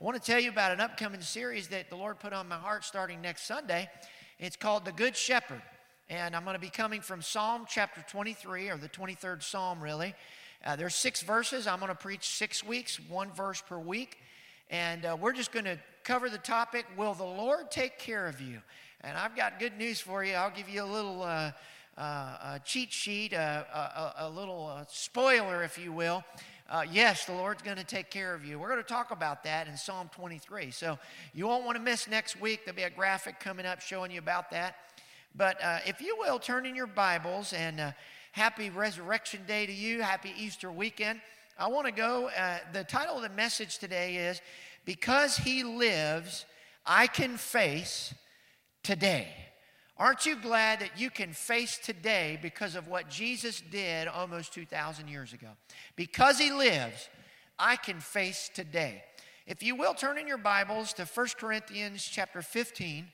I 0.00 0.04
want 0.04 0.16
to 0.16 0.22
tell 0.22 0.38
you 0.38 0.50
about 0.50 0.70
an 0.70 0.80
upcoming 0.80 1.20
series 1.22 1.66
that 1.68 1.90
the 1.90 1.96
Lord 1.96 2.20
put 2.20 2.32
on 2.32 2.46
my 2.46 2.54
heart 2.54 2.84
starting 2.84 3.20
next 3.20 3.48
Sunday. 3.48 3.90
It's 4.38 4.54
called 4.54 4.84
The 4.84 4.92
Good 4.92 5.16
Shepherd. 5.16 5.60
And 6.08 6.36
I'm 6.36 6.44
going 6.44 6.54
to 6.54 6.60
be 6.60 6.70
coming 6.70 7.00
from 7.00 7.20
Psalm 7.20 7.66
chapter 7.68 8.04
23, 8.08 8.68
or 8.68 8.76
the 8.76 8.88
23rd 8.88 9.42
Psalm, 9.42 9.82
really. 9.82 10.14
Uh, 10.64 10.76
there's 10.76 10.94
six 10.94 11.22
verses. 11.22 11.66
I'm 11.66 11.80
going 11.80 11.90
to 11.90 11.96
preach 11.96 12.28
six 12.28 12.62
weeks, 12.62 13.00
one 13.08 13.32
verse 13.32 13.60
per 13.60 13.76
week. 13.76 14.18
And 14.70 15.04
uh, 15.04 15.16
we're 15.20 15.32
just 15.32 15.50
going 15.50 15.64
to 15.64 15.80
cover 16.04 16.30
the 16.30 16.38
topic 16.38 16.86
Will 16.96 17.14
the 17.14 17.24
Lord 17.24 17.72
take 17.72 17.98
care 17.98 18.28
of 18.28 18.40
you? 18.40 18.60
And 19.00 19.18
I've 19.18 19.34
got 19.34 19.58
good 19.58 19.76
news 19.76 19.98
for 19.98 20.22
you. 20.22 20.34
I'll 20.34 20.54
give 20.54 20.68
you 20.68 20.84
a 20.84 20.86
little 20.86 21.24
uh, 21.24 21.50
uh, 21.98 22.00
a 22.54 22.60
cheat 22.64 22.92
sheet, 22.92 23.34
uh, 23.34 23.64
a, 23.74 24.14
a, 24.18 24.30
little 24.30 24.68
uh, 24.68 24.84
spoiler, 24.88 25.64
if 25.64 25.76
you 25.76 25.92
will. 25.92 26.22
Uh, 26.70 26.84
yes, 26.92 27.24
the 27.24 27.32
Lord's 27.32 27.62
going 27.62 27.78
to 27.78 27.84
take 27.84 28.10
care 28.10 28.34
of 28.34 28.44
you. 28.44 28.58
We're 28.58 28.68
going 28.68 28.82
to 28.82 28.86
talk 28.86 29.10
about 29.10 29.42
that 29.44 29.68
in 29.68 29.76
Psalm 29.78 30.10
23. 30.14 30.70
So 30.70 30.98
you 31.32 31.46
won't 31.46 31.64
want 31.64 31.78
to 31.78 31.82
miss 31.82 32.06
next 32.06 32.38
week. 32.38 32.66
There'll 32.66 32.76
be 32.76 32.82
a 32.82 32.90
graphic 32.90 33.40
coming 33.40 33.64
up 33.64 33.80
showing 33.80 34.10
you 34.10 34.18
about 34.18 34.50
that. 34.50 34.76
But 35.34 35.56
uh, 35.64 35.78
if 35.86 36.02
you 36.02 36.16
will, 36.18 36.38
turn 36.38 36.66
in 36.66 36.74
your 36.74 36.86
Bibles 36.86 37.54
and 37.54 37.80
uh, 37.80 37.92
happy 38.32 38.68
Resurrection 38.68 39.40
Day 39.46 39.64
to 39.64 39.72
you. 39.72 40.02
Happy 40.02 40.34
Easter 40.36 40.70
weekend. 40.70 41.22
I 41.58 41.68
want 41.68 41.86
to 41.86 41.92
go. 41.92 42.28
the 42.74 42.84
title 42.84 43.16
of 43.16 43.22
the 43.22 43.30
message 43.30 43.78
today 43.78 44.16
is 44.16 44.42
Because 44.84 45.38
He 45.38 45.64
Lives, 45.64 46.44
I 46.84 47.06
Can 47.06 47.38
Face 47.38 48.12
today. 48.82 49.28
Aren't 49.98 50.26
you 50.26 50.36
glad 50.36 50.78
that 50.78 51.00
you 51.00 51.10
can 51.10 51.32
face 51.32 51.76
today 51.76 52.38
because 52.40 52.76
of 52.76 52.86
what 52.86 53.08
Jesus 53.08 53.60
did 53.60 54.06
almost 54.06 54.54
2,000 54.54 55.08
years 55.08 55.32
ago? 55.32 55.48
Because 55.96 56.38
he 56.38 56.52
lives, 56.52 57.08
I 57.58 57.74
can 57.74 57.98
face 57.98 58.48
today. 58.54 59.02
If 59.44 59.60
you 59.60 59.74
will, 59.74 59.94
turn 59.94 60.16
in 60.16 60.28
your 60.28 60.38
Bibles 60.38 60.92
to 60.94 61.04
1 61.04 61.26
Corinthians 61.36 62.04
chapter 62.04 62.42
15, 62.42 63.08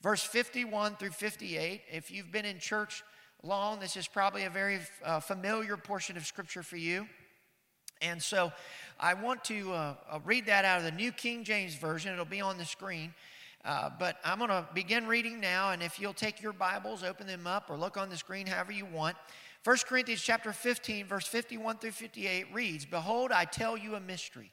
verse 0.00 0.22
51 0.22 0.94
through 0.94 1.10
58. 1.10 1.80
If 1.90 2.12
you've 2.12 2.30
been 2.30 2.44
in 2.44 2.60
church 2.60 3.02
long, 3.42 3.80
this 3.80 3.96
is 3.96 4.06
probably 4.06 4.44
a 4.44 4.50
very 4.50 4.78
uh, 5.04 5.18
familiar 5.18 5.76
portion 5.76 6.16
of 6.16 6.24
Scripture 6.24 6.62
for 6.62 6.76
you. 6.76 7.08
And 8.00 8.22
so 8.22 8.52
I 9.00 9.14
want 9.14 9.42
to 9.46 9.72
uh, 9.72 9.94
uh 10.08 10.20
read 10.24 10.46
that 10.46 10.64
out 10.64 10.78
of 10.78 10.84
the 10.84 10.92
New 10.92 11.10
King 11.10 11.42
James 11.42 11.74
Version. 11.74 12.12
It'll 12.12 12.24
be 12.24 12.40
on 12.40 12.58
the 12.58 12.64
screen. 12.64 13.12
Uh, 13.64 13.90
but 13.98 14.16
I'm 14.24 14.38
going 14.38 14.50
to 14.50 14.66
begin 14.72 15.06
reading 15.06 15.40
now, 15.40 15.72
and 15.72 15.82
if 15.82 16.00
you'll 16.00 16.14
take 16.14 16.40
your 16.40 16.52
Bibles, 16.52 17.02
open 17.02 17.26
them 17.26 17.46
up, 17.46 17.70
or 17.70 17.76
look 17.76 17.96
on 17.96 18.08
the 18.08 18.16
screen 18.16 18.46
however 18.46 18.72
you 18.72 18.86
want. 18.86 19.16
1 19.64 19.76
Corinthians 19.86 20.22
chapter 20.22 20.52
15, 20.52 21.06
verse 21.06 21.26
51 21.26 21.78
through 21.78 21.90
58 21.90 22.46
reads, 22.52 22.86
Behold, 22.86 23.32
I 23.32 23.44
tell 23.44 23.76
you 23.76 23.96
a 23.96 24.00
mystery. 24.00 24.52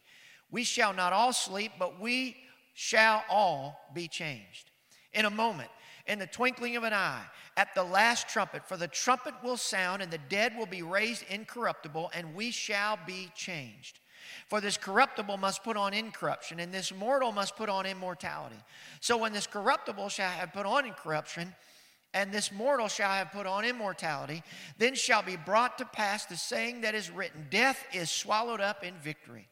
We 0.52 0.64
shall 0.64 0.94
not 0.94 1.14
all 1.14 1.34
sleep, 1.34 1.74
but 1.78 2.00
we 2.00 2.36
shall 2.74 3.24
all 3.30 3.80
be 3.94 4.08
changed. 4.08 4.72
In 5.14 5.26
a 5.26 5.30
moment, 5.30 5.70
in 6.08 6.20
the 6.20 6.28
twinkling 6.28 6.76
of 6.76 6.84
an 6.84 6.94
eye, 6.94 7.24
at 7.58 7.74
the 7.74 7.84
last 7.84 8.28
trumpet, 8.28 8.68
for 8.68 8.76
the 8.76 8.88
trumpet 8.88 9.34
will 9.44 9.58
sound, 9.58 10.02
and 10.02 10.12
the 10.12 10.20
dead 10.30 10.58
will 10.58 10.66
be 10.66 10.82
raised 10.82 11.24
incorruptible, 11.30 12.12
and 12.14 12.36
we 12.36 12.52
shall 12.52 13.00
be 13.08 13.32
changed. 13.36 14.00
For 14.48 14.62
this 14.62 14.78
corruptible 14.78 15.38
must 15.38 15.64
put 15.64 15.78
on 15.78 15.94
incorruption, 15.94 16.60
and 16.60 16.74
this 16.74 16.94
mortal 16.94 17.32
must 17.32 17.56
put 17.56 17.70
on 17.70 17.86
immortality. 17.86 18.58
So 19.00 19.18
when 19.18 19.34
this 19.34 19.48
corruptible 19.48 20.10
shall 20.10 20.30
have 20.30 20.54
put 20.54 20.66
on 20.66 20.86
incorruption, 20.86 21.54
and 22.14 22.32
this 22.32 22.52
mortal 22.52 22.88
shall 22.88 23.12
have 23.12 23.32
put 23.32 23.46
on 23.46 23.66
immortality, 23.66 24.42
then 24.78 24.96
shall 24.96 25.22
be 25.22 25.36
brought 25.36 25.78
to 25.80 25.86
pass 25.86 26.26
the 26.26 26.38
saying 26.38 26.82
that 26.82 26.96
is 26.96 27.12
written 27.12 27.48
Death 27.50 27.86
is 27.94 28.10
swallowed 28.10 28.62
up 28.62 28.84
in 28.84 28.94
victory. 28.96 29.48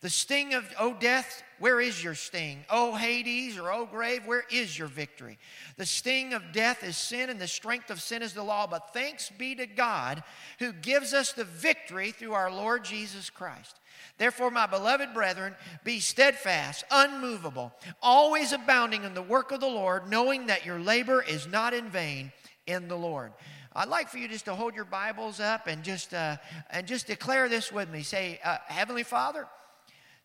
The 0.00 0.10
sting 0.10 0.54
of, 0.54 0.64
O 0.78 0.94
death, 0.94 1.42
where 1.58 1.78
is 1.78 2.02
your 2.02 2.14
sting? 2.14 2.64
O 2.70 2.94
Hades 2.94 3.58
or 3.58 3.70
O 3.70 3.84
grave, 3.84 4.26
where 4.26 4.44
is 4.50 4.78
your 4.78 4.88
victory? 4.88 5.38
The 5.76 5.84
sting 5.84 6.32
of 6.32 6.52
death 6.52 6.82
is 6.82 6.96
sin, 6.96 7.28
and 7.28 7.38
the 7.38 7.46
strength 7.46 7.90
of 7.90 8.00
sin 8.00 8.22
is 8.22 8.32
the 8.32 8.42
law. 8.42 8.66
But 8.66 8.94
thanks 8.94 9.30
be 9.30 9.54
to 9.56 9.66
God 9.66 10.22
who 10.58 10.72
gives 10.72 11.12
us 11.12 11.32
the 11.32 11.44
victory 11.44 12.12
through 12.12 12.32
our 12.32 12.50
Lord 12.50 12.82
Jesus 12.84 13.28
Christ. 13.28 13.78
Therefore, 14.18 14.50
my 14.50 14.66
beloved 14.66 15.14
brethren, 15.14 15.54
be 15.84 16.00
steadfast, 16.00 16.84
unmovable, 16.90 17.72
always 18.02 18.52
abounding 18.52 19.04
in 19.04 19.14
the 19.14 19.22
work 19.22 19.50
of 19.50 19.60
the 19.60 19.66
Lord, 19.66 20.08
knowing 20.08 20.46
that 20.46 20.66
your 20.66 20.78
labor 20.78 21.22
is 21.22 21.46
not 21.46 21.74
in 21.74 21.88
vain 21.88 22.32
in 22.66 22.88
the 22.88 22.96
Lord. 22.96 23.32
I'd 23.72 23.88
like 23.88 24.08
for 24.08 24.18
you 24.18 24.28
just 24.28 24.46
to 24.46 24.54
hold 24.54 24.74
your 24.74 24.84
Bibles 24.84 25.38
up 25.38 25.68
and 25.68 25.84
just 25.84 26.12
uh, 26.12 26.36
and 26.70 26.86
just 26.86 27.06
declare 27.06 27.48
this 27.48 27.70
with 27.70 27.88
me. 27.88 28.02
Say, 28.02 28.40
uh, 28.44 28.58
Heavenly 28.66 29.04
Father, 29.04 29.46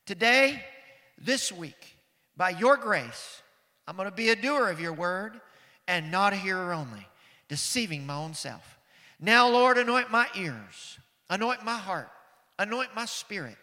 today, 0.05 0.63
this 1.17 1.51
week, 1.51 1.97
by 2.35 2.49
Your 2.49 2.75
grace, 2.75 3.41
I'm 3.87 3.95
going 3.95 4.09
to 4.09 4.15
be 4.15 4.29
a 4.29 4.35
doer 4.35 4.69
of 4.69 4.79
Your 4.79 4.93
word 4.93 5.39
and 5.87 6.11
not 6.11 6.33
a 6.33 6.37
hearer 6.37 6.73
only, 6.73 7.07
deceiving 7.47 8.05
my 8.05 8.15
own 8.15 8.33
self. 8.33 8.79
Now, 9.19 9.47
Lord, 9.47 9.77
anoint 9.77 10.11
my 10.11 10.27
ears, 10.35 10.99
anoint 11.29 11.63
my 11.63 11.77
heart, 11.77 12.09
anoint 12.57 12.95
my 12.95 13.05
spirit 13.05 13.57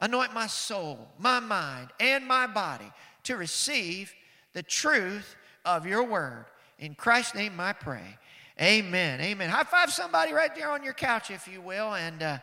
Anoint 0.00 0.34
my 0.34 0.46
soul, 0.46 1.08
my 1.18 1.40
mind, 1.40 1.90
and 2.00 2.26
my 2.26 2.46
body 2.46 2.90
to 3.24 3.36
receive 3.36 4.12
the 4.52 4.62
truth 4.62 5.36
of 5.64 5.86
your 5.86 6.04
word. 6.04 6.46
In 6.78 6.94
Christ's 6.94 7.34
name 7.34 7.58
I 7.58 7.72
pray. 7.72 8.18
Amen. 8.60 9.20
Amen. 9.20 9.50
High 9.50 9.64
five 9.64 9.92
somebody 9.92 10.32
right 10.32 10.54
there 10.54 10.70
on 10.70 10.84
your 10.84 10.92
couch, 10.92 11.30
if 11.30 11.48
you 11.48 11.60
will, 11.60 11.94
and, 11.94 12.22
uh, 12.22 12.38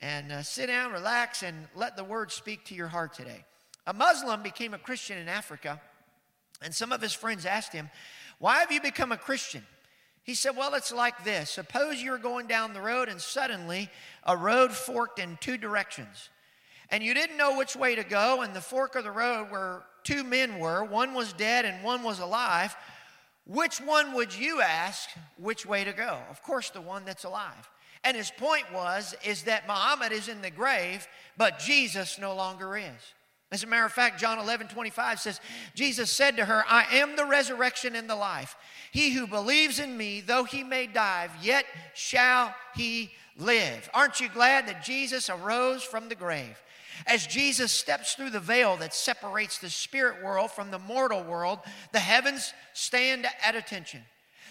and 0.00 0.32
uh, 0.32 0.42
sit 0.42 0.66
down, 0.66 0.92
relax, 0.92 1.42
and 1.42 1.68
let 1.74 1.96
the 1.96 2.04
word 2.04 2.32
speak 2.32 2.64
to 2.66 2.74
your 2.74 2.88
heart 2.88 3.14
today. 3.14 3.44
A 3.86 3.92
Muslim 3.92 4.42
became 4.42 4.74
a 4.74 4.78
Christian 4.78 5.18
in 5.18 5.28
Africa, 5.28 5.80
and 6.62 6.74
some 6.74 6.92
of 6.92 7.00
his 7.00 7.12
friends 7.12 7.46
asked 7.46 7.72
him, 7.72 7.90
Why 8.38 8.58
have 8.58 8.72
you 8.72 8.80
become 8.80 9.12
a 9.12 9.16
Christian? 9.16 9.62
He 10.24 10.34
said, 10.34 10.56
Well, 10.56 10.74
it's 10.74 10.92
like 10.92 11.24
this. 11.24 11.50
Suppose 11.50 12.02
you're 12.02 12.18
going 12.18 12.46
down 12.46 12.74
the 12.74 12.80
road, 12.80 13.08
and 13.08 13.20
suddenly 13.20 13.88
a 14.24 14.36
road 14.36 14.72
forked 14.72 15.18
in 15.18 15.36
two 15.40 15.56
directions 15.56 16.30
and 16.92 17.02
you 17.02 17.14
didn't 17.14 17.38
know 17.38 17.56
which 17.56 17.74
way 17.74 17.94
to 17.94 18.04
go, 18.04 18.42
and 18.42 18.54
the 18.54 18.60
fork 18.60 18.94
of 18.94 19.02
the 19.02 19.10
road 19.10 19.50
where 19.50 19.82
two 20.04 20.22
men 20.22 20.58
were, 20.58 20.84
one 20.84 21.14
was 21.14 21.32
dead 21.32 21.64
and 21.64 21.82
one 21.82 22.02
was 22.02 22.20
alive, 22.20 22.76
which 23.46 23.80
one 23.80 24.12
would 24.12 24.36
you 24.36 24.60
ask 24.60 25.08
which 25.38 25.66
way 25.66 25.84
to 25.84 25.92
go? 25.92 26.18
Of 26.30 26.42
course, 26.42 26.70
the 26.70 26.82
one 26.82 27.04
that's 27.04 27.24
alive. 27.24 27.68
And 28.04 28.16
his 28.16 28.30
point 28.30 28.70
was 28.72 29.14
is 29.24 29.44
that 29.44 29.66
Muhammad 29.66 30.12
is 30.12 30.28
in 30.28 30.42
the 30.42 30.50
grave, 30.50 31.08
but 31.36 31.58
Jesus 31.58 32.18
no 32.18 32.34
longer 32.34 32.76
is. 32.76 33.14
As 33.50 33.64
a 33.64 33.66
matter 33.66 33.84
of 33.84 33.92
fact, 33.92 34.20
John 34.20 34.38
11, 34.38 34.68
25 34.68 35.20
says, 35.20 35.40
Jesus 35.74 36.10
said 36.10 36.36
to 36.36 36.44
her, 36.44 36.64
I 36.68 36.84
am 36.96 37.16
the 37.16 37.26
resurrection 37.26 37.94
and 37.94 38.08
the 38.08 38.16
life. 38.16 38.56
He 38.90 39.12
who 39.12 39.26
believes 39.26 39.78
in 39.78 39.96
me, 39.96 40.20
though 40.20 40.44
he 40.44 40.62
may 40.62 40.86
die, 40.86 41.28
yet 41.42 41.64
shall 41.94 42.54
he 42.74 43.12
live. 43.36 43.90
Aren't 43.92 44.20
you 44.20 44.28
glad 44.28 44.68
that 44.68 44.84
Jesus 44.84 45.28
arose 45.28 45.82
from 45.82 46.08
the 46.08 46.14
grave? 46.14 46.62
As 47.06 47.26
Jesus 47.26 47.72
steps 47.72 48.14
through 48.14 48.30
the 48.30 48.40
veil 48.40 48.76
that 48.78 48.94
separates 48.94 49.58
the 49.58 49.70
spirit 49.70 50.22
world 50.22 50.50
from 50.50 50.70
the 50.70 50.78
mortal 50.78 51.22
world, 51.22 51.60
the 51.92 52.00
heavens 52.00 52.52
stand 52.72 53.26
at 53.44 53.54
attention. 53.54 54.02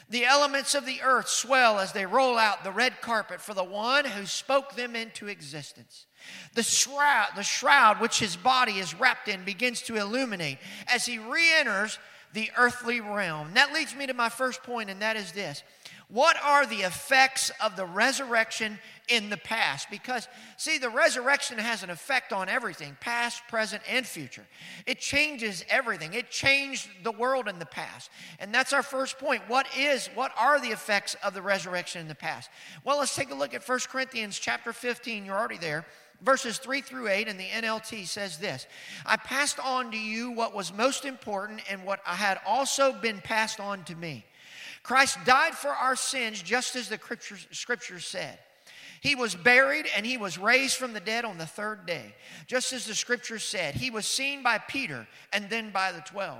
The 0.10 0.26
elements 0.26 0.76
of 0.76 0.86
the 0.86 1.02
earth 1.02 1.30
swell 1.30 1.80
as 1.80 1.94
they 1.94 2.06
roll 2.06 2.38
out 2.38 2.66
the 2.66 2.72
red 2.72 3.00
carpet 3.00 3.40
for 3.40 3.54
the 3.54 3.64
one 3.64 4.04
who 4.04 4.26
spoke 4.26 4.76
them 4.76 4.94
into 4.94 5.28
existence. 5.28 6.06
The 6.54 6.64
shroud, 6.64 7.30
the 7.38 7.44
shroud 7.44 8.02
which 8.02 8.20
his 8.20 8.36
body 8.36 8.74
is 8.80 8.94
wrapped 8.94 9.30
in 9.30 9.46
begins 9.46 9.82
to 9.84 9.96
illuminate 9.96 10.58
as 10.88 11.06
he 11.06 11.18
re 11.18 11.48
enters 11.58 11.98
the 12.34 12.52
earthly 12.58 13.00
realm. 13.00 13.54
That 13.54 13.74
leads 13.74 13.96
me 13.96 14.06
to 14.08 14.14
my 14.14 14.30
first 14.30 14.64
point, 14.64 14.90
and 14.90 15.02
that 15.02 15.16
is 15.16 15.32
this 15.32 15.64
what 16.12 16.36
are 16.44 16.66
the 16.66 16.82
effects 16.82 17.52
of 17.62 17.78
the 17.78 17.86
resurrection 17.86 18.78
in 19.08 19.30
the 19.30 19.38
past? 19.38 19.90
Because, 19.90 20.28
see, 20.58 20.78
the 20.78 20.90
resurrection 20.90 21.58
has 21.58 21.84
an 21.84 21.90
effect 21.90 22.34
on 22.34 22.50
everything 22.50 22.98
past, 23.00 23.42
present, 23.48 23.82
and 23.90 24.06
future. 24.06 24.46
It 24.86 25.00
changes 25.00 25.64
everything. 25.70 26.14
It 26.14 26.30
changed 26.30 26.90
the 27.04 27.14
world 27.14 27.48
in 27.48 27.60
the 27.60 27.66
past. 27.66 28.12
And 28.40 28.54
that's 28.54 28.74
our 28.74 28.84
first 28.84 29.20
point. 29.20 29.42
What 29.48 29.68
is, 29.78 30.10
what 30.14 30.34
are 30.38 30.60
the 30.60 30.68
effects 30.68 31.16
of 31.24 31.34
the 31.34 31.42
resurrection 31.42 32.02
in 32.02 32.10
the 32.10 32.16
past? 32.16 32.50
Well, 32.84 33.00
let's 33.00 33.16
take 33.16 33.32
a 33.32 33.36
look 33.36 33.54
at 33.54 33.68
1 33.68 33.80
Corinthians 33.90 34.38
chapter 34.38 34.74
15. 34.74 35.24
You're 35.24 35.38
already 35.38 35.58
there 35.58 35.86
verses 36.24 36.60
3 36.60 36.82
through 36.82 37.08
8 37.08 37.28
in 37.28 37.38
the 37.38 37.46
NLT 37.46 38.08
says 38.08 38.38
this 38.38 38.68
I 39.08 39.18
passed 39.18 39.60
on 39.60 39.90
to 39.90 39.98
you 39.98 40.30
what 40.30 40.54
was 40.54 40.72
most 40.72 41.04
important 41.04 41.62
and 41.68 41.84
what 41.84 42.00
I 42.06 42.14
had 42.14 42.40
also 42.46 42.94
been 42.94 43.20
passed 43.22 43.60
on 43.60 43.84
to 43.86 43.96
me. 43.96 44.24
Christ 44.84 45.18
died 45.26 45.54
for 45.54 45.70
our 45.70 45.96
sins 45.96 46.42
just 46.42 46.76
as 46.76 46.90
the 46.90 47.00
scriptures 47.52 48.06
said. 48.06 48.40
He 49.02 49.16
was 49.16 49.34
buried 49.34 49.88
and 49.96 50.06
he 50.06 50.18
was 50.18 50.38
raised 50.38 50.78
from 50.78 50.94
the 50.94 51.00
dead 51.00 51.26
on 51.26 51.40
the 51.40 51.46
third 51.48 51.88
day, 51.88 52.14
just 52.46 52.72
as 52.72 52.86
the 52.86 52.94
scriptures 52.94 53.44
said. 53.44 53.74
He 53.74 53.90
was 53.90 54.06
seen 54.06 54.44
by 54.44 54.60
Peter 54.60 55.08
and 55.34 55.50
then 55.50 55.72
by 55.72 55.92
the 55.92 56.02
12. 56.02 56.38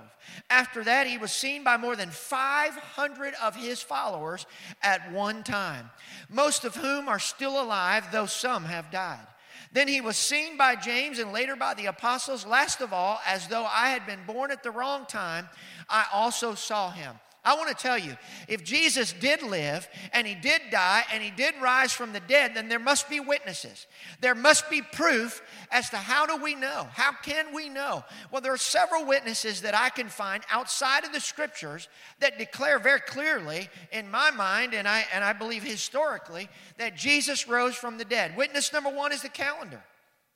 After 0.48 0.84
that, 0.84 1.08
he 1.08 1.18
was 1.18 1.32
seen 1.32 1.64
by 1.64 1.78
more 1.78 1.96
than 1.96 2.12
500 2.12 3.34
of 3.42 3.56
his 3.56 3.82
followers 3.82 4.46
at 4.84 5.12
one 5.12 5.42
time, 5.42 5.90
most 6.30 6.64
of 6.64 6.76
whom 6.76 7.10
are 7.10 7.18
still 7.18 7.60
alive, 7.60 8.06
though 8.12 8.28
some 8.28 8.66
have 8.66 8.92
died. 8.92 9.26
Then 9.72 9.88
he 9.88 10.00
was 10.00 10.18
seen 10.18 10.56
by 10.56 10.76
James 10.76 11.18
and 11.18 11.34
later 11.34 11.56
by 11.56 11.74
the 11.74 11.88
apostles. 11.88 12.46
Last 12.46 12.80
of 12.82 12.94
all, 12.94 13.22
as 13.26 13.48
though 13.48 13.66
I 13.66 13.90
had 13.90 14.06
been 14.06 14.24
born 14.28 14.52
at 14.52 14.62
the 14.62 14.70
wrong 14.70 15.08
time, 15.08 15.50
I 15.90 16.06
also 16.14 16.54
saw 16.54 16.92
him. 16.92 17.16
I 17.44 17.56
want 17.56 17.70
to 17.70 17.84
tell 17.84 17.98
you, 17.98 18.16
if 18.48 18.64
Jesus 18.64 19.14
did 19.14 19.42
live 19.42 19.88
and 20.14 20.28
he 20.28 20.36
did 20.36 20.62
die 20.70 21.04
and 21.12 21.24
he 21.24 21.32
did 21.32 21.56
rise 21.60 21.92
from 21.92 22.14
the 22.14 22.20
dead, 22.20 22.54
then 22.54 22.70
there 22.70 22.78
must 22.78 23.10
be 23.10 23.20
witnesses. 23.20 23.88
There 24.20 24.36
must 24.36 24.70
be 24.70 24.84
proof 24.84 25.42
as 25.72 25.90
to 25.90 25.98
how 25.98 26.28
do 26.28 26.38
we 26.38 26.54
know? 26.54 26.88
How 26.94 27.14
can 27.14 27.52
we 27.52 27.68
know? 27.68 28.04
Well, 28.30 28.42
there 28.42 28.54
are 28.54 28.58
several 28.58 29.06
witnesses 29.06 29.62
that 29.62 29.74
I 29.74 29.90
can 29.90 30.08
find 30.08 30.44
outside 30.52 31.04
of 31.04 31.14
the 31.14 31.20
scriptures 31.20 31.90
that 32.20 32.38
declare 32.38 32.78
very 32.78 33.02
clearly, 33.02 33.70
in 33.92 34.12
my 34.12 34.30
mind, 34.30 34.76
and 34.76 34.88
I, 34.88 35.06
and 35.12 35.24
I 35.24 35.34
believe 35.34 35.64
historically, 35.64 36.48
that 36.78 36.96
Jesus 36.96 37.48
rose 37.48 37.74
from 37.74 37.98
the 37.98 38.06
dead. 38.06 38.38
Witness 38.38 38.72
number 38.72 38.92
one 38.92 39.12
is 39.12 39.24
the 39.24 39.30
calendar. 39.30 39.82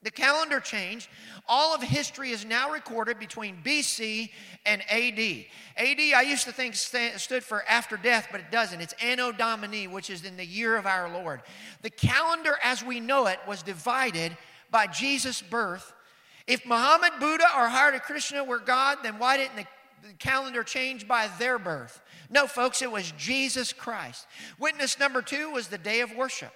The 0.05 0.11
calendar 0.11 0.59
changed. 0.59 1.09
All 1.47 1.73
of 1.73 1.81
history 1.81 2.29
is 2.29 2.45
now 2.45 2.71
recorded 2.71 3.17
between 3.17 3.57
BC 3.63 4.29
and 4.63 4.83
AD. 4.83 5.19
AD, 5.77 5.99
I 6.15 6.21
used 6.21 6.43
to 6.43 6.51
think 6.51 6.75
stood 6.75 7.43
for 7.43 7.63
after 7.67 7.97
death, 7.97 8.27
but 8.31 8.39
it 8.39 8.51
doesn't. 8.51 8.81
It's 8.81 8.93
Anno 9.01 9.31
Domini, 9.31 9.87
which 9.87 10.11
is 10.11 10.23
in 10.23 10.37
the 10.37 10.45
year 10.45 10.77
of 10.77 10.85
our 10.85 11.11
Lord. 11.11 11.41
The 11.81 11.89
calendar 11.89 12.53
as 12.63 12.83
we 12.83 12.99
know 12.99 13.25
it 13.25 13.39
was 13.47 13.63
divided 13.63 14.37
by 14.69 14.85
Jesus' 14.85 15.41
birth. 15.41 15.91
If 16.45 16.67
Muhammad, 16.67 17.13
Buddha, 17.19 17.47
or 17.57 17.67
Hare 17.67 17.99
Krishna 17.99 18.43
were 18.43 18.59
God, 18.59 18.99
then 19.01 19.17
why 19.17 19.37
didn't 19.37 19.55
the 19.55 20.13
calendar 20.19 20.61
change 20.63 21.07
by 21.07 21.31
their 21.39 21.57
birth? 21.57 21.99
No, 22.29 22.45
folks, 22.45 22.83
it 22.83 22.91
was 22.91 23.11
Jesus 23.17 23.73
Christ. 23.73 24.27
Witness 24.59 24.99
number 24.99 25.23
two 25.23 25.49
was 25.49 25.69
the 25.69 25.79
day 25.79 26.01
of 26.01 26.15
worship. 26.15 26.53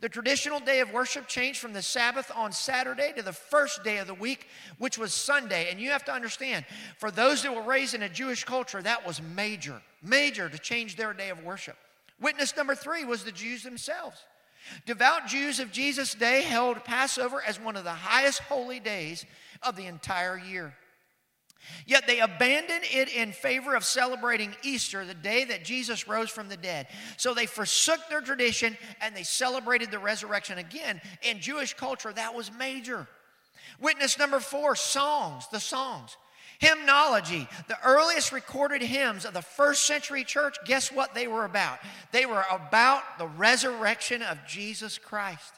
The 0.00 0.08
traditional 0.08 0.60
day 0.60 0.80
of 0.80 0.92
worship 0.92 1.28
changed 1.28 1.60
from 1.60 1.72
the 1.72 1.82
Sabbath 1.82 2.30
on 2.34 2.52
Saturday 2.52 3.12
to 3.16 3.22
the 3.22 3.32
first 3.32 3.84
day 3.84 3.98
of 3.98 4.06
the 4.06 4.14
week, 4.14 4.48
which 4.78 4.98
was 4.98 5.12
Sunday. 5.12 5.70
And 5.70 5.80
you 5.80 5.90
have 5.90 6.04
to 6.06 6.12
understand, 6.12 6.64
for 6.98 7.10
those 7.10 7.42
that 7.42 7.54
were 7.54 7.62
raised 7.62 7.94
in 7.94 8.02
a 8.02 8.08
Jewish 8.08 8.44
culture, 8.44 8.82
that 8.82 9.06
was 9.06 9.22
major, 9.22 9.80
major 10.02 10.48
to 10.48 10.58
change 10.58 10.96
their 10.96 11.12
day 11.12 11.30
of 11.30 11.42
worship. 11.44 11.76
Witness 12.20 12.56
number 12.56 12.74
three 12.74 13.04
was 13.04 13.24
the 13.24 13.32
Jews 13.32 13.62
themselves. 13.62 14.16
Devout 14.86 15.26
Jews 15.26 15.58
of 15.60 15.72
Jesus' 15.72 16.14
day 16.14 16.42
held 16.42 16.84
Passover 16.84 17.42
as 17.42 17.60
one 17.60 17.76
of 17.76 17.84
the 17.84 17.90
highest 17.90 18.40
holy 18.40 18.80
days 18.80 19.26
of 19.62 19.76
the 19.76 19.86
entire 19.86 20.38
year. 20.38 20.74
Yet 21.86 22.06
they 22.06 22.20
abandoned 22.20 22.84
it 22.92 23.08
in 23.14 23.32
favor 23.32 23.74
of 23.74 23.84
celebrating 23.84 24.54
Easter, 24.62 25.04
the 25.04 25.14
day 25.14 25.44
that 25.44 25.64
Jesus 25.64 26.08
rose 26.08 26.30
from 26.30 26.48
the 26.48 26.56
dead. 26.56 26.86
So 27.16 27.34
they 27.34 27.46
forsook 27.46 28.00
their 28.08 28.20
tradition 28.20 28.76
and 29.00 29.14
they 29.14 29.22
celebrated 29.22 29.90
the 29.90 29.98
resurrection. 29.98 30.58
Again, 30.58 31.00
in 31.22 31.40
Jewish 31.40 31.74
culture, 31.74 32.12
that 32.12 32.34
was 32.34 32.50
major. 32.52 33.06
Witness 33.80 34.18
number 34.18 34.40
four 34.40 34.76
songs, 34.76 35.46
the 35.50 35.60
songs. 35.60 36.16
Hymnology, 36.58 37.48
the 37.66 37.78
earliest 37.84 38.30
recorded 38.30 38.82
hymns 38.82 39.24
of 39.24 39.34
the 39.34 39.42
first 39.42 39.84
century 39.84 40.22
church, 40.22 40.56
guess 40.64 40.92
what 40.92 41.12
they 41.12 41.26
were 41.26 41.44
about? 41.44 41.80
They 42.12 42.24
were 42.24 42.44
about 42.50 43.02
the 43.18 43.26
resurrection 43.26 44.22
of 44.22 44.38
Jesus 44.46 44.96
Christ. 44.96 45.54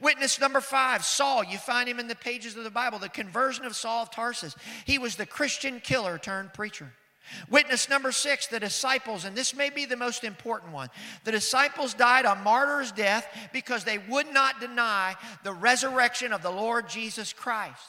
Witness 0.00 0.40
number 0.40 0.60
five, 0.60 1.04
Saul. 1.04 1.44
You 1.44 1.58
find 1.58 1.88
him 1.88 1.98
in 1.98 2.08
the 2.08 2.14
pages 2.14 2.56
of 2.56 2.64
the 2.64 2.70
Bible, 2.70 2.98
the 2.98 3.08
conversion 3.08 3.64
of 3.64 3.74
Saul 3.74 4.02
of 4.02 4.10
Tarsus. 4.10 4.54
He 4.84 4.98
was 4.98 5.16
the 5.16 5.26
Christian 5.26 5.80
killer 5.80 6.18
turned 6.18 6.52
preacher. 6.52 6.92
Witness 7.48 7.88
number 7.88 8.12
six, 8.12 8.46
the 8.46 8.60
disciples, 8.60 9.24
and 9.24 9.36
this 9.36 9.54
may 9.54 9.70
be 9.70 9.84
the 9.84 9.96
most 9.96 10.24
important 10.24 10.72
one. 10.72 10.88
The 11.24 11.32
disciples 11.32 11.94
died 11.94 12.24
a 12.24 12.34
martyr's 12.36 12.92
death 12.92 13.26
because 13.52 13.84
they 13.84 13.98
would 13.98 14.32
not 14.32 14.60
deny 14.60 15.14
the 15.44 15.52
resurrection 15.52 16.32
of 16.32 16.42
the 16.42 16.50
Lord 16.50 16.88
Jesus 16.88 17.32
Christ. 17.32 17.82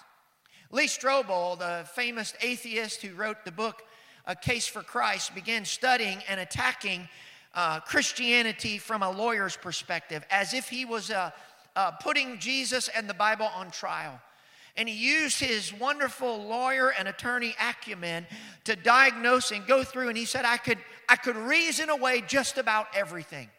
Lee 0.71 0.88
Strobel, 0.88 1.57
the 1.57 1.88
famous 1.95 2.33
atheist 2.42 3.01
who 3.01 3.15
wrote 3.15 3.44
the 3.44 3.51
book 3.51 3.83
A 4.25 4.36
Case 4.36 4.68
for 4.68 4.83
Christ, 4.83 5.36
began 5.36 5.65
studying 5.65 6.19
and 6.30 6.39
attacking 6.39 7.09
uh, 7.54 7.81
Christianity 7.81 8.77
from 8.77 9.04
a 9.04 9.12
lawyer's 9.12 9.57
perspective 9.57 10.24
as 10.30 10.54
if 10.54 10.69
he 10.69 10.86
was 10.86 11.09
a 11.09 11.33
uh, 11.75 11.91
putting 11.91 12.39
Jesus 12.39 12.89
and 12.89 13.09
the 13.09 13.13
Bible 13.13 13.50
on 13.56 13.71
trial. 13.71 14.19
And 14.77 14.88
he 14.88 14.95
used 14.95 15.39
his 15.39 15.73
wonderful 15.73 16.44
lawyer 16.45 16.94
and 16.97 17.07
attorney 17.07 17.56
acumen 17.62 18.25
to 18.63 18.75
diagnose 18.75 19.51
and 19.51 19.65
go 19.68 19.83
through. 19.83 20.09
And 20.09 20.18
he 20.18 20.25
said, 20.25 20.45
I 20.45 20.57
could, 20.57 20.77
I 21.09 21.18
could 21.18 21.35
reason 21.35 21.89
away 21.89 22.23
just 22.25 22.57
about 22.57 22.88
everything, 22.95 23.50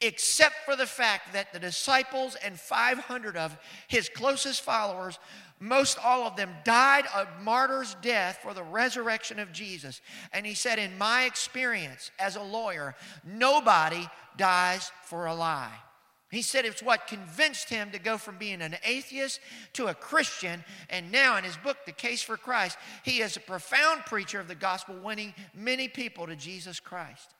except 0.00 0.56
for 0.66 0.76
the 0.76 0.86
fact 0.86 1.32
that 1.32 1.52
the 1.52 1.58
disciples 1.58 2.36
and 2.44 2.58
500 2.58 3.36
of 3.36 3.56
his 3.88 4.10
closest 4.10 4.60
followers, 4.60 5.18
most 5.58 5.98
all 6.04 6.24
of 6.24 6.36
them, 6.36 6.50
died 6.64 7.06
a 7.14 7.26
martyr's 7.42 7.96
death 8.02 8.40
for 8.42 8.52
the 8.52 8.62
resurrection 8.62 9.38
of 9.38 9.52
Jesus. 9.52 10.02
And 10.34 10.44
he 10.44 10.54
said, 10.54 10.78
In 10.78 10.98
my 10.98 11.24
experience 11.24 12.10
as 12.18 12.36
a 12.36 12.42
lawyer, 12.42 12.94
nobody 13.24 14.06
dies 14.36 14.92
for 15.04 15.26
a 15.26 15.34
lie. 15.34 15.78
He 16.30 16.42
said 16.42 16.66
it's 16.66 16.82
what 16.82 17.06
convinced 17.06 17.70
him 17.70 17.90
to 17.92 17.98
go 17.98 18.18
from 18.18 18.36
being 18.36 18.60
an 18.60 18.76
atheist 18.84 19.40
to 19.74 19.86
a 19.86 19.94
Christian. 19.94 20.62
And 20.90 21.10
now, 21.10 21.38
in 21.38 21.44
his 21.44 21.56
book, 21.56 21.78
The 21.86 21.92
Case 21.92 22.22
for 22.22 22.36
Christ, 22.36 22.76
he 23.02 23.20
is 23.20 23.36
a 23.36 23.40
profound 23.40 24.04
preacher 24.04 24.38
of 24.38 24.48
the 24.48 24.54
gospel, 24.54 24.96
winning 25.02 25.34
many 25.54 25.88
people 25.88 26.26
to 26.26 26.36
Jesus 26.36 26.80
Christ. 26.80 27.34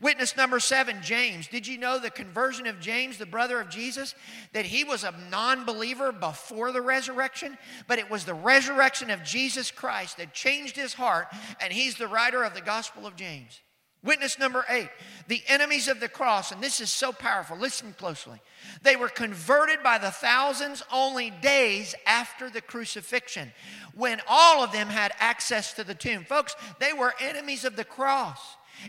Witness 0.00 0.36
number 0.36 0.60
seven, 0.60 0.98
James. 1.02 1.48
Did 1.48 1.66
you 1.66 1.78
know 1.78 1.98
the 1.98 2.10
conversion 2.10 2.66
of 2.66 2.80
James, 2.80 3.18
the 3.18 3.26
brother 3.26 3.60
of 3.60 3.70
Jesus, 3.70 4.14
that 4.52 4.66
he 4.66 4.84
was 4.84 5.04
a 5.04 5.14
non 5.30 5.64
believer 5.64 6.12
before 6.12 6.72
the 6.72 6.82
resurrection? 6.82 7.56
But 7.86 7.98
it 7.98 8.10
was 8.10 8.24
the 8.24 8.34
resurrection 8.34 9.10
of 9.10 9.22
Jesus 9.22 9.70
Christ 9.70 10.18
that 10.18 10.34
changed 10.34 10.76
his 10.76 10.94
heart, 10.94 11.28
and 11.60 11.72
he's 11.72 11.96
the 11.96 12.08
writer 12.08 12.42
of 12.42 12.54
the 12.54 12.60
Gospel 12.60 13.06
of 13.06 13.16
James. 13.16 13.60
Witness 14.02 14.38
number 14.38 14.64
eight, 14.70 14.88
the 15.28 15.42
enemies 15.46 15.86
of 15.86 16.00
the 16.00 16.08
cross, 16.08 16.52
and 16.52 16.62
this 16.62 16.80
is 16.80 16.90
so 16.90 17.12
powerful. 17.12 17.58
Listen 17.58 17.94
closely. 17.98 18.40
They 18.82 18.96
were 18.96 19.10
converted 19.10 19.82
by 19.82 19.98
the 19.98 20.10
thousands 20.10 20.82
only 20.90 21.28
days 21.30 21.94
after 22.06 22.48
the 22.48 22.62
crucifixion, 22.62 23.52
when 23.94 24.22
all 24.26 24.64
of 24.64 24.72
them 24.72 24.88
had 24.88 25.12
access 25.18 25.74
to 25.74 25.84
the 25.84 25.94
tomb. 25.94 26.24
Folks, 26.24 26.56
they 26.78 26.94
were 26.94 27.14
enemies 27.20 27.66
of 27.66 27.76
the 27.76 27.84
cross. 27.84 28.40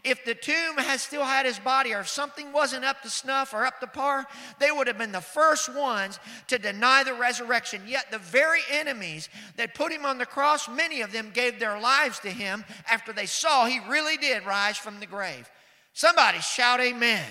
If 0.03 0.25
the 0.25 0.35
tomb 0.35 0.77
has 0.77 1.01
still 1.01 1.23
had 1.23 1.45
his 1.45 1.59
body, 1.59 1.93
or 1.93 2.01
if 2.01 2.07
something 2.07 2.51
wasn't 2.51 2.85
up 2.85 3.01
to 3.01 3.09
snuff 3.09 3.53
or 3.53 3.65
up 3.65 3.79
to 3.79 3.88
par, 3.88 4.25
they 4.59 4.71
would 4.71 4.88
have 4.88 4.97
been 4.97 5.11
the 5.11 5.21
first 5.21 5.73
ones 5.73 6.19
to 6.47 6.57
deny 6.57 7.03
the 7.03 7.13
resurrection. 7.13 7.81
Yet 7.88 8.11
the 8.11 8.17
very 8.17 8.61
enemies 8.69 9.29
that 9.57 9.75
put 9.75 9.91
him 9.91 10.05
on 10.05 10.17
the 10.17 10.25
cross, 10.25 10.69
many 10.69 11.01
of 11.01 11.11
them 11.11 11.31
gave 11.33 11.59
their 11.59 11.79
lives 11.79 12.19
to 12.19 12.29
him 12.29 12.63
after 12.89 13.13
they 13.13 13.25
saw 13.25 13.65
he 13.65 13.79
really 13.89 14.17
did 14.17 14.45
rise 14.45 14.77
from 14.77 15.00
the 15.00 15.05
grave. 15.05 15.50
Somebody 15.93 16.39
shout, 16.39 16.79
Amen. 16.79 17.25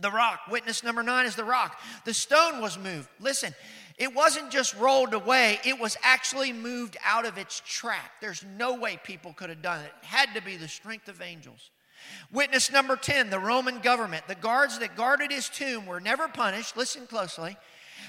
The 0.00 0.10
rock, 0.10 0.40
witness 0.50 0.82
number 0.82 1.02
nine 1.02 1.26
is 1.26 1.36
the 1.36 1.44
rock. 1.44 1.78
The 2.04 2.14
stone 2.14 2.62
was 2.62 2.78
moved. 2.78 3.08
Listen, 3.20 3.54
it 4.00 4.14
wasn't 4.14 4.50
just 4.50 4.74
rolled 4.76 5.12
away, 5.12 5.60
it 5.62 5.78
was 5.78 5.96
actually 6.02 6.54
moved 6.54 6.96
out 7.04 7.26
of 7.26 7.36
its 7.36 7.60
track. 7.66 8.12
There's 8.22 8.42
no 8.56 8.74
way 8.74 8.98
people 9.04 9.34
could 9.34 9.50
have 9.50 9.60
done 9.60 9.80
it. 9.80 9.92
It 10.02 10.06
had 10.06 10.34
to 10.34 10.40
be 10.40 10.56
the 10.56 10.68
strength 10.68 11.06
of 11.08 11.20
angels. 11.20 11.70
Witness 12.32 12.72
number 12.72 12.96
10, 12.96 13.28
the 13.28 13.38
Roman 13.38 13.78
government. 13.80 14.26
The 14.26 14.34
guards 14.34 14.78
that 14.78 14.96
guarded 14.96 15.30
his 15.30 15.50
tomb 15.50 15.84
were 15.84 16.00
never 16.00 16.28
punished. 16.28 16.78
Listen 16.78 17.06
closely. 17.06 17.58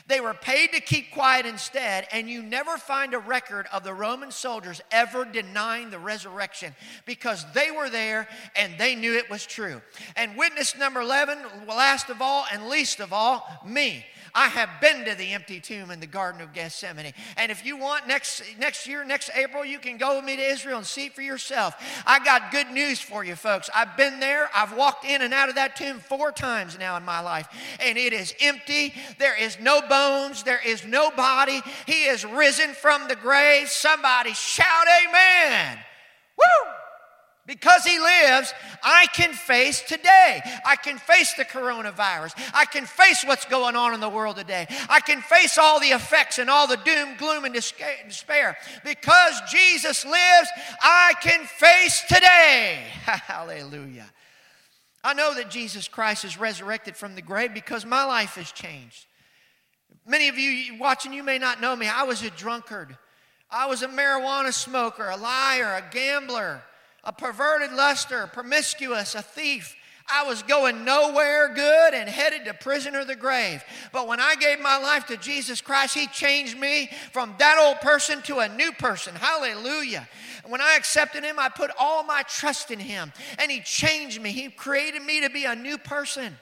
They 0.08 0.22
were 0.22 0.34
paid 0.34 0.72
to 0.72 0.80
keep 0.80 1.12
quiet 1.12 1.46
instead, 1.46 2.08
and 2.14 2.30
you 2.30 2.42
never 2.42 2.78
find 2.78 3.14
a 3.14 3.20
record 3.20 3.68
of 3.74 3.84
the 3.84 3.94
Roman 3.94 4.32
soldiers 4.32 4.82
ever 4.92 5.26
denying 5.26 5.90
the 5.90 6.00
resurrection 6.00 6.74
because 7.06 7.46
they 7.54 7.70
were 7.70 7.90
there 7.90 8.30
and 8.56 8.78
they 8.78 8.96
knew 8.96 9.18
it 9.18 9.30
was 9.30 9.46
true. 9.46 9.82
And 10.16 10.38
witness 10.38 10.78
number 10.78 11.02
11, 11.02 11.40
last 11.68 12.10
of 12.10 12.22
all 12.22 12.46
and 12.52 12.70
least 12.70 13.02
of 13.02 13.12
all, 13.12 13.46
me. 13.66 14.06
I 14.34 14.48
have 14.48 14.70
been 14.80 15.06
to 15.06 15.16
the 15.16 15.34
empty 15.34 15.60
tomb 15.60 15.92
in 15.92 16.00
the 16.00 16.08
Garden 16.08 16.42
of 16.42 16.54
Gethsemane. 16.54 17.14
And 17.38 17.52
if 17.52 17.66
you 17.66 17.78
want 17.78 18.08
next, 18.08 18.44
next 18.60 18.88
year, 18.88 19.04
next 19.04 19.30
April, 19.36 19.66
you 19.66 19.80
can 19.80 19.98
go 19.98 20.16
with 20.16 20.26
me 20.26 20.36
to 20.36 20.42
Israel 20.42 20.78
and 20.78 20.86
see 20.86 21.10
for 21.10 21.22
yourself. 21.22 21.76
I 22.06 22.24
got 22.24 22.52
good 22.52 22.72
news 22.72 23.00
for 23.00 23.24
you, 23.24 23.36
folks. 23.36 23.70
I've 23.74 23.98
been 23.98 24.20
there. 24.20 24.50
I've 24.56 24.76
walked 24.76 25.06
in 25.06 25.22
and 25.22 25.34
out 25.34 25.50
of 25.50 25.56
that 25.56 25.76
tomb 25.76 26.00
four 26.00 26.32
times 26.32 26.78
now 26.80 26.98
in 26.98 27.04
my 27.04 27.20
life. 27.20 27.48
And 27.80 27.98
it 27.98 28.14
is 28.14 28.34
empty. 28.42 28.94
There 29.20 29.38
is 29.40 29.60
no 29.60 29.82
bones. 29.82 30.44
There 30.44 30.62
is 30.66 30.86
no 30.86 31.12
body. 31.12 31.62
He 31.86 32.06
is 32.06 32.26
risen 32.26 32.74
from 32.74 33.08
the 33.08 33.16
grave. 33.16 33.70
Somebody 33.70 34.34
shout, 34.34 34.88
Amen. 35.06 35.78
Woo! 36.38 36.72
Because 37.48 37.84
he 37.84 37.98
lives, 37.98 38.54
I 38.84 39.08
can 39.14 39.34
face 39.34 39.82
today. 39.82 40.42
I 40.66 40.76
can 40.76 41.00
face 41.00 41.34
the 41.34 41.44
coronavirus. 41.44 42.34
I 42.54 42.66
can 42.66 42.86
face 42.86 43.26
what's 43.26 43.46
going 43.46 43.76
on 43.76 43.96
in 43.96 44.00
the 44.00 44.10
world 44.10 44.36
today. 44.36 44.68
I 44.90 45.00
can 45.00 45.22
face 45.22 45.58
all 45.58 45.80
the 45.80 45.88
effects 45.88 46.38
and 46.38 46.52
all 46.52 46.68
the 46.68 46.78
doom, 46.78 47.16
gloom, 47.18 47.46
and 47.46 47.54
despair. 47.54 48.58
Because 48.84 49.42
Jesus 49.50 50.06
lives, 50.06 50.50
I 50.82 51.14
can 51.22 51.44
face 51.46 52.04
today. 52.08 52.84
Hallelujah. 53.06 54.06
I 55.04 55.16
know 55.16 55.34
that 55.34 55.50
Jesus 55.50 55.88
Christ 55.88 56.26
is 56.26 56.40
resurrected 56.40 56.96
from 56.96 57.16
the 57.16 57.24
grave 57.24 57.56
because 57.56 57.86
my 57.86 58.04
life 58.06 58.36
has 58.36 58.52
changed. 58.52 59.08
Many 60.06 60.30
of 60.30 60.38
you 60.38 60.78
watching, 60.78 61.12
you 61.12 61.24
may 61.24 61.40
not 61.40 61.60
know 61.60 61.76
me. 61.76 61.88
I 61.88 62.04
was 62.04 62.22
a 62.22 62.30
drunkard. 62.30 62.96
I 63.50 63.66
was 63.66 63.82
a 63.82 63.88
marijuana 63.88 64.54
smoker, 64.54 65.10
a 65.10 65.18
liar, 65.18 65.76
a 65.76 65.94
gambler, 65.94 66.62
a 67.04 67.12
perverted 67.12 67.72
luster, 67.74 68.28
promiscuous, 68.28 69.16
a 69.16 69.22
thief. 69.22 69.76
I 70.12 70.24
was 70.24 70.44
going 70.44 70.84
nowhere 70.84 71.54
good 71.54 71.94
and 71.94 72.10
headed 72.10 72.46
to 72.46 72.54
prison 72.54 72.96
or 72.96 73.06
the 73.06 73.16
grave. 73.16 73.64
But 73.94 74.08
when 74.08 74.20
I 74.20 74.36
gave 74.36 74.60
my 74.60 74.78
life 74.78 75.06
to 75.08 75.18
Jesus 75.18 75.62
Christ, 75.62 75.96
He 75.96 76.08
changed 76.08 76.58
me 76.58 76.90
from 77.14 77.36
that 77.40 77.58
old 77.60 77.80
person 77.82 78.22
to 78.24 78.40
a 78.40 78.50
new 78.50 78.72
person. 78.74 79.16
Hallelujah. 79.16 80.08
When 80.46 80.60
I 80.60 80.76
accepted 80.76 81.24
Him, 81.24 81.40
I 81.40 81.50
put 81.50 81.72
all 81.80 82.04
my 82.04 82.24
trust 82.24 82.72
in 82.72 82.80
Him 82.80 83.14
and 83.40 83.50
He 83.50 83.62
changed 83.62 84.22
me. 84.22 84.32
He 84.32 84.50
created 84.50 85.02
me 85.02 85.22
to 85.22 85.30
be 85.30 85.46
a 85.46 85.56
new 85.56 85.78
person. 85.78 86.36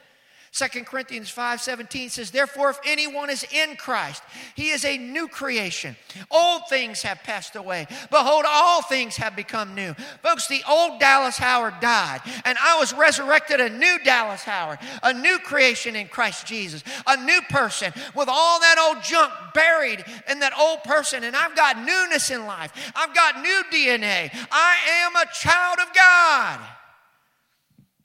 2 0.52 0.84
Corinthians 0.84 1.30
5 1.30 1.62
17 1.62 2.10
says, 2.10 2.32
Therefore, 2.32 2.72
if 2.72 2.80
anyone 2.86 3.30
is 3.30 3.46
in 3.54 3.76
Christ, 3.76 4.24
he 4.56 4.70
is 4.70 4.84
a 4.84 4.98
new 4.98 5.28
creation. 5.28 5.96
Old 6.32 6.64
things 6.70 7.04
have 7.04 7.22
passed 7.24 7.56
away. 7.56 7.86
Behold, 8.10 8.46
all 8.48 8.82
things 8.82 9.16
have 9.18 9.36
become 9.36 9.76
new. 9.76 9.94
Folks, 10.24 10.48
the 10.48 10.64
old 10.68 11.00
Dallas 11.00 11.38
Howard 11.38 11.76
died, 11.82 12.22
and 12.46 12.58
I 12.60 12.80
was 12.80 12.94
resurrected 12.94 13.60
a 13.60 13.70
new 13.70 14.00
Dallas 14.04 14.44
Howard, 14.44 14.80
a 15.04 15.14
new 15.14 15.38
creation 15.40 15.96
in 15.96 16.08
Christ 16.08 16.48
Jesus, 16.48 16.84
a 17.06 17.24
new 17.24 17.42
person 17.50 17.94
with 18.16 18.28
all 18.28 18.60
that 18.60 18.78
old 18.80 19.04
junk 19.04 19.32
buried 19.54 20.04
in 20.30 20.40
that 20.40 20.58
old 20.58 20.84
person. 20.84 21.24
And 21.24 21.36
I've 21.36 21.56
got 21.56 21.78
newness 21.78 22.32
in 22.32 22.48
life, 22.48 22.92
I've 22.96 23.14
got 23.14 23.42
new 23.42 23.64
DNA. 23.72 24.32
I 24.52 24.76
am 25.04 25.16
a 25.16 25.32
child 25.32 25.78
of 25.80 25.94
God, 25.94 26.60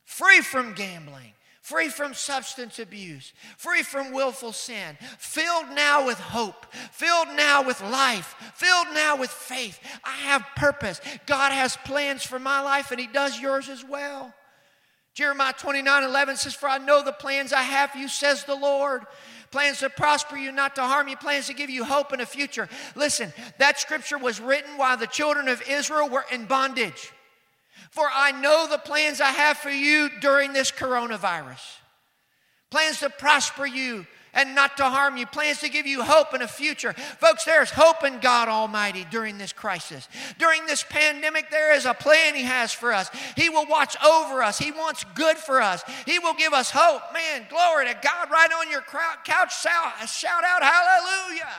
free 0.04 0.42
from 0.42 0.74
gambling 0.74 1.33
free 1.64 1.88
from 1.88 2.12
substance 2.12 2.78
abuse, 2.78 3.32
free 3.56 3.82
from 3.82 4.12
willful 4.12 4.52
sin, 4.52 4.98
filled 5.16 5.70
now 5.70 6.04
with 6.06 6.20
hope, 6.20 6.66
filled 6.92 7.28
now 7.28 7.62
with 7.62 7.80
life, 7.80 8.36
filled 8.54 8.88
now 8.92 9.16
with 9.16 9.30
faith. 9.30 9.80
I 10.04 10.12
have 10.12 10.44
purpose. 10.56 11.00
God 11.24 11.52
has 11.52 11.78
plans 11.78 12.22
for 12.22 12.38
my 12.38 12.60
life, 12.60 12.90
and 12.90 13.00
He 13.00 13.06
does 13.06 13.40
yours 13.40 13.70
as 13.70 13.82
well. 13.82 14.34
Jeremiah 15.14 15.54
29 15.54 16.04
11 16.04 16.36
says, 16.36 16.54
For 16.54 16.68
I 16.68 16.76
know 16.76 17.02
the 17.02 17.12
plans 17.12 17.54
I 17.54 17.62
have 17.62 17.92
for 17.92 17.98
you, 17.98 18.08
says 18.08 18.44
the 18.44 18.54
Lord. 18.54 19.04
Plans 19.50 19.78
to 19.78 19.88
prosper 19.88 20.36
you, 20.36 20.52
not 20.52 20.74
to 20.74 20.82
harm 20.82 21.08
you, 21.08 21.16
plans 21.16 21.46
to 21.46 21.54
give 21.54 21.70
you 21.70 21.84
hope 21.84 22.12
in 22.12 22.20
a 22.20 22.26
future. 22.26 22.68
Listen, 22.94 23.32
that 23.56 23.80
scripture 23.80 24.18
was 24.18 24.38
written 24.38 24.76
while 24.76 24.98
the 24.98 25.06
children 25.06 25.48
of 25.48 25.62
Israel 25.66 26.10
were 26.10 26.26
in 26.30 26.44
bondage. 26.44 27.10
For 27.90 28.08
I 28.12 28.32
know 28.32 28.66
the 28.68 28.78
plans 28.78 29.20
I 29.20 29.30
have 29.30 29.58
for 29.58 29.70
you 29.70 30.10
during 30.20 30.52
this 30.52 30.70
coronavirus 30.70 31.60
plans 32.74 32.98
to 32.98 33.08
prosper 33.08 33.64
you 33.64 34.04
and 34.32 34.52
not 34.52 34.76
to 34.78 34.84
harm 34.84 35.16
you, 35.16 35.26
plans 35.26 35.60
to 35.60 35.68
give 35.68 35.86
you 35.86 36.02
hope 36.02 36.32
and 36.32 36.42
a 36.42 36.48
future. 36.48 36.92
Folks, 36.92 37.44
there's 37.44 37.70
hope 37.70 38.02
in 38.02 38.18
God 38.18 38.48
Almighty 38.48 39.06
during 39.12 39.38
this 39.38 39.52
crisis. 39.52 40.08
During 40.40 40.66
this 40.66 40.82
pandemic, 40.82 41.52
there 41.52 41.72
is 41.72 41.86
a 41.86 41.94
plan 41.94 42.34
He 42.34 42.42
has 42.42 42.72
for 42.72 42.92
us. 42.92 43.08
He 43.36 43.48
will 43.48 43.66
watch 43.66 43.96
over 44.04 44.42
us, 44.42 44.58
He 44.58 44.72
wants 44.72 45.04
good 45.14 45.36
for 45.36 45.62
us, 45.62 45.84
He 46.04 46.18
will 46.18 46.34
give 46.34 46.52
us 46.52 46.72
hope. 46.74 47.02
Man, 47.12 47.46
glory 47.48 47.86
to 47.86 47.94
God, 48.02 48.28
right 48.28 48.50
on 48.52 48.68
your 48.68 48.82
couch, 48.82 49.56
shout 49.56 50.44
out, 50.44 50.62
Hallelujah. 50.64 51.54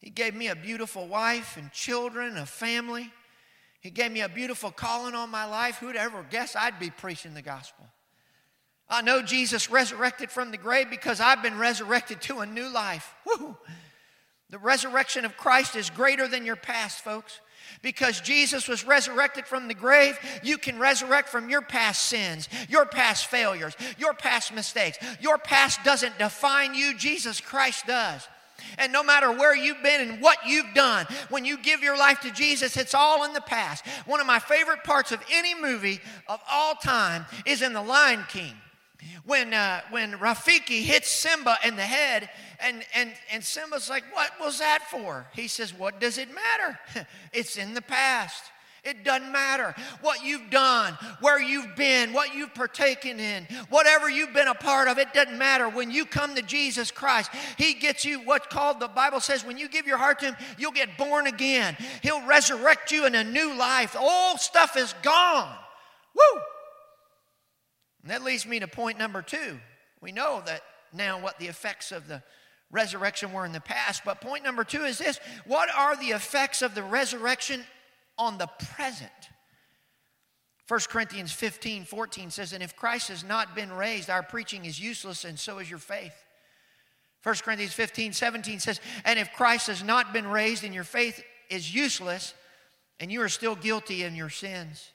He 0.00 0.10
gave 0.10 0.34
me 0.34 0.48
a 0.48 0.56
beautiful 0.56 1.06
wife 1.06 1.56
and 1.56 1.72
children, 1.72 2.36
a 2.36 2.44
family. 2.44 3.10
He 3.82 3.90
gave 3.90 4.12
me 4.12 4.20
a 4.20 4.28
beautiful 4.28 4.70
calling 4.70 5.14
on 5.14 5.28
my 5.28 5.44
life. 5.44 5.78
Who'd 5.78 5.96
ever 5.96 6.24
guess 6.30 6.54
I'd 6.54 6.78
be 6.78 6.90
preaching 6.90 7.34
the 7.34 7.42
gospel? 7.42 7.84
I 8.88 9.02
know 9.02 9.22
Jesus 9.22 9.70
resurrected 9.70 10.30
from 10.30 10.52
the 10.52 10.56
grave 10.56 10.88
because 10.88 11.20
I've 11.20 11.42
been 11.42 11.58
resurrected 11.58 12.20
to 12.22 12.40
a 12.40 12.46
new 12.46 12.68
life. 12.68 13.12
Woo. 13.26 13.56
The 14.50 14.58
resurrection 14.58 15.24
of 15.24 15.36
Christ 15.36 15.74
is 15.74 15.90
greater 15.90 16.28
than 16.28 16.46
your 16.46 16.56
past, 16.56 17.00
folks. 17.00 17.40
Because 17.80 18.20
Jesus 18.20 18.68
was 18.68 18.86
resurrected 18.86 19.46
from 19.46 19.66
the 19.66 19.74
grave, 19.74 20.16
you 20.44 20.58
can 20.58 20.78
resurrect 20.78 21.28
from 21.28 21.50
your 21.50 21.62
past 21.62 22.04
sins, 22.04 22.48
your 22.68 22.86
past 22.86 23.26
failures, 23.26 23.74
your 23.98 24.14
past 24.14 24.54
mistakes. 24.54 24.98
Your 25.20 25.38
past 25.38 25.82
doesn't 25.82 26.18
define 26.18 26.74
you, 26.74 26.96
Jesus 26.96 27.40
Christ 27.40 27.86
does. 27.86 28.28
And 28.78 28.92
no 28.92 29.02
matter 29.02 29.30
where 29.30 29.56
you've 29.56 29.82
been 29.82 30.00
and 30.00 30.20
what 30.20 30.38
you've 30.46 30.74
done, 30.74 31.06
when 31.28 31.44
you 31.44 31.58
give 31.58 31.82
your 31.82 31.96
life 31.96 32.20
to 32.20 32.30
Jesus, 32.30 32.76
it's 32.76 32.94
all 32.94 33.24
in 33.24 33.32
the 33.32 33.40
past. 33.40 33.86
One 34.06 34.20
of 34.20 34.26
my 34.26 34.38
favorite 34.38 34.84
parts 34.84 35.12
of 35.12 35.20
any 35.32 35.54
movie 35.54 36.00
of 36.28 36.40
all 36.50 36.74
time 36.74 37.26
is 37.46 37.62
in 37.62 37.72
The 37.72 37.82
Lion 37.82 38.24
King. 38.28 38.54
When, 39.24 39.52
uh, 39.52 39.80
when 39.90 40.12
Rafiki 40.12 40.82
hits 40.82 41.10
Simba 41.10 41.56
in 41.64 41.74
the 41.74 41.82
head, 41.82 42.30
and, 42.60 42.84
and, 42.94 43.12
and 43.32 43.42
Simba's 43.42 43.90
like, 43.90 44.04
What 44.12 44.30
was 44.40 44.60
that 44.60 44.84
for? 44.90 45.26
He 45.34 45.48
says, 45.48 45.74
What 45.74 46.00
does 46.00 46.18
it 46.18 46.28
matter? 46.32 46.78
it's 47.32 47.56
in 47.56 47.74
the 47.74 47.82
past. 47.82 48.44
It 48.84 49.04
doesn't 49.04 49.30
matter 49.30 49.76
what 50.00 50.24
you've 50.24 50.50
done, 50.50 50.98
where 51.20 51.40
you've 51.40 51.76
been, 51.76 52.12
what 52.12 52.34
you've 52.34 52.52
partaken 52.52 53.20
in, 53.20 53.46
whatever 53.68 54.10
you've 54.10 54.34
been 54.34 54.48
a 54.48 54.54
part 54.54 54.88
of, 54.88 54.98
it 54.98 55.14
doesn't 55.14 55.38
matter. 55.38 55.68
When 55.68 55.92
you 55.92 56.04
come 56.04 56.34
to 56.34 56.42
Jesus 56.42 56.90
Christ, 56.90 57.30
He 57.56 57.74
gets 57.74 58.04
you 58.04 58.20
what's 58.20 58.48
called, 58.48 58.80
the 58.80 58.88
Bible 58.88 59.20
says, 59.20 59.44
when 59.44 59.56
you 59.56 59.68
give 59.68 59.86
your 59.86 59.98
heart 59.98 60.18
to 60.18 60.26
Him, 60.26 60.36
you'll 60.58 60.72
get 60.72 60.98
born 60.98 61.28
again. 61.28 61.76
He'll 62.02 62.26
resurrect 62.26 62.90
you 62.90 63.06
in 63.06 63.14
a 63.14 63.22
new 63.22 63.56
life. 63.56 63.94
Old 63.96 64.40
stuff 64.40 64.76
is 64.76 64.92
gone. 65.02 65.54
Woo! 66.16 66.40
And 68.02 68.10
that 68.10 68.24
leads 68.24 68.46
me 68.46 68.58
to 68.58 68.66
point 68.66 68.98
number 68.98 69.22
two. 69.22 69.60
We 70.00 70.10
know 70.10 70.42
that 70.46 70.62
now 70.92 71.20
what 71.20 71.38
the 71.38 71.46
effects 71.46 71.92
of 71.92 72.08
the 72.08 72.20
resurrection 72.72 73.32
were 73.32 73.44
in 73.44 73.52
the 73.52 73.60
past, 73.60 74.02
but 74.04 74.20
point 74.20 74.42
number 74.42 74.64
two 74.64 74.82
is 74.82 74.98
this 74.98 75.20
what 75.46 75.68
are 75.72 75.96
the 75.96 76.06
effects 76.06 76.62
of 76.62 76.74
the 76.74 76.82
resurrection 76.82 77.64
on 78.22 78.38
the 78.38 78.48
present. 78.74 79.10
1 80.68 80.80
Corinthians 80.88 81.32
15, 81.32 81.84
14 81.84 82.30
says, 82.30 82.52
And 82.52 82.62
if 82.62 82.76
Christ 82.76 83.08
has 83.08 83.24
not 83.24 83.54
been 83.54 83.72
raised, 83.72 84.08
our 84.08 84.22
preaching 84.22 84.64
is 84.64 84.80
useless, 84.80 85.24
and 85.24 85.38
so 85.38 85.58
is 85.58 85.68
your 85.68 85.78
faith. 85.78 86.14
1 87.24 87.34
Corinthians 87.44 87.72
15, 87.72 88.12
17 88.12 88.60
says, 88.60 88.80
And 89.04 89.18
if 89.18 89.32
Christ 89.32 89.66
has 89.66 89.82
not 89.82 90.12
been 90.12 90.26
raised, 90.26 90.64
and 90.64 90.74
your 90.74 90.84
faith 90.84 91.22
is 91.50 91.74
useless, 91.74 92.34
and 93.00 93.10
you 93.10 93.20
are 93.22 93.28
still 93.28 93.56
guilty 93.56 94.04
in 94.04 94.14
your 94.14 94.30
sins, 94.30 94.90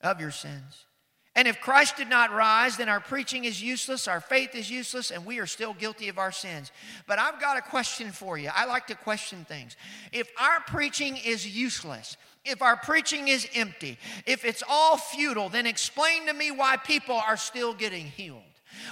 of 0.00 0.20
your 0.20 0.30
sins. 0.30 0.84
And 1.38 1.46
if 1.46 1.60
Christ 1.60 1.96
did 1.96 2.08
not 2.08 2.32
rise, 2.32 2.76
then 2.78 2.88
our 2.88 2.98
preaching 2.98 3.44
is 3.44 3.62
useless, 3.62 4.08
our 4.08 4.20
faith 4.20 4.56
is 4.56 4.68
useless, 4.68 5.12
and 5.12 5.24
we 5.24 5.38
are 5.38 5.46
still 5.46 5.72
guilty 5.72 6.08
of 6.08 6.18
our 6.18 6.32
sins. 6.32 6.72
But 7.06 7.20
I've 7.20 7.40
got 7.40 7.56
a 7.56 7.60
question 7.60 8.10
for 8.10 8.36
you. 8.36 8.50
I 8.52 8.64
like 8.64 8.88
to 8.88 8.96
question 8.96 9.44
things. 9.44 9.76
If 10.10 10.28
our 10.36 10.58
preaching 10.66 11.16
is 11.16 11.46
useless, 11.46 12.16
if 12.44 12.60
our 12.60 12.76
preaching 12.76 13.28
is 13.28 13.46
empty, 13.54 13.98
if 14.26 14.44
it's 14.44 14.64
all 14.68 14.96
futile, 14.96 15.48
then 15.48 15.64
explain 15.64 16.26
to 16.26 16.32
me 16.32 16.50
why 16.50 16.76
people 16.76 17.14
are 17.14 17.36
still 17.36 17.72
getting 17.72 18.06
healed. 18.06 18.42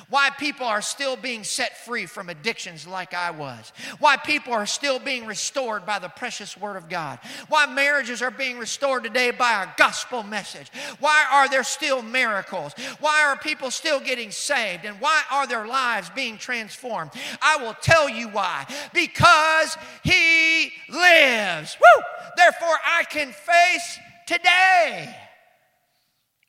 Why 0.09 0.31
people 0.31 0.67
are 0.67 0.83
still 0.83 1.17
being 1.17 1.45
set 1.45 1.85
free 1.85 2.07
from 2.07 2.29
addictions 2.29 2.87
like 2.87 3.15
I 3.15 3.31
was. 3.31 3.73
Why 3.99 4.17
people 4.17 4.53
are 4.53 4.67
still 4.67 4.99
being 4.99 5.27
restored 5.27 5.85
by 5.87 5.99
the 5.99 6.09
precious 6.09 6.57
Word 6.57 6.77
of 6.77 6.89
God. 6.89 7.19
Why 7.49 7.67
marriages 7.67 8.23
are 8.23 8.31
being 8.31 8.59
restored 8.59 9.05
today 9.05 9.31
by 9.31 9.53
our 9.55 9.75
gospel 9.77 10.23
message. 10.23 10.71
Why 11.01 11.25
are 11.31 11.49
there 11.49 11.65
still 11.65 12.03
miracles? 12.03 12.73
Why 13.01 13.25
are 13.25 13.37
people 13.37 13.71
still 13.71 14.01
getting 14.01 14.31
saved? 14.31 14.85
And 14.85 15.01
why 15.01 15.23
are 15.31 15.47
their 15.47 15.67
lives 15.67 16.11
being 16.15 16.39
transformed? 16.39 17.11
I 17.43 17.57
will 17.59 17.75
tell 17.75 18.09
you 18.09 18.29
why. 18.29 18.67
Because 18.95 19.77
He 20.03 20.73
lives. 20.89 21.77
Woo! 21.81 22.03
Therefore, 22.37 22.77
I 22.85 23.05
can 23.05 23.33
face 23.33 23.99
today. 24.27 25.15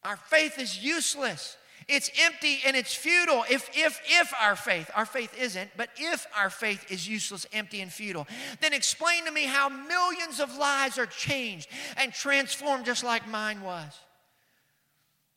Our 0.04 0.18
faith 0.18 0.60
is 0.60 0.84
useless 0.84 1.58
it's 1.88 2.12
empty 2.22 2.60
and 2.66 2.76
it's 2.76 2.94
futile 2.94 3.46
if, 3.50 3.70
if, 3.74 4.02
if 4.06 4.34
our 4.42 4.56
faith, 4.56 4.92
our 4.94 5.06
faith 5.06 5.34
isn't, 5.40 5.72
but 5.78 5.90
if 5.98 6.28
our 6.38 6.50
faith 6.50 6.92
is 6.92 7.08
useless, 7.08 7.46
empty, 7.54 7.80
and 7.80 7.92
futile, 7.92 8.28
then 8.62 8.74
explain 8.74 9.26
to 9.26 9.32
me 9.32 9.46
how 9.46 9.70
millions 9.70 10.40
of 10.40 10.58
lives 10.58 10.98
are 10.98 11.06
changed 11.06 11.70
and 11.96 12.12
transformed 12.12 12.86
just 12.86 13.04
like 13.04 13.28
mine 13.28 13.62
was. 13.62 13.98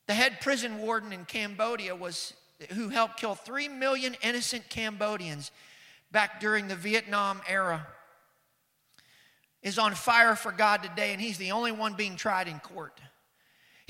The 0.09 0.14
head 0.14 0.40
prison 0.40 0.78
warden 0.78 1.12
in 1.12 1.25
Cambodia 1.25 1.95
was 1.95 2.35
who 2.73 2.88
helped 2.88 3.19
kill 3.19 3.35
3 3.35 3.69
million 3.69 4.16
innocent 4.23 4.69
Cambodians 4.69 5.50
back 6.11 6.40
during 6.40 6.69
the 6.69 6.76
Vietnam 6.76 7.40
era 7.49 7.87
is 9.62 9.78
on 9.78 9.95
fire 9.95 10.35
for 10.35 10.52
God 10.52 10.83
today, 10.83 11.12
and 11.12 11.21
he's 11.21 11.38
the 11.38 11.52
only 11.52 11.73
one 11.73 11.95
being 11.95 12.16
tried 12.16 12.49
in 12.49 12.59
court. 12.61 12.99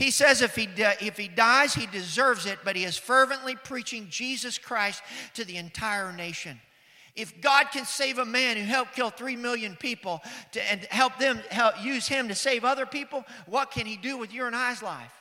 He 0.00 0.10
says 0.10 0.40
if 0.40 0.56
he, 0.56 0.66
if 0.78 1.18
he 1.18 1.28
dies, 1.28 1.74
he 1.74 1.84
deserves 1.84 2.46
it, 2.46 2.60
but 2.64 2.74
he 2.74 2.84
is 2.84 2.96
fervently 2.96 3.54
preaching 3.54 4.06
Jesus 4.08 4.56
Christ 4.56 5.02
to 5.34 5.44
the 5.44 5.58
entire 5.58 6.10
nation. 6.10 6.58
If 7.14 7.42
God 7.42 7.66
can 7.70 7.84
save 7.84 8.16
a 8.16 8.24
man 8.24 8.56
who 8.56 8.62
helped 8.62 8.94
kill 8.96 9.10
three 9.10 9.36
million 9.36 9.76
people 9.76 10.22
to, 10.52 10.72
and 10.72 10.80
help 10.86 11.18
them 11.18 11.40
help 11.50 11.84
use 11.84 12.08
him 12.08 12.28
to 12.28 12.34
save 12.34 12.64
other 12.64 12.86
people, 12.86 13.26
what 13.44 13.72
can 13.72 13.84
he 13.84 13.98
do 13.98 14.16
with 14.16 14.32
your 14.32 14.46
and 14.46 14.56
I's 14.56 14.82
life? 14.82 15.12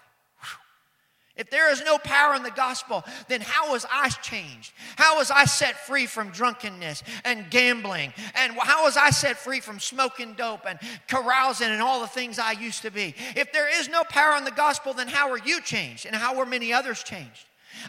If 1.40 1.50
there 1.50 1.72
is 1.72 1.82
no 1.86 1.98
power 1.98 2.36
in 2.36 2.44
the 2.44 2.52
gospel, 2.52 3.06
then 3.30 3.40
how 3.40 3.72
was 3.72 3.86
I 3.90 4.10
changed? 4.10 4.74
How 4.98 5.18
was 5.18 5.32
I 5.32 5.46
set 5.46 5.88
free 5.88 6.06
from 6.06 6.32
drunkenness 6.32 7.02
and 7.24 7.50
gambling? 7.50 8.14
And 8.36 8.58
how 8.60 8.84
was 8.84 8.98
I 8.98 9.10
set 9.12 9.38
free 9.38 9.62
from 9.62 9.80
smoking 9.80 10.34
dope 10.34 10.66
and 10.68 10.78
carousing 11.08 11.70
and 11.70 11.82
all 11.82 12.02
the 12.02 12.08
things 12.08 12.40
I 12.40 12.52
used 12.52 12.82
to 12.82 12.92
be? 12.92 13.16
If 13.38 13.54
there 13.54 13.70
is 13.80 13.88
no 13.88 14.04
power 14.04 14.38
in 14.38 14.44
the 14.44 14.52
gospel, 14.52 14.94
then 14.94 15.08
how 15.08 15.30
were 15.30 15.40
you 15.40 15.62
changed? 15.62 16.06
And 16.06 16.14
how 16.14 16.38
were 16.38 16.46
many 16.46 16.74
others 16.74 17.04
changed? 17.04 17.46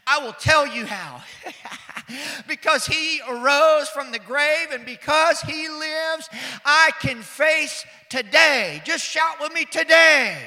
I 0.07 0.25
will 0.25 0.33
tell 0.33 0.64
you 0.64 0.87
how. 0.87 1.21
because 2.47 2.87
he 2.87 3.21
arose 3.28 3.88
from 3.88 4.12
the 4.12 4.21
grave 4.21 4.69
and 4.71 4.87
because 4.87 5.40
he 5.40 5.69
lives, 5.69 6.28
I 6.64 6.90
can 7.00 7.21
face 7.23 7.85
today. 8.11 8.80
Just 8.85 9.04
shout 9.04 9.40
with 9.40 9.52
me 9.52 9.64
today. 9.64 10.38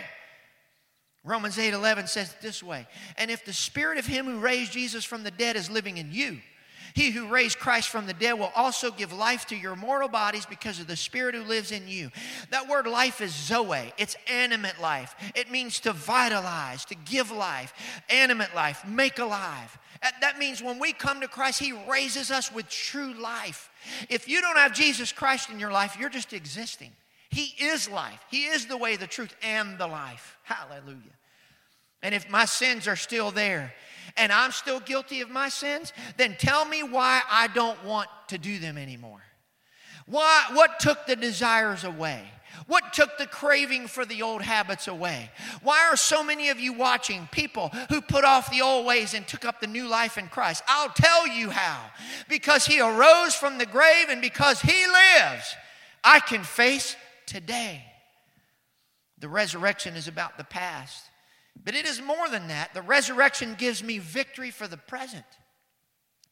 Romans 1.24 1.58
8 1.58 1.74
11 1.74 2.08
says 2.08 2.32
it 2.32 2.42
this 2.42 2.62
way 2.62 2.86
And 3.18 3.32
if 3.32 3.46
the 3.46 3.54
spirit 3.54 3.98
of 3.98 4.06
him 4.06 4.26
who 4.26 4.40
raised 4.40 4.74
Jesus 4.74 5.06
from 5.06 5.24
the 5.24 5.32
dead 5.32 5.56
is 5.56 5.70
living 5.70 5.98
in 5.98 6.12
you, 6.12 6.40
he 6.94 7.10
who 7.10 7.28
raised 7.28 7.60
Christ 7.60 7.90
from 7.90 8.06
the 8.06 8.14
dead 8.14 8.34
will 8.34 8.52
also 8.56 8.92
give 8.92 9.12
life 9.12 9.48
to 9.48 9.56
your 9.56 9.76
mortal 9.76 10.10
bodies 10.10 10.46
because 10.46 10.80
of 10.80 10.86
the 10.86 10.96
Spirit 10.96 11.34
who 11.34 11.42
lives 11.44 11.72
in 11.72 11.88
you. 11.88 12.12
That 12.52 12.68
word 12.68 12.86
life 12.86 13.20
is 13.20 13.34
Zoe, 13.34 13.92
it's 13.98 14.16
animate 14.30 14.80
life. 14.80 15.16
It 15.34 15.50
means 15.50 15.80
to 15.82 15.94
vitalize, 15.94 16.86
to 16.86 16.96
give 16.96 17.32
life, 17.32 17.74
animate 18.10 18.54
life, 18.54 18.86
make 18.88 19.18
alive. 19.18 19.78
That 20.22 20.38
means 20.38 20.62
when 20.62 20.80
we 20.80 20.94
come 20.94 21.22
to 21.22 21.28
Christ, 21.28 21.60
He 21.60 21.74
raises 21.90 22.30
us 22.30 22.54
with 22.54 22.70
true 22.70 23.14
life. 23.14 23.72
If 24.10 24.28
you 24.28 24.42
don't 24.42 24.58
have 24.58 24.74
Jesus 24.74 25.12
Christ 25.12 25.50
in 25.50 25.60
your 25.60 25.72
life, 25.72 25.98
you're 26.00 26.10
just 26.10 26.34
existing. 26.34 26.92
He 27.34 27.54
is 27.66 27.90
life. 27.90 28.20
He 28.30 28.46
is 28.46 28.68
the 28.68 28.78
way, 28.78 28.96
the 28.96 29.08
truth, 29.08 29.36
and 29.42 29.78
the 29.78 29.88
life. 29.88 30.38
Hallelujah. 30.44 31.18
And 32.04 32.14
if 32.14 32.30
my 32.30 32.46
sins 32.46 32.88
are 32.88 32.96
still 32.96 33.32
there 33.32 33.74
and 34.18 34.32
I'm 34.32 34.52
still 34.52 34.80
guilty 34.80 35.22
of 35.22 35.32
my 35.32 35.50
sins, 35.50 35.94
then 36.18 36.36
tell 36.38 36.66
me 36.66 36.84
why 36.84 37.22
I 37.32 37.48
don't 37.48 37.84
want 37.84 38.10
to 38.28 38.38
do 38.38 38.60
them 38.60 38.78
anymore. 38.78 39.22
Why, 40.06 40.46
what 40.54 40.80
took 40.80 41.08
the 41.08 41.16
desires 41.16 41.84
away? 41.84 42.24
What 42.68 42.94
took 42.94 43.18
the 43.18 43.26
craving 43.26 43.88
for 43.88 44.06
the 44.06 44.22
old 44.22 44.44
habits 44.44 44.88
away? 44.88 45.32
Why 45.64 45.88
are 45.90 45.96
so 45.96 46.24
many 46.24 46.50
of 46.50 46.60
you 46.60 46.74
watching 46.74 47.28
people 47.32 47.70
who 47.90 48.00
put 48.00 48.26
off 48.26 48.52
the 48.52 48.62
old 48.62 48.86
ways 48.86 49.16
and 49.16 49.28
took 49.28 49.44
up 49.44 49.60
the 49.60 49.66
new 49.66 49.88
life 49.88 50.20
in 50.20 50.28
Christ? 50.28 50.62
I'll 50.68 50.90
tell 50.90 51.28
you 51.28 51.50
how. 51.50 51.82
Because 52.30 52.66
he 52.66 52.80
arose 52.80 53.34
from 53.34 53.58
the 53.58 53.66
grave 53.66 54.10
and 54.10 54.22
because 54.22 54.62
he 54.62 54.86
lives, 54.86 55.56
I 56.04 56.20
can 56.20 56.44
face 56.44 56.96
today. 57.26 57.84
The 59.20 59.30
resurrection 59.30 59.96
is 59.96 60.08
about 60.08 60.38
the 60.38 60.44
past, 60.44 61.10
but 61.64 61.76
it 61.76 61.86
is 61.86 62.02
more 62.02 62.30
than 62.30 62.48
that. 62.50 62.74
The 62.74 62.82
resurrection 62.82 63.56
gives 63.58 63.84
me 63.84 64.00
victory 64.00 64.52
for 64.52 64.68
the 64.68 64.78
present. 64.78 65.26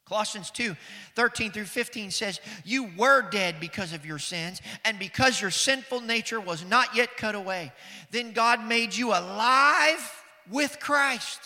Colossians 0.04 0.50
2 0.50 0.76
13 1.14 1.52
through 1.52 1.64
15 1.64 2.10
says, 2.10 2.40
You 2.64 2.90
were 2.98 3.22
dead 3.22 3.56
because 3.60 3.92
of 3.92 4.04
your 4.04 4.18
sins, 4.18 4.60
and 4.84 4.98
because 4.98 5.40
your 5.40 5.50
sinful 5.50 6.00
nature 6.02 6.40
was 6.40 6.64
not 6.64 6.94
yet 6.94 7.16
cut 7.16 7.34
away. 7.34 7.72
Then 8.10 8.32
God 8.32 8.62
made 8.62 8.94
you 8.94 9.10
alive 9.10 10.24
with 10.50 10.78
Christ. 10.80 11.40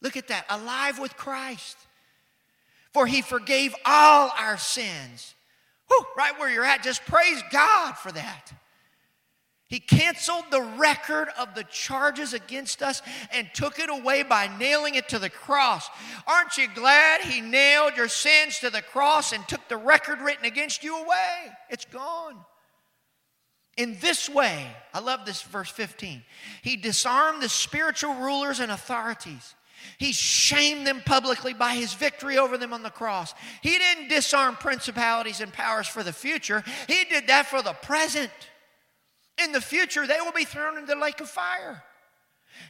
Look 0.00 0.16
at 0.16 0.28
that, 0.28 0.46
alive 0.48 0.98
with 0.98 1.16
Christ. 1.16 1.76
For 2.92 3.06
he 3.06 3.22
forgave 3.22 3.74
all 3.84 4.30
our 4.38 4.58
sins. 4.58 5.34
Whew, 5.88 6.06
right 6.16 6.38
where 6.38 6.50
you're 6.50 6.64
at, 6.64 6.82
just 6.82 7.04
praise 7.04 7.42
God 7.50 7.92
for 7.98 8.12
that. 8.12 8.52
He 9.72 9.80
canceled 9.80 10.44
the 10.50 10.60
record 10.60 11.28
of 11.38 11.54
the 11.54 11.64
charges 11.64 12.34
against 12.34 12.82
us 12.82 13.00
and 13.32 13.48
took 13.54 13.78
it 13.78 13.88
away 13.88 14.22
by 14.22 14.50
nailing 14.58 14.96
it 14.96 15.08
to 15.08 15.18
the 15.18 15.30
cross. 15.30 15.88
Aren't 16.26 16.58
you 16.58 16.68
glad 16.74 17.22
He 17.22 17.40
nailed 17.40 17.96
your 17.96 18.08
sins 18.08 18.58
to 18.58 18.68
the 18.68 18.82
cross 18.82 19.32
and 19.32 19.48
took 19.48 19.66
the 19.70 19.78
record 19.78 20.20
written 20.20 20.44
against 20.44 20.84
you 20.84 21.02
away? 21.02 21.52
It's 21.70 21.86
gone. 21.86 22.36
In 23.78 23.96
this 24.02 24.28
way, 24.28 24.66
I 24.92 25.00
love 25.00 25.24
this 25.24 25.40
verse 25.40 25.70
15. 25.70 26.22
He 26.60 26.76
disarmed 26.76 27.42
the 27.42 27.48
spiritual 27.48 28.12
rulers 28.16 28.60
and 28.60 28.70
authorities. 28.70 29.54
He 29.96 30.12
shamed 30.12 30.86
them 30.86 31.00
publicly 31.00 31.54
by 31.54 31.76
his 31.76 31.94
victory 31.94 32.36
over 32.36 32.58
them 32.58 32.74
on 32.74 32.82
the 32.82 32.90
cross. 32.90 33.32
He 33.62 33.78
didn't 33.78 34.08
disarm 34.08 34.56
principalities 34.56 35.40
and 35.40 35.50
powers 35.50 35.88
for 35.88 36.02
the 36.02 36.12
future, 36.12 36.62
he 36.86 37.06
did 37.06 37.28
that 37.28 37.46
for 37.46 37.62
the 37.62 37.72
present. 37.72 38.30
In 39.38 39.52
the 39.52 39.60
future, 39.60 40.06
they 40.06 40.20
will 40.20 40.32
be 40.32 40.44
thrown 40.44 40.78
into 40.78 40.94
the 40.94 41.00
lake 41.00 41.20
of 41.20 41.28
fire. 41.28 41.82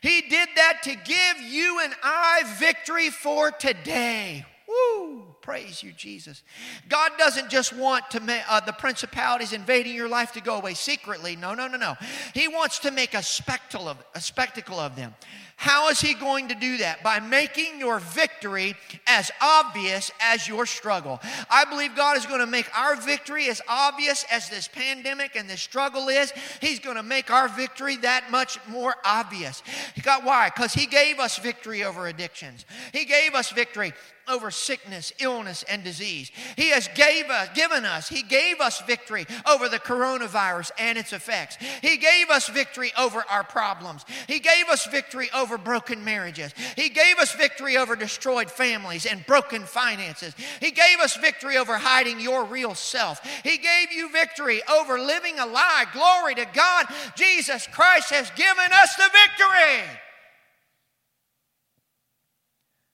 He 0.00 0.22
did 0.22 0.48
that 0.56 0.80
to 0.84 0.94
give 0.94 1.40
you 1.42 1.80
and 1.82 1.92
I 2.02 2.42
victory 2.58 3.10
for 3.10 3.50
today. 3.50 4.46
Woo! 4.68 5.24
Praise 5.42 5.82
you, 5.82 5.92
Jesus. 5.92 6.44
God 6.88 7.12
doesn't 7.18 7.50
just 7.50 7.72
want 7.72 8.08
to 8.12 8.20
make 8.20 8.42
uh, 8.48 8.60
the 8.60 8.72
principalities 8.72 9.52
invading 9.52 9.94
your 9.94 10.08
life 10.08 10.32
to 10.32 10.40
go 10.40 10.56
away 10.56 10.74
secretly. 10.74 11.34
No, 11.34 11.52
no, 11.52 11.66
no, 11.66 11.76
no. 11.76 11.96
He 12.32 12.46
wants 12.46 12.78
to 12.80 12.92
make 12.92 13.14
a 13.14 13.22
spectacle 13.22 13.88
of, 13.88 13.98
a 14.14 14.20
spectacle 14.20 14.78
of 14.78 14.94
them. 14.94 15.14
How 15.62 15.90
is 15.90 16.00
he 16.00 16.14
going 16.14 16.48
to 16.48 16.56
do 16.56 16.78
that? 16.78 17.04
By 17.04 17.20
making 17.20 17.78
your 17.78 18.00
victory 18.00 18.74
as 19.06 19.30
obvious 19.40 20.10
as 20.20 20.48
your 20.48 20.66
struggle. 20.66 21.20
I 21.48 21.64
believe 21.66 21.94
God 21.94 22.16
is 22.16 22.26
going 22.26 22.40
to 22.40 22.48
make 22.48 22.66
our 22.76 22.96
victory 22.96 23.46
as 23.46 23.62
obvious 23.68 24.24
as 24.28 24.48
this 24.48 24.66
pandemic 24.66 25.36
and 25.36 25.48
this 25.48 25.62
struggle 25.62 26.08
is. 26.08 26.32
He's 26.60 26.80
going 26.80 26.96
to 26.96 27.04
make 27.04 27.30
our 27.30 27.46
victory 27.46 27.94
that 27.98 28.28
much 28.28 28.58
more 28.66 28.96
obvious. 29.04 29.62
God, 30.02 30.24
why? 30.24 30.50
Because 30.52 30.74
he 30.74 30.86
gave 30.86 31.20
us 31.20 31.38
victory 31.38 31.84
over 31.84 32.08
addictions. 32.08 32.66
He 32.92 33.04
gave 33.04 33.36
us 33.36 33.52
victory 33.52 33.92
over 34.28 34.50
sickness, 34.50 35.12
illness, 35.18 35.64
and 35.68 35.82
disease. 35.84 36.30
He 36.56 36.70
has 36.70 36.88
gave 36.94 37.26
us, 37.26 37.48
given 37.54 37.84
us, 37.84 38.08
He 38.08 38.22
gave 38.22 38.60
us 38.60 38.80
victory 38.82 39.26
over 39.48 39.68
the 39.68 39.78
coronavirus 39.78 40.70
and 40.78 40.98
its 40.98 41.12
effects. 41.12 41.56
He 41.80 41.96
gave 41.96 42.30
us 42.30 42.48
victory 42.48 42.92
over 42.98 43.24
our 43.28 43.44
problems. 43.44 44.04
He 44.26 44.38
gave 44.38 44.68
us 44.70 44.86
victory 44.86 45.28
over 45.34 45.58
broken 45.58 46.04
marriages. 46.04 46.52
He 46.76 46.88
gave 46.88 47.18
us 47.18 47.34
victory 47.34 47.76
over 47.76 47.96
destroyed 47.96 48.50
families 48.50 49.06
and 49.06 49.26
broken 49.26 49.62
finances. 49.62 50.34
He 50.60 50.70
gave 50.70 50.98
us 51.00 51.16
victory 51.16 51.56
over 51.56 51.76
hiding 51.76 52.20
your 52.20 52.44
real 52.44 52.74
self. 52.74 53.20
He 53.42 53.58
gave 53.58 53.92
you 53.92 54.10
victory 54.10 54.62
over 54.70 54.98
living 54.98 55.38
a 55.38 55.46
lie. 55.46 55.84
Glory 55.92 56.34
to 56.36 56.46
God. 56.52 56.86
Jesus 57.16 57.66
Christ 57.66 58.10
has 58.10 58.30
given 58.30 58.72
us 58.72 58.94
the 58.96 59.10
victory. 59.12 59.98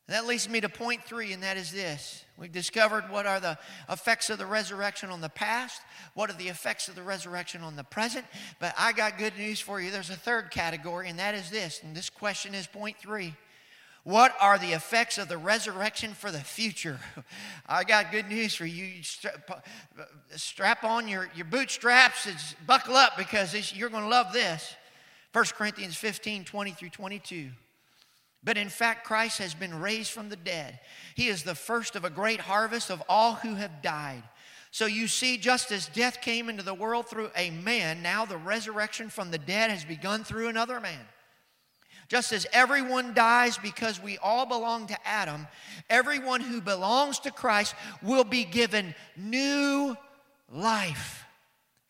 That 0.08 0.26
leads 0.26 0.48
me 0.48 0.60
to 0.62 0.70
point 0.70 1.04
three, 1.04 1.34
and 1.34 1.42
that 1.42 1.58
is 1.58 1.70
this. 1.70 2.24
We've 2.38 2.50
discovered 2.50 3.10
what 3.10 3.26
are 3.26 3.40
the 3.40 3.58
effects 3.90 4.30
of 4.30 4.38
the 4.38 4.46
resurrection 4.46 5.10
on 5.10 5.20
the 5.20 5.28
past, 5.28 5.82
what 6.14 6.30
are 6.30 6.36
the 6.36 6.48
effects 6.48 6.88
of 6.88 6.94
the 6.94 7.02
resurrection 7.02 7.62
on 7.62 7.76
the 7.76 7.84
present. 7.84 8.24
But 8.58 8.74
I 8.78 8.92
got 8.92 9.18
good 9.18 9.36
news 9.36 9.60
for 9.60 9.80
you. 9.80 9.90
There's 9.90 10.08
a 10.08 10.16
third 10.16 10.50
category, 10.50 11.10
and 11.10 11.18
that 11.18 11.34
is 11.34 11.50
this. 11.50 11.82
And 11.82 11.94
this 11.94 12.08
question 12.08 12.54
is 12.54 12.66
point 12.66 12.96
three. 12.96 13.34
What 14.04 14.34
are 14.40 14.58
the 14.58 14.72
effects 14.72 15.18
of 15.18 15.28
the 15.28 15.36
resurrection 15.36 16.14
for 16.14 16.30
the 16.30 16.40
future? 16.40 16.98
I 17.68 17.84
got 17.84 18.10
good 18.10 18.28
news 18.28 18.54
for 18.54 18.64
you. 18.64 19.02
Strap 20.34 20.84
on 20.84 21.08
your, 21.08 21.28
your 21.34 21.44
bootstraps 21.44 22.24
and 22.24 22.36
buckle 22.66 22.96
up 22.96 23.18
because 23.18 23.74
you're 23.74 23.90
going 23.90 24.04
to 24.04 24.08
love 24.08 24.32
this. 24.32 24.74
1 25.34 25.44
Corinthians 25.54 25.96
15 25.96 26.44
20 26.44 26.70
through 26.70 26.88
22. 26.88 27.50
But 28.44 28.56
in 28.56 28.68
fact, 28.68 29.04
Christ 29.04 29.38
has 29.38 29.54
been 29.54 29.80
raised 29.80 30.12
from 30.12 30.28
the 30.28 30.36
dead. 30.36 30.78
He 31.14 31.28
is 31.28 31.42
the 31.42 31.54
first 31.54 31.96
of 31.96 32.04
a 32.04 32.10
great 32.10 32.40
harvest 32.40 32.90
of 32.90 33.02
all 33.08 33.34
who 33.34 33.54
have 33.56 33.82
died. 33.82 34.22
So 34.70 34.86
you 34.86 35.08
see, 35.08 35.38
just 35.38 35.72
as 35.72 35.88
death 35.88 36.20
came 36.20 36.48
into 36.48 36.62
the 36.62 36.74
world 36.74 37.08
through 37.08 37.30
a 37.36 37.50
man, 37.50 38.02
now 38.02 38.24
the 38.24 38.36
resurrection 38.36 39.08
from 39.08 39.30
the 39.30 39.38
dead 39.38 39.70
has 39.70 39.84
begun 39.84 40.24
through 40.24 40.48
another 40.48 40.80
man. 40.80 41.00
Just 42.08 42.32
as 42.32 42.46
everyone 42.52 43.12
dies 43.12 43.58
because 43.58 44.02
we 44.02 44.16
all 44.18 44.46
belong 44.46 44.86
to 44.86 45.06
Adam, 45.06 45.46
everyone 45.90 46.40
who 46.40 46.60
belongs 46.60 47.18
to 47.20 47.30
Christ 47.30 47.74
will 48.02 48.24
be 48.24 48.44
given 48.44 48.94
new 49.16 49.96
life. 50.50 51.24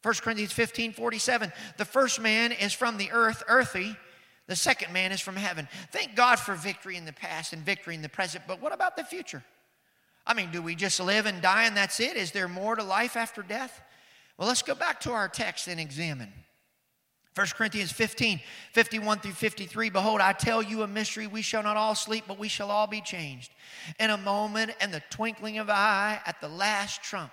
1 0.03 0.15
Corinthians 0.23 0.53
15 0.53 0.93
47. 0.93 1.53
The 1.77 1.85
first 1.85 2.21
man 2.21 2.53
is 2.53 2.73
from 2.73 2.97
the 2.97 3.11
earth, 3.13 3.45
earthy. 3.49 3.97
The 4.49 4.57
second 4.57 4.93
man 4.93 5.13
is 5.13 5.21
from 5.21 5.37
heaven. 5.37 5.69
Thank 5.93 6.17
God 6.17 6.39
for 6.39 6.55
victory 6.55 6.97
in 6.97 7.05
the 7.05 7.13
past 7.13 7.53
and 7.53 7.63
victory 7.63 7.95
in 7.95 8.03
the 8.03 8.09
present, 8.09 8.45
but 8.49 8.61
what 8.61 8.73
about 8.73 8.97
the 8.97 9.05
future? 9.05 9.45
I 10.27 10.35
mean, 10.35 10.51
do 10.51 10.61
we 10.61 10.75
just 10.75 10.99
live 11.01 11.27
and 11.27 11.41
die 11.41 11.65
and 11.65 11.77
that's 11.77 12.01
it? 12.01 12.17
Is 12.17 12.33
there 12.33 12.49
more 12.49 12.75
to 12.75 12.83
life 12.83 13.17
after 13.17 13.43
death? 13.43 13.81
Well, 14.37 14.49
let's 14.49 14.63
go 14.63 14.75
back 14.75 15.01
to 15.01 15.13
our 15.13 15.29
text 15.29 15.69
and 15.69 15.79
examine. 15.79 16.33
1 17.35 17.47
Corinthians 17.57 17.93
15, 17.93 18.41
51 18.73 19.21
through 19.21 19.33
53. 19.33 19.91
Behold, 19.91 20.21
I 20.21 20.33
tell 20.33 20.63
you 20.63 20.83
a 20.83 20.89
mystery. 20.89 21.27
We 21.27 21.43
shall 21.43 21.63
not 21.63 21.77
all 21.77 21.95
sleep, 21.95 22.25
but 22.27 22.39
we 22.39 22.49
shall 22.49 22.71
all 22.71 22.87
be 22.87 23.01
changed. 23.01 23.53
In 24.01 24.11
a 24.11 24.17
moment 24.17 24.73
and 24.81 24.93
the 24.93 25.03
twinkling 25.11 25.59
of 25.59 25.69
an 25.69 25.77
eye 25.77 26.21
at 26.27 26.41
the 26.41 26.49
last 26.49 27.03
trump. 27.03 27.31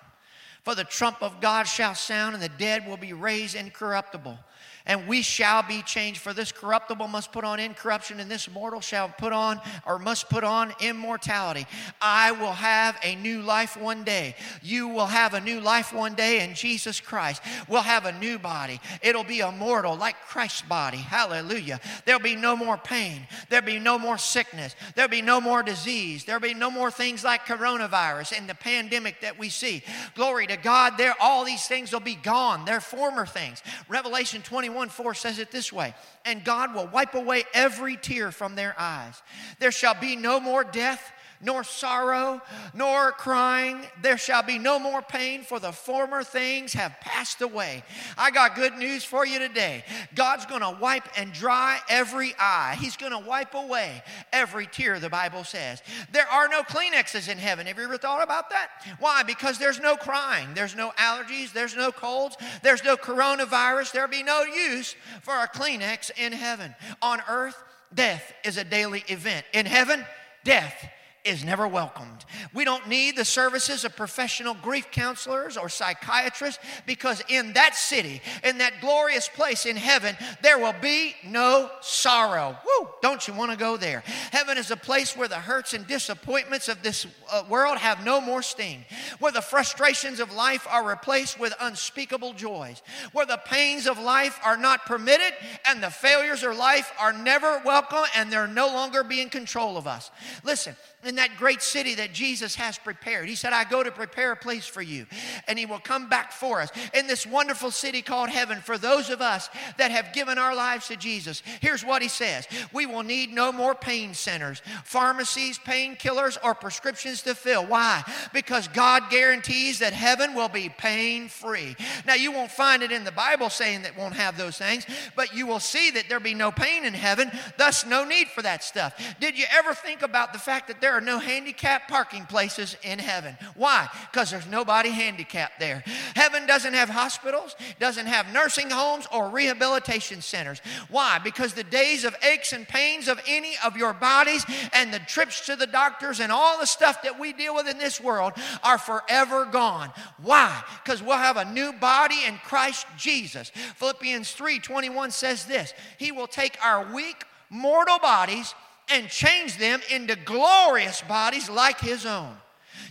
For 0.63 0.75
the 0.75 0.83
trump 0.83 1.21
of 1.21 1.41
God 1.41 1.63
shall 1.63 1.95
sound, 1.95 2.35
and 2.35 2.43
the 2.43 2.49
dead 2.49 2.87
will 2.87 2.97
be 2.97 3.13
raised 3.13 3.55
incorruptible 3.55 4.37
and 4.85 5.07
we 5.07 5.21
shall 5.21 5.63
be 5.63 5.81
changed. 5.81 6.21
For 6.21 6.33
this 6.33 6.51
corruptible 6.51 7.07
must 7.07 7.31
put 7.31 7.43
on 7.43 7.59
incorruption, 7.59 8.19
and 8.19 8.29
this 8.29 8.49
mortal 8.49 8.81
shall 8.81 9.09
put 9.09 9.33
on 9.33 9.59
or 9.85 9.99
must 9.99 10.29
put 10.29 10.43
on 10.43 10.73
immortality. 10.79 11.65
I 12.01 12.31
will 12.31 12.53
have 12.53 12.97
a 13.03 13.15
new 13.15 13.41
life 13.41 13.77
one 13.77 14.03
day. 14.03 14.35
You 14.61 14.87
will 14.87 15.07
have 15.07 15.33
a 15.33 15.41
new 15.41 15.59
life 15.59 15.93
one 15.93 16.13
day 16.13 16.43
in 16.43 16.53
Jesus 16.53 16.99
Christ. 16.99 17.41
We'll 17.67 17.81
have 17.81 18.05
a 18.05 18.11
new 18.19 18.37
body. 18.37 18.79
It'll 19.01 19.23
be 19.23 19.39
immortal 19.39 19.95
like 19.95 20.15
Christ's 20.27 20.61
body. 20.61 20.97
Hallelujah. 20.97 21.79
There'll 22.05 22.21
be 22.21 22.35
no 22.35 22.55
more 22.55 22.77
pain. 22.77 23.27
There'll 23.49 23.65
be 23.65 23.79
no 23.79 23.97
more 23.97 24.17
sickness. 24.17 24.75
There'll 24.95 25.09
be 25.09 25.21
no 25.21 25.41
more 25.41 25.63
disease. 25.63 26.25
There'll 26.25 26.41
be 26.41 26.53
no 26.53 26.69
more 26.69 26.91
things 26.91 27.23
like 27.23 27.45
coronavirus 27.45 28.37
and 28.37 28.49
the 28.49 28.55
pandemic 28.55 29.21
that 29.21 29.39
we 29.39 29.49
see. 29.49 29.83
Glory 30.15 30.47
to 30.47 30.57
God. 30.57 30.97
There, 30.97 31.15
all 31.19 31.45
these 31.45 31.67
things 31.67 31.91
will 31.91 31.99
be 31.99 32.15
gone. 32.15 32.65
They're 32.65 32.81
former 32.81 33.25
things. 33.25 33.61
Revelation 33.89 34.41
21 34.41 34.74
21 34.75 34.89
4 34.89 35.13
says 35.13 35.39
it 35.39 35.51
this 35.51 35.71
way 35.71 35.95
And 36.25 36.43
God 36.43 36.75
will 36.75 36.87
wipe 36.87 37.13
away 37.13 37.45
every 37.53 37.95
tear 37.95 38.29
from 38.31 38.55
their 38.55 38.75
eyes. 38.77 39.21
There 39.59 39.71
shall 39.71 39.93
be 39.93 40.17
no 40.17 40.41
more 40.41 40.65
death 40.65 41.13
nor 41.45 41.63
sorrow, 41.63 42.41
nor 42.73 43.11
crying. 43.11 43.85
There 44.01 44.17
shall 44.17 44.41
be 44.43 44.57
no 44.57 44.79
more 44.79 45.01
pain, 45.01 45.43
for 45.43 45.59
the 45.59 45.71
former 45.71 46.23
things 46.23 46.73
have 46.73 46.99
passed 46.99 47.41
away. 47.41 47.83
I 48.17 48.31
got 48.31 48.55
good 48.55 48.73
news 48.73 49.03
for 49.03 49.25
you 49.25 49.37
today. 49.37 49.85
God's 50.15 50.45
going 50.47 50.61
to 50.61 50.77
wipe 50.81 51.07
and 51.17 51.31
dry 51.31 51.79
every 51.87 52.33
eye. 52.39 52.75
He's 52.79 52.97
going 52.97 53.11
to 53.11 53.19
wipe 53.19 53.53
away 53.53 54.03
every 54.33 54.65
tear, 54.65 54.99
the 54.99 55.09
Bible 55.09 55.43
says. 55.43 55.83
There 56.11 56.27
are 56.27 56.49
no 56.49 56.63
Kleenexes 56.63 57.29
in 57.29 57.37
heaven. 57.37 57.67
Have 57.67 57.77
you 57.77 57.83
ever 57.83 57.97
thought 57.97 58.23
about 58.23 58.49
that? 58.49 58.69
Why? 58.99 59.21
Because 59.21 59.59
there's 59.59 59.79
no 59.79 59.95
crying, 59.95 60.49
there's 60.55 60.75
no 60.75 60.91
allergies, 60.97 61.53
there's 61.53 61.75
no 61.75 61.91
colds, 61.91 62.37
there's 62.63 62.83
no 62.83 62.97
coronavirus. 62.97 63.91
There'll 63.91 64.09
be 64.09 64.23
no 64.23 64.43
use 64.43 64.95
for 65.21 65.35
a 65.35 65.47
Kleenex 65.47 66.09
in 66.17 66.33
heaven. 66.33 66.75
On 67.03 67.21
earth, 67.29 67.61
death 67.93 68.33
is 68.43 68.57
a 68.57 68.63
daily 68.63 69.03
event. 69.07 69.45
In 69.53 69.67
heaven, 69.67 70.03
death 70.43 70.89
is 71.25 71.43
never 71.43 71.67
welcomed. 71.67 72.25
We 72.53 72.65
don't 72.65 72.87
need 72.87 73.17
the 73.17 73.25
services 73.25 73.83
of 73.83 73.95
professional 73.95 74.53
grief 74.53 74.91
counselors 74.91 75.57
or 75.57 75.69
psychiatrists 75.69 76.63
because 76.85 77.23
in 77.27 77.53
that 77.53 77.75
city, 77.75 78.21
in 78.43 78.59
that 78.59 78.81
glorious 78.81 79.27
place 79.27 79.65
in 79.65 79.75
heaven, 79.75 80.15
there 80.41 80.59
will 80.59 80.75
be 80.81 81.15
no 81.25 81.69
sorrow. 81.81 82.57
Woo! 82.65 82.89
Don't 83.01 83.27
you 83.27 83.33
want 83.33 83.51
to 83.51 83.57
go 83.57 83.77
there? 83.77 84.03
Heaven 84.31 84.57
is 84.57 84.71
a 84.71 84.77
place 84.77 85.17
where 85.17 85.27
the 85.27 85.35
hurts 85.35 85.73
and 85.73 85.85
disappointments 85.87 86.67
of 86.67 86.81
this 86.83 87.07
uh, 87.31 87.43
world 87.49 87.77
have 87.77 88.05
no 88.05 88.21
more 88.21 88.41
sting, 88.41 88.85
where 89.19 89.31
the 89.31 89.41
frustrations 89.41 90.19
of 90.19 90.33
life 90.33 90.67
are 90.69 90.87
replaced 90.87 91.39
with 91.39 91.53
unspeakable 91.59 92.33
joys, 92.33 92.81
where 93.11 93.25
the 93.25 93.41
pains 93.45 93.87
of 93.87 93.97
life 93.97 94.39
are 94.43 94.57
not 94.57 94.85
permitted 94.85 95.33
and 95.65 95.81
the 95.81 95.89
failures 95.89 96.43
of 96.43 96.55
life 96.57 96.91
are 96.99 97.13
never 97.13 97.61
welcome 97.65 98.03
and 98.15 98.31
they're 98.31 98.47
no 98.47 98.67
longer 98.67 99.03
be 99.03 99.21
in 99.21 99.29
control 99.29 99.77
of 99.77 99.87
us. 99.87 100.11
Listen, 100.43 100.75
in 101.05 101.15
that 101.15 101.37
great 101.37 101.61
city 101.61 101.95
that 101.95 102.13
Jesus 102.13 102.55
has 102.55 102.77
prepared. 102.77 103.27
He 103.27 103.35
said, 103.35 103.53
I 103.53 103.63
go 103.63 103.83
to 103.83 103.91
prepare 103.91 104.31
a 104.31 104.37
place 104.37 104.65
for 104.65 104.81
you, 104.81 105.05
and 105.47 105.59
He 105.59 105.65
will 105.65 105.79
come 105.79 106.09
back 106.09 106.31
for 106.31 106.61
us 106.61 106.69
in 106.93 107.07
this 107.07 107.25
wonderful 107.25 107.71
city 107.71 108.01
called 108.01 108.29
heaven 108.29 108.59
for 108.59 108.77
those 108.77 109.09
of 109.09 109.21
us 109.21 109.49
that 109.77 109.91
have 109.91 110.13
given 110.13 110.37
our 110.37 110.55
lives 110.55 110.87
to 110.87 110.95
Jesus. 110.95 111.43
Here's 111.61 111.85
what 111.85 112.01
He 112.01 112.07
says 112.07 112.47
We 112.73 112.85
will 112.85 113.03
need 113.03 113.31
no 113.31 113.51
more 113.51 113.75
pain 113.75 114.13
centers, 114.13 114.61
pharmacies, 114.83 115.59
painkillers, 115.59 116.37
or 116.43 116.55
prescriptions 116.55 117.21
to 117.23 117.35
fill. 117.35 117.65
Why? 117.65 118.03
Because 118.33 118.67
God 118.67 119.09
guarantees 119.09 119.79
that 119.79 119.93
heaven 119.93 120.33
will 120.33 120.49
be 120.49 120.69
pain 120.69 121.27
free. 121.27 121.75
Now, 122.05 122.15
you 122.15 122.31
won't 122.31 122.51
find 122.51 122.83
it 122.83 122.91
in 122.91 123.03
the 123.03 123.11
Bible 123.11 123.49
saying 123.49 123.83
that 123.83 123.97
won't 123.97 124.15
have 124.15 124.37
those 124.37 124.57
things, 124.57 124.85
but 125.15 125.33
you 125.33 125.45
will 125.45 125.59
see 125.59 125.91
that 125.91 126.05
there'll 126.07 126.23
be 126.23 126.33
no 126.33 126.51
pain 126.51 126.85
in 126.85 126.93
heaven, 126.93 127.31
thus, 127.57 127.85
no 127.85 128.03
need 128.03 128.27
for 128.29 128.41
that 128.41 128.63
stuff. 128.63 128.99
Did 129.19 129.37
you 129.37 129.45
ever 129.51 129.73
think 129.73 130.01
about 130.01 130.33
the 130.33 130.39
fact 130.39 130.67
that 130.67 130.81
there 130.81 130.94
are 130.95 131.01
no 131.01 131.19
handicap 131.19 131.89
parking 131.89 132.25
places 132.25 132.77
in 132.81 132.99
heaven. 132.99 133.37
Why? 133.55 133.89
Because 134.11 134.31
there's 134.31 134.47
nobody 134.47 134.89
handicapped 134.89 135.59
there. 135.59 135.83
Heaven 136.15 136.47
doesn't 136.47 136.73
have 136.73 136.87
hospitals, 136.89 137.55
doesn't 137.79 138.05
have 138.05 138.31
nursing 138.31 138.69
homes 138.69 139.05
or 139.11 139.29
rehabilitation 139.29 140.21
centers. 140.21 140.61
Why? 140.89 141.19
Because 141.19 141.53
the 141.53 141.65
days 141.65 142.05
of 142.05 142.15
aches 142.23 142.53
and 142.53 142.65
pains 142.65 143.09
of 143.09 143.19
any 143.27 143.55
of 143.65 143.75
your 143.75 143.93
bodies 143.93 144.45
and 144.71 144.93
the 144.93 144.99
trips 144.99 145.45
to 145.47 145.57
the 145.57 145.67
doctors 145.67 146.21
and 146.21 146.31
all 146.31 146.59
the 146.59 146.65
stuff 146.65 147.01
that 147.03 147.19
we 147.19 147.33
deal 147.33 147.53
with 147.53 147.67
in 147.67 147.77
this 147.77 147.99
world 147.99 148.31
are 148.63 148.77
forever 148.77 149.45
gone. 149.45 149.91
Why? 150.21 150.63
Because 150.83 151.03
we'll 151.03 151.17
have 151.17 151.37
a 151.37 151.51
new 151.51 151.73
body 151.73 152.23
in 152.25 152.37
Christ 152.37 152.87
Jesus. 152.97 153.51
Philippians 153.75 154.31
3 154.31 154.59
21 154.59 155.11
says 155.11 155.45
this 155.45 155.73
He 155.97 156.13
will 156.13 156.27
take 156.27 156.57
our 156.63 156.93
weak, 156.93 157.25
mortal 157.49 157.99
bodies 157.99 158.55
and 158.89 159.09
change 159.09 159.57
them 159.57 159.81
into 159.91 160.15
glorious 160.15 161.01
bodies 161.01 161.49
like 161.49 161.79
his 161.79 162.05
own, 162.05 162.35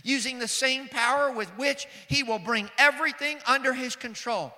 using 0.03 0.39
the 0.39 0.47
same 0.47 0.87
power 0.87 1.31
with 1.31 1.49
which 1.57 1.87
he 2.07 2.23
will 2.23 2.39
bring 2.39 2.69
everything 2.77 3.37
under 3.47 3.73
his 3.73 3.95
control. 3.95 4.53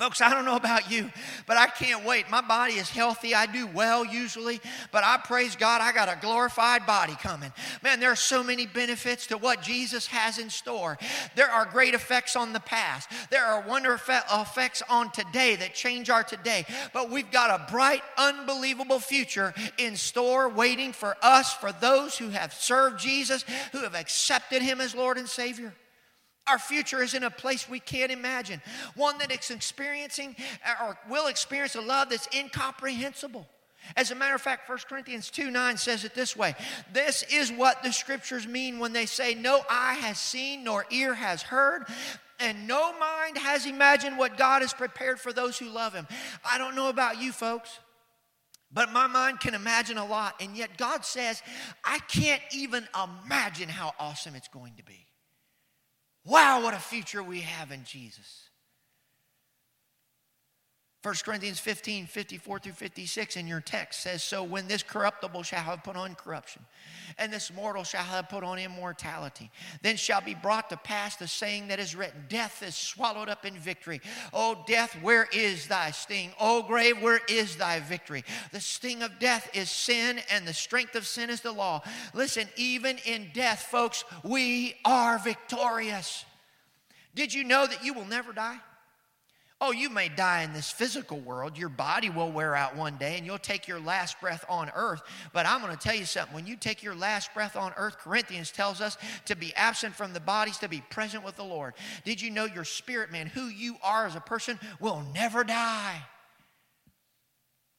Folks, 0.00 0.22
I 0.22 0.30
don't 0.32 0.46
know 0.46 0.56
about 0.56 0.90
you, 0.90 1.12
but 1.46 1.58
I 1.58 1.66
can't 1.66 2.06
wait. 2.06 2.30
My 2.30 2.40
body 2.40 2.76
is 2.76 2.88
healthy. 2.88 3.34
I 3.34 3.44
do 3.44 3.66
well 3.66 4.02
usually, 4.02 4.58
but 4.92 5.04
I 5.04 5.18
praise 5.18 5.56
God, 5.56 5.82
I 5.82 5.92
got 5.92 6.08
a 6.08 6.18
glorified 6.22 6.86
body 6.86 7.12
coming. 7.16 7.52
Man, 7.82 8.00
there 8.00 8.10
are 8.10 8.16
so 8.16 8.42
many 8.42 8.64
benefits 8.64 9.26
to 9.26 9.36
what 9.36 9.60
Jesus 9.60 10.06
has 10.06 10.38
in 10.38 10.48
store. 10.48 10.96
There 11.36 11.50
are 11.50 11.66
great 11.66 11.92
effects 11.92 12.34
on 12.34 12.54
the 12.54 12.60
past, 12.60 13.10
there 13.30 13.44
are 13.44 13.60
wonderful 13.68 14.20
effects 14.32 14.82
on 14.88 15.12
today 15.12 15.56
that 15.56 15.74
change 15.74 16.08
our 16.08 16.24
today. 16.24 16.64
But 16.94 17.10
we've 17.10 17.30
got 17.30 17.50
a 17.50 17.70
bright, 17.70 18.00
unbelievable 18.16 19.00
future 19.00 19.52
in 19.76 19.96
store 19.96 20.48
waiting 20.48 20.94
for 20.94 21.14
us, 21.20 21.52
for 21.52 21.72
those 21.72 22.16
who 22.16 22.30
have 22.30 22.54
served 22.54 23.00
Jesus, 23.00 23.44
who 23.72 23.80
have 23.80 23.94
accepted 23.94 24.62
Him 24.62 24.80
as 24.80 24.94
Lord 24.94 25.18
and 25.18 25.28
Savior. 25.28 25.74
Our 26.46 26.58
future 26.58 27.02
is 27.02 27.14
in 27.14 27.22
a 27.22 27.30
place 27.30 27.68
we 27.68 27.80
can't 27.80 28.10
imagine, 28.10 28.60
one 28.96 29.18
that 29.18 29.30
is 29.30 29.50
experiencing 29.50 30.36
or 30.82 30.98
will 31.08 31.28
experience 31.28 31.74
a 31.74 31.80
love 31.80 32.10
that's 32.10 32.28
incomprehensible. 32.34 33.46
As 33.96 34.10
a 34.10 34.14
matter 34.14 34.34
of 34.34 34.42
fact, 34.42 34.68
1 34.68 34.78
Corinthians 34.88 35.30
2 35.30 35.50
9 35.50 35.76
says 35.76 36.04
it 36.04 36.14
this 36.14 36.36
way 36.36 36.54
This 36.92 37.24
is 37.30 37.50
what 37.50 37.82
the 37.82 37.92
scriptures 37.92 38.46
mean 38.46 38.78
when 38.78 38.92
they 38.92 39.06
say, 39.06 39.34
No 39.34 39.62
eye 39.68 39.94
has 40.00 40.18
seen, 40.18 40.64
nor 40.64 40.86
ear 40.90 41.14
has 41.14 41.42
heard, 41.42 41.86
and 42.38 42.66
no 42.66 42.98
mind 42.98 43.38
has 43.38 43.66
imagined 43.66 44.18
what 44.18 44.36
God 44.36 44.62
has 44.62 44.72
prepared 44.72 45.20
for 45.20 45.32
those 45.32 45.58
who 45.58 45.68
love 45.68 45.94
Him. 45.94 46.06
I 46.44 46.58
don't 46.58 46.76
know 46.76 46.88
about 46.88 47.20
you 47.20 47.32
folks. 47.32 47.78
But 48.72 48.92
my 48.92 49.08
mind 49.08 49.40
can 49.40 49.54
imagine 49.54 49.98
a 49.98 50.06
lot, 50.06 50.34
and 50.40 50.56
yet 50.56 50.76
God 50.76 51.04
says, 51.04 51.42
I 51.84 51.98
can't 51.98 52.42
even 52.54 52.86
imagine 52.94 53.68
how 53.68 53.92
awesome 53.98 54.36
it's 54.36 54.46
going 54.46 54.74
to 54.76 54.84
be. 54.84 55.09
Wow, 56.30 56.62
what 56.62 56.74
a 56.74 56.78
future 56.78 57.24
we 57.24 57.40
have 57.40 57.72
in 57.72 57.82
Jesus. 57.82 58.49
1 61.02 61.14
Corinthians 61.24 61.58
15, 61.58 62.06
54 62.06 62.58
through 62.58 62.72
56 62.72 63.36
in 63.36 63.46
your 63.46 63.62
text 63.62 64.02
says, 64.02 64.22
So 64.22 64.42
when 64.42 64.68
this 64.68 64.82
corruptible 64.82 65.42
shall 65.42 65.62
have 65.62 65.82
put 65.82 65.96
on 65.96 66.14
corruption, 66.14 66.62
and 67.16 67.32
this 67.32 67.50
mortal 67.50 67.84
shall 67.84 68.04
have 68.04 68.28
put 68.28 68.44
on 68.44 68.58
immortality, 68.58 69.50
then 69.80 69.96
shall 69.96 70.20
be 70.20 70.34
brought 70.34 70.68
to 70.68 70.76
pass 70.76 71.16
the 71.16 71.26
saying 71.26 71.68
that 71.68 71.80
is 71.80 71.96
written 71.96 72.26
Death 72.28 72.62
is 72.62 72.76
swallowed 72.76 73.30
up 73.30 73.46
in 73.46 73.54
victory. 73.54 74.02
O 74.34 74.62
death, 74.66 74.94
where 75.00 75.26
is 75.32 75.68
thy 75.68 75.90
sting? 75.90 76.32
O 76.38 76.62
grave, 76.62 77.00
where 77.00 77.22
is 77.30 77.56
thy 77.56 77.80
victory? 77.80 78.22
The 78.52 78.60
sting 78.60 79.02
of 79.02 79.18
death 79.18 79.48
is 79.54 79.70
sin, 79.70 80.20
and 80.30 80.46
the 80.46 80.52
strength 80.52 80.96
of 80.96 81.06
sin 81.06 81.30
is 81.30 81.40
the 81.40 81.52
law. 81.52 81.82
Listen, 82.12 82.46
even 82.56 82.98
in 83.06 83.30
death, 83.32 83.62
folks, 83.62 84.04
we 84.22 84.74
are 84.84 85.18
victorious. 85.18 86.26
Did 87.14 87.32
you 87.32 87.42
know 87.42 87.66
that 87.66 87.82
you 87.82 87.94
will 87.94 88.04
never 88.04 88.34
die? 88.34 88.58
Oh, 89.62 89.72
you 89.72 89.90
may 89.90 90.08
die 90.08 90.42
in 90.42 90.54
this 90.54 90.70
physical 90.70 91.18
world. 91.18 91.58
Your 91.58 91.68
body 91.68 92.08
will 92.08 92.32
wear 92.32 92.56
out 92.56 92.76
one 92.76 92.96
day 92.96 93.18
and 93.18 93.26
you'll 93.26 93.36
take 93.36 93.68
your 93.68 93.78
last 93.78 94.18
breath 94.18 94.42
on 94.48 94.70
earth. 94.74 95.02
But 95.34 95.44
I'm 95.44 95.60
going 95.60 95.76
to 95.76 95.78
tell 95.78 95.94
you 95.94 96.06
something. 96.06 96.34
When 96.34 96.46
you 96.46 96.56
take 96.56 96.82
your 96.82 96.94
last 96.94 97.34
breath 97.34 97.56
on 97.56 97.74
earth, 97.76 97.98
Corinthians 97.98 98.50
tells 98.50 98.80
us 98.80 98.96
to 99.26 99.36
be 99.36 99.54
absent 99.54 99.94
from 99.94 100.14
the 100.14 100.20
bodies, 100.20 100.56
to 100.58 100.68
be 100.68 100.82
present 100.88 101.24
with 101.24 101.36
the 101.36 101.44
Lord. 101.44 101.74
Did 102.06 102.22
you 102.22 102.30
know 102.30 102.46
your 102.46 102.64
spirit 102.64 103.12
man, 103.12 103.26
who 103.26 103.48
you 103.48 103.76
are 103.82 104.06
as 104.06 104.16
a 104.16 104.20
person, 104.20 104.58
will 104.80 105.04
never 105.12 105.44
die? 105.44 106.02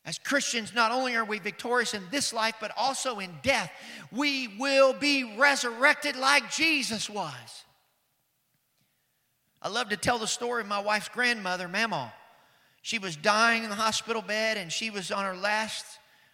As 0.06 0.20
Christians, 0.20 0.76
not 0.76 0.92
only 0.92 1.16
are 1.16 1.26
we 1.26 1.40
victorious 1.40 1.96
in 1.96 2.04
this 2.12 2.32
life, 2.32 2.56
but 2.62 2.72
also 2.78 3.18
in 3.18 3.32
death, 3.42 3.72
we 4.12 4.48
will 4.60 4.94
be 4.94 5.36
resurrected 5.36 6.16
like 6.16 6.52
Jesus 6.52 7.10
was. 7.10 7.66
I 9.62 9.70
love 9.70 9.90
to 9.90 9.98
tell 9.98 10.18
the 10.18 10.28
story 10.28 10.62
of 10.62 10.68
my 10.68 10.80
wife's 10.80 11.10
grandmother, 11.10 11.68
Mama. 11.68 12.14
She 12.82 12.98
was 12.98 13.16
dying 13.16 13.64
in 13.64 13.70
the 13.70 13.76
hospital 13.76 14.22
bed 14.22 14.58
and 14.58 14.72
she 14.72 14.90
was 14.90 15.12
on 15.12 15.24
her 15.24 15.36
last 15.36 15.86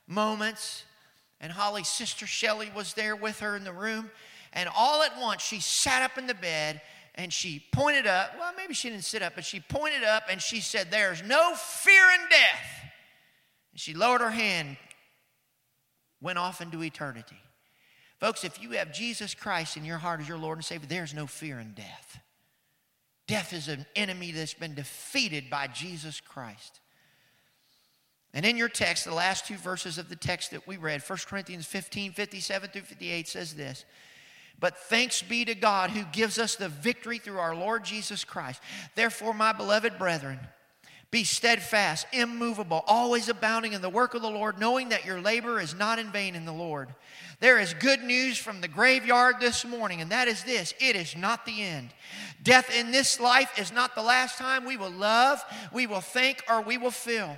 moments. 0.07 0.85
And 1.41 1.51
Holly's 1.51 1.89
sister 1.89 2.25
Shelly 2.25 2.71
was 2.73 2.93
there 2.93 3.15
with 3.15 3.41
her 3.41 3.55
in 3.55 3.63
the 3.63 3.73
room. 3.73 4.09
And 4.53 4.69
all 4.75 5.03
at 5.03 5.19
once, 5.19 5.41
she 5.41 5.59
sat 5.59 6.01
up 6.01 6.17
in 6.17 6.25
the 6.25 6.33
bed 6.33 6.81
and 7.15 7.33
she 7.33 7.63
pointed 7.73 8.07
up. 8.07 8.31
Well, 8.39 8.53
maybe 8.55 8.73
she 8.73 8.89
didn't 8.89 9.03
sit 9.03 9.21
up, 9.21 9.33
but 9.35 9.43
she 9.43 9.59
pointed 9.59 10.03
up 10.03 10.23
and 10.31 10.41
she 10.41 10.61
said, 10.61 10.87
There's 10.89 11.21
no 11.21 11.53
fear 11.55 12.03
in 12.15 12.29
death. 12.29 12.91
And 13.71 13.79
she 13.79 13.93
lowered 13.93 14.21
her 14.21 14.31
hand, 14.31 14.77
went 16.21 16.39
off 16.39 16.61
into 16.61 16.81
eternity. 16.81 17.37
Folks, 18.19 18.43
if 18.43 18.61
you 18.61 18.71
have 18.71 18.93
Jesus 18.93 19.35
Christ 19.35 19.77
in 19.77 19.85
your 19.85 19.97
heart 19.97 20.21
as 20.21 20.29
your 20.29 20.37
Lord 20.37 20.57
and 20.57 20.65
Savior, 20.65 20.87
there's 20.87 21.13
no 21.13 21.27
fear 21.27 21.59
in 21.59 21.73
death. 21.73 22.19
Death 23.27 23.51
is 23.51 23.67
an 23.67 23.85
enemy 23.95 24.31
that's 24.31 24.53
been 24.53 24.73
defeated 24.73 25.49
by 25.49 25.67
Jesus 25.67 26.21
Christ. 26.21 26.79
And 28.33 28.45
in 28.45 28.57
your 28.57 28.69
text, 28.69 29.05
the 29.05 29.13
last 29.13 29.47
two 29.47 29.55
verses 29.55 29.97
of 29.97 30.09
the 30.09 30.15
text 30.15 30.51
that 30.51 30.67
we 30.67 30.77
read, 30.77 31.01
1 31.01 31.19
Corinthians 31.27 31.65
15 31.65 32.13
57 32.13 32.69
through 32.69 32.81
58, 32.81 33.27
says 33.27 33.53
this 33.55 33.85
But 34.59 34.77
thanks 34.77 35.21
be 35.21 35.43
to 35.45 35.55
God 35.55 35.89
who 35.89 36.03
gives 36.11 36.39
us 36.39 36.55
the 36.55 36.69
victory 36.69 37.17
through 37.17 37.39
our 37.39 37.55
Lord 37.55 37.83
Jesus 37.83 38.23
Christ. 38.23 38.61
Therefore, 38.95 39.33
my 39.33 39.53
beloved 39.53 39.97
brethren, 39.97 40.39
be 41.09 41.23
steadfast, 41.23 42.05
immovable, 42.11 42.83
always 42.85 43.29
abounding 43.29 43.73
in 43.73 43.81
the 43.81 43.89
work 43.89 44.13
of 44.13 44.21
the 44.21 44.29
Lord, 44.29 44.59
knowing 44.59 44.89
that 44.89 45.05
your 45.05 45.21
labor 45.21 45.59
is 45.59 45.73
not 45.73 45.99
in 45.99 46.11
vain 46.11 46.35
in 46.35 46.45
the 46.45 46.51
Lord. 46.51 46.89
There 47.39 47.59
is 47.59 47.73
good 47.75 48.01
news 48.01 48.37
from 48.37 48.59
the 48.59 48.67
graveyard 48.67 49.35
this 49.39 49.63
morning, 49.63 50.01
and 50.01 50.11
that 50.11 50.27
is 50.27 50.43
this 50.43 50.73
it 50.79 50.95
is 50.95 51.15
not 51.15 51.45
the 51.45 51.61
end. 51.61 51.89
Death 52.43 52.75
in 52.75 52.91
this 52.91 53.19
life 53.19 53.57
is 53.57 53.71
not 53.71 53.95
the 53.95 54.01
last 54.01 54.37
time 54.37 54.65
we 54.65 54.75
will 54.75 54.91
love, 54.91 55.41
we 55.71 55.87
will 55.87 56.01
think, 56.01 56.43
or 56.49 56.61
we 56.61 56.77
will 56.77 56.91
feel. 56.91 57.37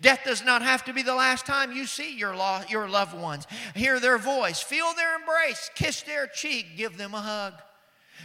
Death 0.00 0.20
does 0.24 0.44
not 0.44 0.62
have 0.62 0.84
to 0.84 0.92
be 0.92 1.02
the 1.02 1.14
last 1.14 1.46
time 1.46 1.72
you 1.72 1.86
see 1.86 2.16
your, 2.16 2.36
lo- 2.36 2.60
your 2.68 2.88
loved 2.88 3.16
ones, 3.18 3.46
hear 3.74 3.98
their 4.00 4.18
voice, 4.18 4.60
feel 4.60 4.92
their 4.94 5.16
embrace, 5.16 5.70
kiss 5.74 6.02
their 6.02 6.26
cheek, 6.26 6.76
give 6.76 6.96
them 6.96 7.14
a 7.14 7.20
hug. 7.20 7.54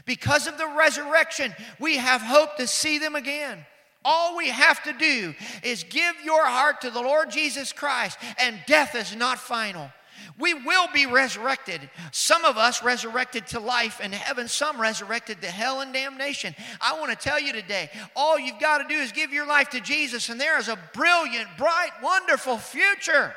Because 0.06 0.48
of 0.48 0.58
the 0.58 0.68
resurrection, 0.78 1.54
we 1.80 1.98
have 1.98 2.22
hope 2.22 2.58
to 2.58 2.68
see 2.68 3.00
them 3.00 3.16
again. 3.16 3.66
All 4.08 4.38
we 4.38 4.50
have 4.50 4.84
to 4.84 4.94
do 4.94 5.34
is 5.64 5.84
give 5.84 6.16
your 6.24 6.46
heart 6.46 6.82
to 6.82 6.92
the 6.92 7.02
Lord 7.02 7.32
Jesus 7.32 7.74
Christ, 7.74 8.20
and 8.40 8.60
death 8.68 8.94
is 8.94 9.16
not 9.16 9.40
final. 9.40 9.90
We 10.38 10.54
will 10.54 10.88
be 10.94 11.06
resurrected. 11.06 11.90
Some 12.12 12.46
of 12.46 12.58
us 12.58 12.84
resurrected 12.84 13.48
to 13.48 13.60
life 13.60 14.00
and 14.04 14.14
heaven, 14.14 14.48
some 14.48 14.80
resurrected 14.80 15.42
to 15.42 15.48
hell 15.48 15.82
and 15.82 15.92
damnation. 15.92 16.56
I 16.82 17.00
want 17.00 17.12
to 17.12 17.18
tell 17.18 17.40
you 17.40 17.52
today 17.52 17.90
all 18.16 18.38
you've 18.38 18.60
got 18.60 18.78
to 18.78 18.88
do 18.88 19.00
is 19.00 19.12
give 19.12 19.34
your 19.34 19.48
life 19.48 19.70
to 19.70 19.82
Jesus, 19.82 20.30
and 20.30 20.40
there 20.40 20.60
is 20.60 20.68
a 20.68 20.78
brilliant, 20.94 21.48
bright, 21.58 21.92
wonderful 22.04 22.58
future. 22.58 23.34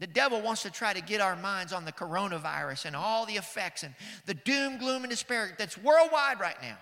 The 0.00 0.06
devil 0.08 0.42
wants 0.42 0.62
to 0.64 0.70
try 0.70 0.92
to 0.92 1.00
get 1.00 1.20
our 1.20 1.36
minds 1.36 1.72
on 1.72 1.84
the 1.84 1.92
coronavirus 1.92 2.86
and 2.86 2.96
all 2.96 3.24
the 3.24 3.34
effects 3.34 3.84
and 3.84 3.94
the 4.26 4.34
doom, 4.34 4.76
gloom, 4.76 5.04
and 5.04 5.10
despair 5.10 5.54
that's 5.56 5.78
worldwide 5.78 6.40
right 6.40 6.60
now. 6.60 6.76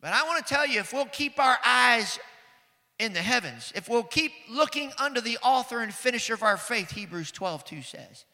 But 0.00 0.12
I 0.12 0.22
want 0.24 0.44
to 0.44 0.54
tell 0.54 0.66
you 0.66 0.80
if 0.80 0.92
we'll 0.92 1.06
keep 1.06 1.38
our 1.38 1.58
eyes 1.64 2.18
in 2.98 3.12
the 3.12 3.20
heavens, 3.20 3.72
if 3.74 3.88
we'll 3.88 4.02
keep 4.02 4.32
looking 4.48 4.92
under 4.98 5.20
the 5.20 5.38
author 5.42 5.80
and 5.80 5.92
finisher 5.92 6.34
of 6.34 6.42
our 6.42 6.56
faith, 6.56 6.90
Hebrews 6.90 7.30
12 7.32 7.64
2 7.64 7.82
says, 7.82 8.24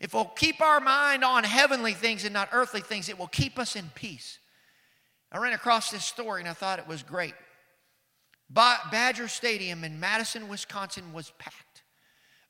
if 0.00 0.14
we'll 0.14 0.24
keep 0.24 0.62
our 0.62 0.80
mind 0.80 1.24
on 1.24 1.44
heavenly 1.44 1.92
things 1.92 2.24
and 2.24 2.32
not 2.32 2.48
earthly 2.52 2.80
things, 2.80 3.08
it 3.08 3.18
will 3.18 3.28
keep 3.28 3.58
us 3.58 3.76
in 3.76 3.90
peace. 3.94 4.38
I 5.30 5.38
ran 5.38 5.52
across 5.52 5.90
this 5.90 6.04
story 6.04 6.40
and 6.40 6.48
I 6.48 6.54
thought 6.54 6.78
it 6.78 6.88
was 6.88 7.02
great. 7.02 7.34
Badger 8.48 9.28
Stadium 9.28 9.84
in 9.84 10.00
Madison, 10.00 10.48
Wisconsin 10.48 11.12
was 11.12 11.32
packed. 11.38 11.69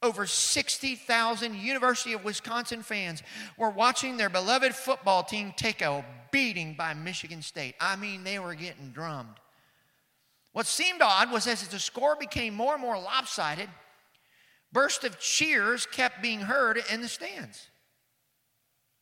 Over 0.03 0.27
60,000 0.27 1.55
University 1.55 2.15
of 2.15 2.25
Wisconsin 2.25 2.83
fans 2.83 3.23
were 3.59 3.69
watching 3.69 4.17
their 4.17 4.31
beloved 4.31 4.75
football 4.75 5.23
team 5.23 5.53
take 5.57 5.83
a 5.83 6.05
beating 6.33 6.75
by 6.75 6.95
Michigan 6.95 7.43
State. 7.43 7.75
I 7.81 7.97
mean, 7.97 8.25
they 8.25 8.39
were 8.39 8.55
getting 8.55 8.93
drummed. 8.93 9.37
What 10.53 10.67
seemed 10.67 11.03
odd 11.03 11.31
was 11.31 11.47
as 11.47 11.67
the 11.69 11.79
score 11.79 12.17
became 12.17 12.55
more 12.55 12.75
and 12.75 12.83
more 12.83 12.99
lopsided, 12.99 13.69
bursts 14.73 15.05
of 15.05 15.21
cheers 15.21 15.87
kept 15.87 16.23
being 16.23 16.41
heard 16.41 16.83
in 16.91 17.03
the 17.03 17.09
stands. 17.09 17.69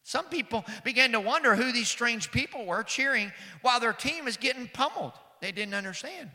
Some 0.03 0.27
people 0.27 0.65
began 0.85 1.13
to 1.13 1.21
wonder 1.21 1.55
who 1.55 1.71
these 1.71 1.89
strange 1.89 2.33
people 2.33 2.65
were 2.67 2.83
cheering 2.83 3.31
while 3.63 3.79
their 3.79 3.93
team 3.93 4.27
is 4.27 4.37
getting 4.37 4.69
pummeled. 4.69 5.13
They 5.41 5.53
didn't 5.53 5.75
understand. 5.75 6.31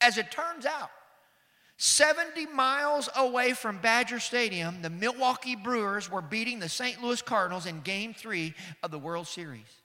As 0.00 0.18
it 0.18 0.30
turns 0.30 0.66
out, 0.66 0.90
70 1.82 2.44
miles 2.48 3.08
away 3.16 3.54
from 3.54 3.78
Badger 3.78 4.20
Stadium, 4.20 4.82
the 4.82 4.90
Milwaukee 4.90 5.56
Brewers 5.56 6.10
were 6.10 6.20
beating 6.20 6.58
the 6.58 6.68
St. 6.68 7.02
Louis 7.02 7.22
Cardinals 7.22 7.64
in 7.64 7.80
game 7.80 8.12
three 8.12 8.52
of 8.82 8.90
the 8.90 8.98
World 8.98 9.26
Series. 9.26 9.80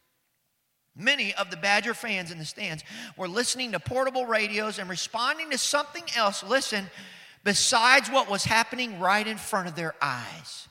Many 0.93 1.34
of 1.36 1.51
the 1.51 1.55
Badger 1.55 1.93
fans 1.93 2.31
in 2.31 2.38
the 2.38 2.43
stands 2.43 2.84
were 3.15 3.29
listening 3.29 3.71
to 3.71 3.79
portable 3.79 4.25
radios 4.25 4.77
and 4.77 4.89
responding 4.89 5.49
to 5.51 5.58
something 5.58 6.03
else, 6.17 6.43
listen, 6.43 6.89
besides 7.45 8.12
what 8.12 8.29
was 8.29 8.43
happening 8.43 8.99
right 8.99 9.25
in 9.25 9.38
front 9.38 9.69
of 9.69 9.77
their 9.77 9.95
eyes. 10.01 10.67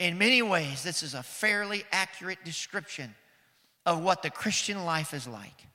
In 0.00 0.18
many 0.18 0.42
ways, 0.42 0.82
this 0.82 1.04
is 1.04 1.14
a 1.14 1.22
fairly 1.22 1.84
accurate 1.92 2.44
description 2.44 3.14
of 3.86 4.02
what 4.02 4.24
the 4.24 4.30
Christian 4.30 4.84
life 4.84 5.14
is 5.14 5.28
like. 5.28 5.68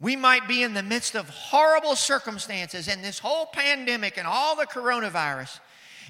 We 0.00 0.16
might 0.16 0.48
be 0.48 0.62
in 0.62 0.74
the 0.74 0.82
midst 0.82 1.14
of 1.14 1.28
horrible 1.28 1.94
circumstances 1.94 2.88
and 2.88 3.04
this 3.04 3.18
whole 3.18 3.46
pandemic 3.46 4.16
and 4.16 4.26
all 4.26 4.56
the 4.56 4.66
coronavirus, 4.66 5.60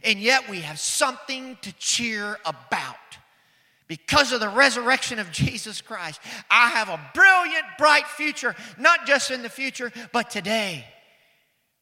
and 0.05 0.20
yet 0.20 0.48
we 0.48 0.61
have 0.61 0.79
something 0.79 1.59
to 1.62 1.72
cheer 1.72 2.38
about 2.44 2.96
because 3.90 4.31
of 4.31 4.38
the 4.38 4.48
resurrection 4.48 5.18
of 5.18 5.33
Jesus 5.33 5.81
Christ, 5.81 6.20
I 6.48 6.68
have 6.68 6.88
a 6.88 7.00
brilliant, 7.12 7.64
bright 7.76 8.07
future, 8.07 8.55
not 8.79 9.05
just 9.05 9.33
in 9.33 9.42
the 9.42 9.48
future, 9.48 9.90
but 10.12 10.31
today. 10.31 10.85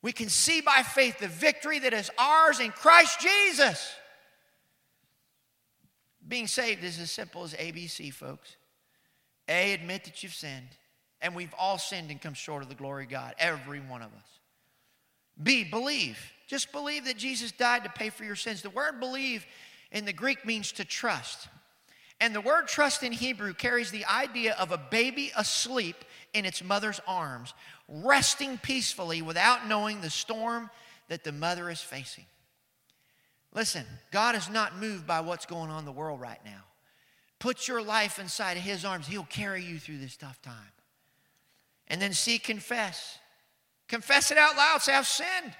We 0.01 0.13
can 0.13 0.31
see 0.31 0.63
by 0.63 0.85
faith 0.85 1.19
the 1.19 1.29
victory 1.29 1.81
that 1.81 1.93
is 1.93 2.11
ours 2.17 2.61
in 2.61 2.71
Christ 2.71 3.21
Jesus. 3.21 3.93
Being 6.27 6.47
saved 6.47 6.83
is 6.83 6.99
as 6.99 7.11
simple 7.11 7.45
as 7.45 7.53
ABC, 7.53 8.11
folks. 8.11 8.57
A, 9.47 9.75
admit 9.75 10.05
that 10.05 10.23
you've 10.23 10.33
sinned, 10.33 10.79
and 11.21 11.35
we've 11.35 11.55
all 11.59 11.79
sinned 11.79 12.11
and 12.11 12.21
come 12.21 12.35
short 12.35 12.63
of 12.63 12.69
the 12.69 12.75
glory 12.75 13.05
of 13.05 13.11
God, 13.11 13.35
every 13.39 13.81
one 13.81 14.03
of 14.03 14.09
us. 14.09 14.39
B, 15.43 15.65
believe. 15.65 16.19
Just 16.47 16.73
believe 16.73 17.05
that 17.05 17.17
Jesus 17.17 17.53
died 17.53 17.85
to 17.85 17.91
pay 17.91 18.11
for 18.11 18.25
your 18.25 18.37
sins. 18.37 18.63
The 18.63 18.71
word 18.71 19.01
believe 19.01 19.47
in 19.93 20.05
the 20.05 20.13
Greek 20.13 20.45
means 20.45 20.73
to 20.73 20.85
trust. 20.85 21.49
And 22.21 22.35
the 22.35 22.41
word 22.41 22.67
trust 22.67 23.03
in 23.03 23.13
Hebrew 23.13 23.55
carries 23.55 23.91
the 23.91 24.05
idea 24.07 24.57
of 24.59 24.73
a 24.73 24.79
baby 24.79 25.31
asleep 25.37 26.05
in 26.35 26.45
its 26.45 26.65
mother's 26.65 27.01
arms, 27.07 27.55
resting 27.89 28.59
peacefully 28.59 29.23
without 29.23 29.69
knowing 29.69 30.01
the 30.01 30.11
storm 30.11 30.71
that 31.09 31.25
the 31.25 31.33
mother 31.33 31.71
is 31.71 31.81
facing. 31.81 32.27
Listen, 33.55 33.85
God 34.11 34.35
is 34.35 34.51
not 34.51 34.79
moved 34.79 35.07
by 35.07 35.21
what's 35.21 35.47
going 35.47 35.71
on 35.71 35.81
in 35.81 35.85
the 35.85 35.93
world 35.93 36.21
right 36.21 36.41
now. 36.45 36.65
Put 37.39 37.69
your 37.69 37.83
life 37.83 38.19
inside 38.19 38.57
of 38.57 38.63
His 38.63 38.85
arms, 38.85 39.07
He'll 39.07 39.25
carry 39.25 39.63
you 39.63 39.79
through 39.79 39.99
this 39.99 40.17
tough 40.17 40.43
time. 40.43 40.55
And 41.89 42.01
then 42.01 42.13
see, 42.13 42.39
confess. 42.39 43.19
Confess 43.89 44.31
it 44.31 44.39
out 44.39 44.57
loud. 44.57 44.83
Say, 44.83 44.95
I've 44.95 45.07
sinned. 45.07 45.55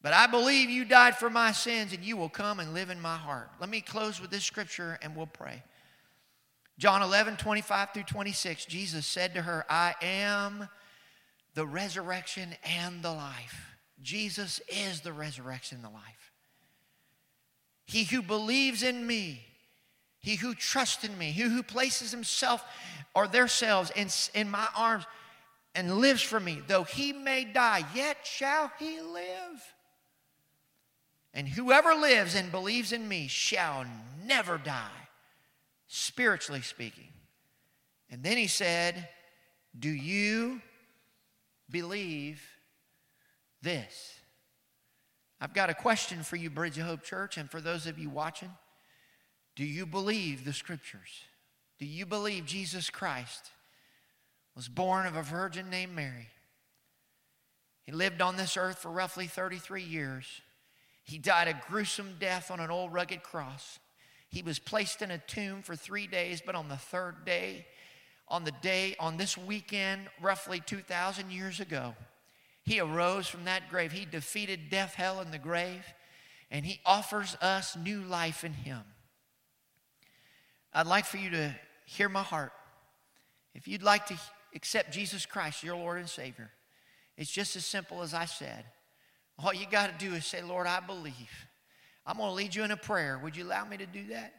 But 0.00 0.12
I 0.12 0.26
believe 0.26 0.70
you 0.70 0.84
died 0.84 1.16
for 1.16 1.28
my 1.28 1.52
sins 1.52 1.92
and 1.92 2.04
you 2.04 2.16
will 2.16 2.28
come 2.28 2.60
and 2.60 2.72
live 2.72 2.90
in 2.90 3.00
my 3.00 3.16
heart. 3.16 3.50
Let 3.60 3.68
me 3.68 3.80
close 3.80 4.20
with 4.20 4.30
this 4.30 4.44
scripture 4.44 4.98
and 5.02 5.16
we'll 5.16 5.26
pray. 5.26 5.62
John 6.78 7.02
11, 7.02 7.38
25 7.38 7.88
through 7.92 8.04
26, 8.04 8.66
Jesus 8.66 9.06
said 9.06 9.34
to 9.34 9.42
her, 9.42 9.66
I 9.68 9.96
am 10.00 10.68
the 11.54 11.66
resurrection 11.66 12.54
and 12.62 13.02
the 13.02 13.10
life. 13.10 13.76
Jesus 14.00 14.60
is 14.68 15.00
the 15.00 15.12
resurrection 15.12 15.78
and 15.78 15.84
the 15.84 15.90
life. 15.90 16.32
He 17.84 18.04
who 18.04 18.22
believes 18.22 18.84
in 18.84 19.04
me, 19.04 19.44
he 20.28 20.34
who 20.34 20.54
trusts 20.54 21.04
in 21.04 21.16
me, 21.16 21.30
he 21.30 21.40
who 21.40 21.62
places 21.62 22.10
himself 22.10 22.62
or 23.14 23.26
theirselves 23.26 23.90
in, 23.96 24.08
in 24.38 24.50
my 24.50 24.68
arms 24.76 25.06
and 25.74 25.96
lives 25.96 26.20
for 26.20 26.38
me, 26.38 26.60
though 26.66 26.84
he 26.84 27.14
may 27.14 27.44
die, 27.44 27.82
yet 27.94 28.18
shall 28.24 28.70
he 28.78 29.00
live. 29.00 29.74
And 31.32 31.48
whoever 31.48 31.94
lives 31.94 32.34
and 32.34 32.52
believes 32.52 32.92
in 32.92 33.08
me 33.08 33.26
shall 33.26 33.86
never 34.26 34.58
die, 34.58 35.08
spiritually 35.86 36.60
speaking. 36.60 37.08
And 38.10 38.22
then 38.22 38.36
he 38.36 38.48
said, 38.48 39.08
Do 39.78 39.88
you 39.88 40.60
believe 41.70 42.46
this? 43.62 44.12
I've 45.40 45.54
got 45.54 45.70
a 45.70 45.74
question 45.74 46.22
for 46.22 46.36
you, 46.36 46.50
Bridge 46.50 46.76
of 46.76 46.84
Hope 46.84 47.02
Church, 47.02 47.38
and 47.38 47.50
for 47.50 47.62
those 47.62 47.86
of 47.86 47.98
you 47.98 48.10
watching. 48.10 48.50
Do 49.58 49.64
you 49.64 49.86
believe 49.86 50.44
the 50.44 50.52
scriptures? 50.52 51.24
Do 51.80 51.84
you 51.84 52.06
believe 52.06 52.46
Jesus 52.46 52.90
Christ 52.90 53.50
was 54.54 54.68
born 54.68 55.04
of 55.04 55.16
a 55.16 55.22
virgin 55.22 55.68
named 55.68 55.96
Mary? 55.96 56.28
He 57.82 57.90
lived 57.90 58.22
on 58.22 58.36
this 58.36 58.56
earth 58.56 58.78
for 58.78 58.92
roughly 58.92 59.26
33 59.26 59.82
years. 59.82 60.42
He 61.02 61.18
died 61.18 61.48
a 61.48 61.60
gruesome 61.68 62.18
death 62.20 62.52
on 62.52 62.60
an 62.60 62.70
old 62.70 62.92
rugged 62.92 63.24
cross. 63.24 63.80
He 64.28 64.42
was 64.42 64.60
placed 64.60 65.02
in 65.02 65.10
a 65.10 65.18
tomb 65.18 65.62
for 65.62 65.74
three 65.74 66.06
days, 66.06 66.40
but 66.40 66.54
on 66.54 66.68
the 66.68 66.76
third 66.76 67.24
day, 67.24 67.66
on 68.28 68.44
the 68.44 68.54
day, 68.62 68.94
on 69.00 69.16
this 69.16 69.36
weekend, 69.36 70.02
roughly 70.22 70.62
2,000 70.64 71.32
years 71.32 71.58
ago. 71.58 71.96
He 72.62 72.78
arose 72.78 73.26
from 73.26 73.46
that 73.46 73.70
grave. 73.70 73.90
He 73.90 74.04
defeated 74.04 74.70
death, 74.70 74.94
hell, 74.94 75.18
and 75.18 75.32
the 75.32 75.38
grave, 75.38 75.84
and 76.48 76.64
He 76.64 76.78
offers 76.86 77.36
us 77.42 77.76
new 77.76 78.02
life 78.02 78.44
in 78.44 78.52
Him. 78.52 78.84
I'd 80.72 80.86
like 80.86 81.04
for 81.04 81.16
you 81.16 81.30
to 81.30 81.54
hear 81.86 82.08
my 82.08 82.22
heart. 82.22 82.52
If 83.54 83.66
you'd 83.66 83.82
like 83.82 84.06
to 84.06 84.16
accept 84.54 84.92
Jesus 84.92 85.26
Christ, 85.26 85.62
your 85.62 85.76
Lord 85.76 85.98
and 85.98 86.08
Savior, 86.08 86.50
it's 87.16 87.30
just 87.30 87.56
as 87.56 87.64
simple 87.64 88.02
as 88.02 88.14
I 88.14 88.26
said. 88.26 88.64
All 89.38 89.52
you 89.52 89.66
got 89.70 89.98
to 89.98 90.06
do 90.06 90.14
is 90.14 90.26
say, 90.26 90.42
Lord, 90.42 90.66
I 90.66 90.80
believe. 90.80 91.46
I'm 92.06 92.16
going 92.16 92.30
to 92.30 92.34
lead 92.34 92.54
you 92.54 92.64
in 92.64 92.70
a 92.70 92.76
prayer. 92.76 93.18
Would 93.22 93.36
you 93.36 93.44
allow 93.44 93.64
me 93.64 93.76
to 93.76 93.86
do 93.86 94.08
that? 94.08 94.34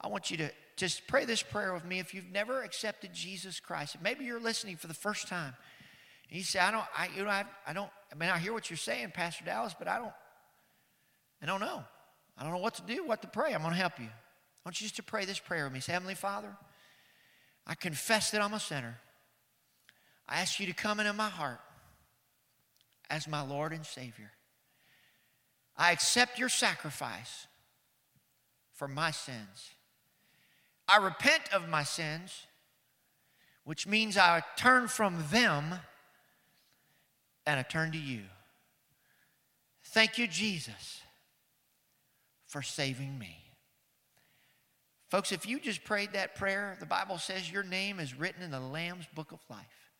I 0.00 0.08
want 0.08 0.30
you 0.30 0.36
to 0.38 0.50
just 0.76 1.06
pray 1.06 1.24
this 1.24 1.42
prayer 1.42 1.72
with 1.72 1.84
me 1.84 1.98
if 1.98 2.14
you've 2.14 2.30
never 2.30 2.62
accepted 2.62 3.12
Jesus 3.12 3.60
Christ. 3.60 3.96
Maybe 4.02 4.24
you're 4.24 4.40
listening 4.40 4.76
for 4.76 4.86
the 4.86 4.94
first 4.94 5.28
time. 5.28 5.54
And 6.28 6.38
you 6.38 6.44
say, 6.44 6.58
I 6.58 6.70
don't, 6.70 6.84
I, 6.96 7.08
you 7.16 7.24
know, 7.24 7.30
I, 7.30 7.44
I 7.66 7.72
don't, 7.72 7.90
I 8.12 8.16
mean, 8.16 8.30
I 8.30 8.38
hear 8.38 8.52
what 8.52 8.70
you're 8.70 8.76
saying, 8.76 9.12
Pastor 9.14 9.44
Dallas, 9.44 9.74
but 9.78 9.88
I 9.88 9.98
don't, 9.98 10.12
I 11.42 11.46
don't 11.46 11.60
know. 11.60 11.84
I 12.36 12.42
don't 12.42 12.52
know 12.52 12.58
what 12.58 12.74
to 12.74 12.82
do, 12.82 13.06
what 13.06 13.22
to 13.22 13.28
pray. 13.28 13.54
I'm 13.54 13.62
going 13.62 13.72
to 13.72 13.80
help 13.80 13.98
you. 13.98 14.08
Want 14.64 14.80
you 14.80 14.86
just 14.86 14.96
to 14.96 15.02
pray 15.02 15.24
this 15.24 15.38
prayer 15.38 15.64
with 15.64 15.72
me. 15.72 15.80
Say, 15.80 15.92
Heavenly 15.92 16.14
Father, 16.14 16.56
I 17.66 17.74
confess 17.74 18.30
that 18.30 18.40
I'm 18.40 18.54
a 18.54 18.60
sinner. 18.60 18.98
I 20.28 20.40
ask 20.40 20.58
you 20.58 20.66
to 20.66 20.72
come 20.72 21.00
into 21.00 21.12
my 21.12 21.28
heart 21.28 21.60
as 23.10 23.28
my 23.28 23.42
Lord 23.42 23.72
and 23.72 23.84
Savior. 23.84 24.30
I 25.76 25.92
accept 25.92 26.38
your 26.38 26.48
sacrifice 26.48 27.46
for 28.72 28.88
my 28.88 29.10
sins. 29.10 29.72
I 30.88 30.96
repent 30.98 31.52
of 31.52 31.68
my 31.68 31.82
sins, 31.82 32.46
which 33.64 33.86
means 33.86 34.16
I 34.16 34.42
turn 34.56 34.88
from 34.88 35.24
them 35.30 35.74
and 37.46 37.60
I 37.60 37.62
turn 37.62 37.92
to 37.92 37.98
you. 37.98 38.22
Thank 39.84 40.18
you, 40.18 40.26
Jesus, 40.26 41.00
for 42.46 42.62
saving 42.62 43.18
me. 43.18 43.43
Folks, 45.14 45.30
if 45.30 45.46
you 45.46 45.60
just 45.60 45.84
prayed 45.84 46.14
that 46.14 46.34
prayer, 46.34 46.76
the 46.80 46.86
Bible 46.86 47.18
says 47.18 47.48
your 47.48 47.62
name 47.62 48.00
is 48.00 48.18
written 48.18 48.42
in 48.42 48.50
the 48.50 48.58
Lamb's 48.58 49.06
book 49.14 49.30
of 49.30 49.38
life. 49.48 49.92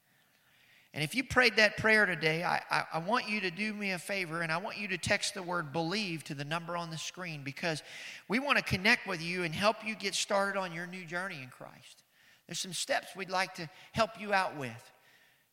And 0.92 1.04
if 1.04 1.14
you 1.14 1.22
prayed 1.22 1.54
that 1.54 1.76
prayer 1.76 2.04
today, 2.04 2.42
I, 2.42 2.60
I, 2.68 2.84
I, 2.94 2.98
want 2.98 3.28
you 3.28 3.40
to 3.42 3.50
do 3.52 3.72
me 3.72 3.92
a 3.92 3.98
favor 4.00 4.42
and 4.42 4.50
I 4.50 4.56
want 4.56 4.76
you 4.76 4.88
to 4.88 4.98
text 4.98 5.34
the 5.34 5.42
word 5.44 5.72
believe 5.72 6.24
to 6.24 6.34
the 6.34 6.42
number 6.42 6.76
on 6.76 6.90
the 6.90 6.98
screen 6.98 7.42
because 7.44 7.84
we 8.26 8.40
want 8.40 8.58
to 8.58 8.64
connect 8.64 9.06
with 9.06 9.22
you 9.22 9.44
and 9.44 9.54
help 9.54 9.86
you 9.86 9.94
get 9.94 10.16
started 10.16 10.58
on 10.58 10.72
your 10.72 10.88
new 10.88 11.04
journey 11.04 11.38
in 11.40 11.48
Christ. 11.48 12.02
There's 12.48 12.58
some 12.58 12.72
steps 12.72 13.14
we'd 13.14 13.30
like 13.30 13.54
to 13.54 13.70
help 13.92 14.20
you 14.20 14.32
out 14.32 14.58
with. 14.58 14.92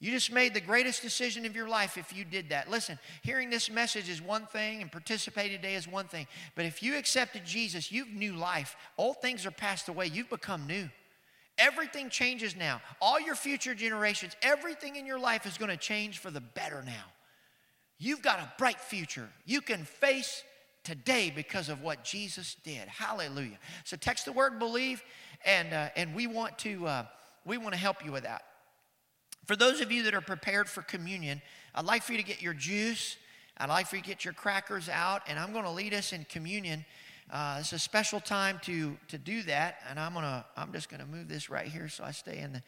You 0.01 0.09
just 0.09 0.31
made 0.31 0.55
the 0.55 0.61
greatest 0.61 1.03
decision 1.03 1.45
of 1.45 1.55
your 1.55 1.69
life 1.69 1.95
if 1.95 2.13
you 2.15 2.25
did 2.25 2.49
that. 2.49 2.71
Listen, 2.71 2.97
hearing 3.21 3.51
this 3.51 3.69
message 3.69 4.09
is 4.09 4.19
one 4.19 4.47
thing 4.47 4.81
and 4.81 4.91
participating 4.91 5.57
today 5.57 5.75
is 5.75 5.87
one 5.87 6.07
thing. 6.07 6.25
But 6.55 6.65
if 6.65 6.81
you 6.81 6.97
accepted 6.97 7.45
Jesus, 7.45 7.91
you've 7.91 8.09
new 8.09 8.35
life. 8.35 8.75
Old 8.97 9.21
things 9.21 9.45
are 9.45 9.51
passed 9.51 9.89
away, 9.89 10.07
you've 10.07 10.29
become 10.29 10.65
new. 10.65 10.89
Everything 11.59 12.09
changes 12.09 12.55
now. 12.55 12.81
All 12.99 13.19
your 13.19 13.35
future 13.35 13.75
generations, 13.75 14.35
everything 14.41 14.95
in 14.95 15.05
your 15.05 15.19
life 15.19 15.45
is 15.45 15.59
going 15.59 15.69
to 15.69 15.77
change 15.77 16.17
for 16.17 16.31
the 16.31 16.41
better 16.41 16.81
now. 16.83 17.05
You've 17.99 18.23
got 18.23 18.39
a 18.39 18.51
bright 18.57 18.81
future. 18.81 19.29
You 19.45 19.61
can 19.61 19.83
face 19.83 20.43
today 20.83 21.31
because 21.33 21.69
of 21.69 21.83
what 21.83 22.03
Jesus 22.03 22.55
did. 22.63 22.87
Hallelujah. 22.87 23.59
So 23.83 23.97
text 23.97 24.25
the 24.25 24.31
word 24.31 24.57
believe, 24.57 25.03
and, 25.45 25.71
uh, 25.71 25.89
and 25.95 26.15
we, 26.15 26.25
want 26.25 26.57
to, 26.59 26.87
uh, 26.87 27.05
we 27.45 27.59
want 27.59 27.73
to 27.73 27.79
help 27.79 28.03
you 28.03 28.11
with 28.11 28.23
that. 28.23 28.41
For 29.51 29.57
those 29.57 29.81
of 29.81 29.91
you 29.91 30.03
that 30.03 30.13
are 30.13 30.21
prepared 30.21 30.69
for 30.69 30.81
communion, 30.81 31.41
I'd 31.75 31.83
like 31.83 32.03
for 32.03 32.13
you 32.13 32.17
to 32.19 32.23
get 32.23 32.41
your 32.41 32.53
juice. 32.53 33.17
I'd 33.57 33.67
like 33.67 33.85
for 33.85 33.97
you 33.97 34.01
to 34.01 34.07
get 34.07 34.23
your 34.23 34.33
crackers 34.33 34.87
out, 34.87 35.23
and 35.27 35.37
I'm 35.37 35.51
going 35.51 35.65
to 35.65 35.71
lead 35.71 35.93
us 35.93 36.13
in 36.13 36.23
communion. 36.29 36.85
Uh, 37.29 37.57
it's 37.59 37.73
a 37.73 37.79
special 37.79 38.21
time 38.21 38.61
to, 38.63 38.95
to 39.09 39.17
do 39.17 39.43
that, 39.43 39.79
and 39.89 39.99
I'm, 39.99 40.13
gonna, 40.13 40.45
I'm 40.55 40.71
just 40.71 40.87
going 40.87 41.01
to 41.01 41.05
move 41.05 41.27
this 41.27 41.49
right 41.49 41.67
here 41.67 41.89
so 41.89 42.05
I 42.05 42.11
stay 42.11 42.39
in 42.39 42.53
the 42.53 42.63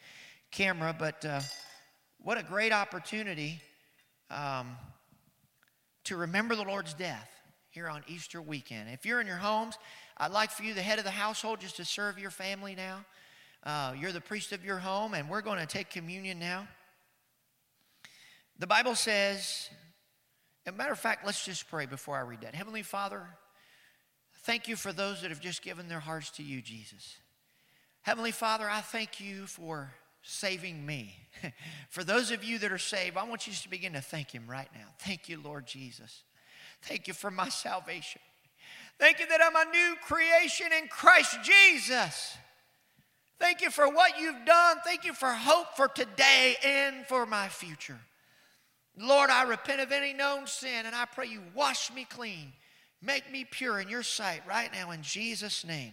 camera. 0.50 0.94
But 0.98 1.24
uh, 1.24 1.40
what 2.22 2.36
a 2.36 2.42
great 2.42 2.70
opportunity 2.70 3.62
um, 4.30 4.76
to 6.04 6.18
remember 6.18 6.54
the 6.54 6.64
Lord's 6.64 6.92
death 6.92 7.30
here 7.70 7.88
on 7.88 8.02
Easter 8.08 8.42
weekend. 8.42 8.90
If 8.90 9.06
you're 9.06 9.22
in 9.22 9.26
your 9.26 9.36
homes, 9.36 9.78
I'd 10.18 10.32
like 10.32 10.50
for 10.50 10.64
you, 10.64 10.74
the 10.74 10.82
head 10.82 10.98
of 10.98 11.06
the 11.06 11.10
household, 11.12 11.60
just 11.60 11.76
to 11.76 11.84
serve 11.86 12.18
your 12.18 12.30
family 12.30 12.74
now. 12.74 13.06
Uh, 13.64 13.94
you're 13.98 14.12
the 14.12 14.20
priest 14.20 14.52
of 14.52 14.64
your 14.64 14.78
home, 14.78 15.14
and 15.14 15.28
we're 15.28 15.40
going 15.40 15.58
to 15.58 15.66
take 15.66 15.90
communion 15.90 16.38
now. 16.38 16.68
The 18.58 18.66
Bible 18.66 18.94
says, 18.94 19.70
as 20.66 20.72
a 20.72 20.76
matter 20.76 20.92
of 20.92 20.98
fact, 20.98 21.26
let's 21.26 21.44
just 21.44 21.68
pray 21.68 21.86
before 21.86 22.16
I 22.16 22.20
read 22.20 22.42
that. 22.42 22.54
Heavenly 22.54 22.82
Father, 22.82 23.26
Thank 24.44 24.68
you 24.68 24.76
for 24.76 24.92
those 24.92 25.22
that 25.22 25.30
have 25.30 25.40
just 25.40 25.62
given 25.62 25.88
their 25.88 26.00
hearts 26.00 26.28
to 26.32 26.42
you, 26.42 26.60
Jesus. 26.60 27.16
Heavenly 28.02 28.30
Father, 28.30 28.68
I 28.68 28.82
thank 28.82 29.18
you 29.18 29.46
for 29.46 29.90
saving 30.20 30.84
me. 30.84 31.16
for 31.88 32.04
those 32.04 32.30
of 32.30 32.44
you 32.44 32.58
that 32.58 32.70
are 32.70 32.76
saved, 32.76 33.16
I 33.16 33.24
want 33.24 33.46
you 33.46 33.54
to 33.54 33.70
begin 33.70 33.94
to 33.94 34.02
thank 34.02 34.32
Him 34.32 34.44
right 34.46 34.68
now. 34.74 34.88
Thank 34.98 35.30
you, 35.30 35.40
Lord 35.42 35.66
Jesus. 35.66 36.24
Thank 36.82 37.08
you 37.08 37.14
for 37.14 37.30
my 37.30 37.48
salvation. 37.48 38.20
Thank 38.98 39.18
you 39.18 39.26
that 39.28 39.40
I'm 39.42 39.56
a 39.56 39.70
new 39.70 39.94
creation 40.02 40.66
in 40.78 40.88
Christ 40.88 41.38
Jesus. 41.42 42.36
Thank 43.38 43.60
you 43.60 43.70
for 43.70 43.88
what 43.88 44.18
you've 44.18 44.44
done. 44.46 44.78
Thank 44.84 45.04
you 45.04 45.12
for 45.12 45.28
hope 45.28 45.76
for 45.76 45.88
today 45.88 46.56
and 46.64 47.06
for 47.06 47.26
my 47.26 47.48
future. 47.48 47.98
Lord, 48.96 49.30
I 49.30 49.42
repent 49.42 49.80
of 49.80 49.92
any 49.92 50.12
known 50.12 50.46
sin 50.46 50.86
and 50.86 50.94
I 50.94 51.04
pray 51.04 51.26
you 51.26 51.42
wash 51.54 51.92
me 51.92 52.06
clean 52.08 52.52
Make 53.04 53.30
me 53.30 53.44
pure 53.44 53.80
in 53.80 53.88
your 53.88 54.02
sight 54.02 54.40
right 54.48 54.70
now 54.72 54.90
in 54.90 55.02
Jesus' 55.02 55.64
name. 55.64 55.92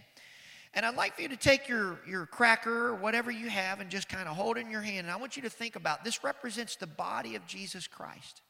And 0.72 0.86
I'd 0.86 0.96
like 0.96 1.16
for 1.16 1.22
you 1.22 1.28
to 1.28 1.36
take 1.36 1.68
your, 1.68 2.00
your 2.08 2.24
cracker 2.24 2.88
or 2.88 2.94
whatever 2.94 3.30
you 3.30 3.50
have 3.50 3.80
and 3.80 3.90
just 3.90 4.08
kind 4.08 4.26
of 4.26 4.34
hold 4.34 4.56
it 4.56 4.60
in 4.60 4.70
your 4.70 4.80
hand. 4.80 5.06
And 5.06 5.10
I 5.10 5.16
want 5.16 5.36
you 5.36 5.42
to 5.42 5.50
think 5.50 5.76
about 5.76 6.04
this 6.04 6.24
represents 6.24 6.76
the 6.76 6.86
body 6.86 7.36
of 7.36 7.46
Jesus 7.46 7.86
Christ. 7.86 8.40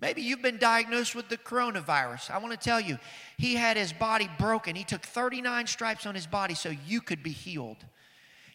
Maybe 0.00 0.22
you've 0.22 0.42
been 0.42 0.58
diagnosed 0.58 1.14
with 1.14 1.28
the 1.28 1.36
coronavirus. 1.36 2.30
I 2.30 2.38
want 2.38 2.52
to 2.52 2.58
tell 2.58 2.80
you, 2.80 2.98
he 3.38 3.54
had 3.54 3.76
his 3.76 3.92
body 3.92 4.28
broken. 4.38 4.74
He 4.74 4.84
took 4.84 5.02
39 5.02 5.66
stripes 5.66 6.04
on 6.04 6.14
his 6.14 6.26
body 6.26 6.54
so 6.54 6.70
you 6.86 7.00
could 7.00 7.22
be 7.22 7.30
healed. 7.30 7.78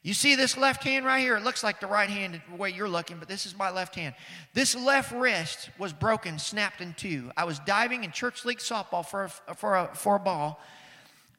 You 0.01 0.13
see 0.13 0.35
this 0.35 0.57
left 0.57 0.83
hand 0.83 1.05
right 1.05 1.19
here? 1.19 1.35
It 1.35 1.43
looks 1.43 1.63
like 1.63 1.81
the 1.81 1.87
right 1.87 2.09
hand 2.09 2.41
the 2.49 2.55
way 2.55 2.69
you're 2.69 2.87
looking, 2.87 3.17
but 3.19 3.27
this 3.27 3.45
is 3.45 3.57
my 3.57 3.69
left 3.69 3.95
hand. 3.95 4.15
This 4.53 4.73
left 4.73 5.11
wrist 5.11 5.69
was 5.77 5.91
broken, 5.91 6.39
snapped 6.39 6.79
in 6.79 6.93
two. 6.93 7.31
I 7.35 7.43
was 7.43 7.59
diving 7.59 8.05
in 8.05 8.11
church 8.11 8.45
league 8.45 8.59
softball 8.59 9.05
for 9.05 9.25
a, 9.25 9.55
for 9.55 9.75
a, 9.75 9.89
for 9.93 10.15
a 10.15 10.19
ball, 10.19 10.61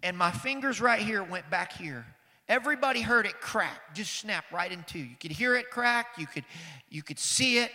and 0.03 0.17
my 0.17 0.31
fingers 0.31 0.81
right 0.81 1.01
here 1.01 1.23
went 1.23 1.49
back 1.49 1.73
here. 1.73 2.05
Everybody 2.49 3.01
heard 3.01 3.25
it 3.27 3.41
crack, 3.41 3.95
just 3.95 4.15
snap 4.17 4.45
right 4.53 4.71
in 4.71 4.83
two. 4.83 4.99
You 4.99 5.17
could 5.19 5.33
hear 5.33 5.57
it 5.57 5.71
crack, 5.71 6.19
you 6.19 6.27
could, 6.27 6.45
you 6.91 7.03
could 7.03 7.19
see 7.19 7.59
it. 7.59 7.71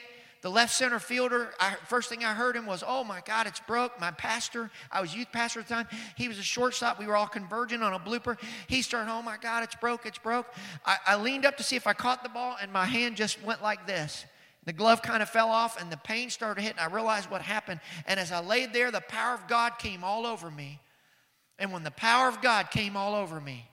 The 0.45 0.51
left 0.51 0.75
center 0.75 0.99
fielder, 0.99 1.49
I, 1.60 1.73
first 1.88 2.08
thing 2.08 2.23
I 2.23 2.36
heard 2.36 2.55
him 2.55 2.67
was, 2.67 2.84
Oh 2.86 3.03
my 3.03 3.19
God, 3.25 3.47
it's 3.47 3.60
broke. 3.62 3.99
My 3.99 4.12
pastor, 4.12 4.69
I 4.91 5.01
was 5.01 5.15
youth 5.15 5.29
pastor 5.31 5.62
at 5.62 5.67
the 5.67 5.73
time, 5.73 5.88
he 6.15 6.27
was 6.27 6.38
a 6.38 6.43
shortstop. 6.43 6.99
We 6.99 7.08
were 7.08 7.15
all 7.15 7.25
converging 7.25 7.81
on 7.81 7.93
a 7.93 7.99
blooper. 7.99 8.38
He 8.67 8.84
started, 8.84 9.12
Oh 9.12 9.23
my 9.23 9.38
God, 9.38 9.63
it's 9.63 9.73
broke, 9.73 10.05
it's 10.05 10.19
broke. 10.19 10.45
I, 10.86 10.97
I 11.08 11.15
leaned 11.15 11.47
up 11.47 11.58
to 11.58 11.63
see 11.63 11.75
if 11.75 11.88
I 11.88 11.93
caught 11.93 12.21
the 12.21 12.29
ball, 12.29 12.58
and 12.62 12.71
my 12.71 12.86
hand 12.86 13.15
just 13.15 13.41
went 13.41 13.63
like 13.63 13.88
this. 13.88 14.23
The 14.65 14.73
glove 14.73 15.01
kind 15.01 15.23
of 15.23 15.29
fell 15.29 15.49
off, 15.49 15.81
and 15.81 15.91
the 15.91 15.97
pain 15.97 16.29
started 16.29 16.62
hitting. 16.62 16.77
I 16.77 16.93
realized 16.93 17.31
what 17.31 17.41
happened. 17.41 17.79
And 18.05 18.19
as 18.19 18.31
I 18.31 18.39
laid 18.39 18.71
there, 18.71 18.91
the 18.91 19.01
power 19.01 19.34
of 19.34 19.47
God 19.47 19.79
came 19.79 20.03
all 20.03 20.27
over 20.27 20.51
me. 20.51 20.79
And 21.58 21.73
when 21.73 21.81
the 21.81 21.89
power 21.89 22.29
of 22.29 22.43
God 22.43 22.69
came 22.69 22.95
all 22.95 23.15
over 23.15 23.41
me, 23.41 23.67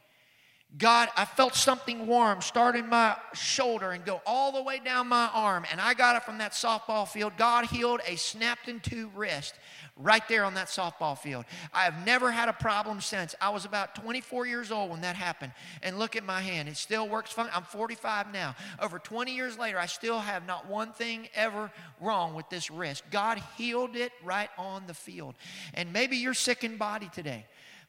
God, 0.79 1.11
I 1.19 1.27
felt 1.27 1.55
something 1.55 2.07
warm 2.07 2.41
start 2.41 2.77
in 2.77 2.89
my 2.89 3.17
shoulder 3.35 3.91
and 3.91 4.05
go 4.05 4.23
all 4.25 4.53
the 4.53 4.63
way 4.63 4.81
down 4.83 5.07
my 5.07 5.29
arm. 5.35 5.67
And 5.71 5.81
I 5.81 5.93
got 5.93 6.17
it 6.17 6.23
from 6.23 6.39
that 6.39 6.53
softball 6.53 7.07
field. 7.07 7.35
God 7.37 7.67
healed 7.67 8.01
a 8.07 8.17
snapped 8.17 8.69
in 8.69 8.81
two 8.81 9.11
wrist 9.15 9.55
right 9.99 10.27
there 10.29 10.45
on 10.45 10.55
that 10.55 10.69
softball 10.69 11.19
field. 11.19 11.45
I 11.75 11.83
have 11.83 12.07
never 12.07 12.31
had 12.31 12.49
a 12.49 12.55
problem 12.55 13.03
since. 13.03 13.35
I 13.39 13.51
was 13.51 13.67
about 13.67 13.95
24 13.97 14.47
years 14.47 14.73
old 14.73 14.91
when 14.91 15.03
that 15.03 15.15
happened. 15.15 15.53
And 15.83 15.99
look 15.99 16.17
at 16.17 16.25
my 16.25 16.41
hand. 16.41 16.71
It 16.71 16.79
still 16.79 17.07
works 17.07 17.31
fine. 17.33 17.51
I'm 17.53 17.65
45 17.65 18.33
now. 18.33 18.57
Over 18.81 18.99
20 18.99 19.35
years 19.35 19.59
later, 19.59 19.79
I 19.79 19.87
still 19.87 20.21
have 20.21 20.47
not 20.47 20.67
one 20.69 20.93
thing 20.93 21.29
ever 21.35 21.71
wrong 22.01 22.33
with 22.33 22.49
this 22.49 22.71
wrist. 22.71 23.05
God 23.11 23.43
healed 23.59 23.95
it 23.95 24.13
right 24.25 24.51
on 24.57 24.87
the 24.87 24.95
field. 24.95 25.35
And 25.75 25.93
maybe 25.93 26.17
you're 26.17 26.33
sick 26.33 26.65
in 26.65 26.79
body 26.79 27.11
today. 27.13 27.45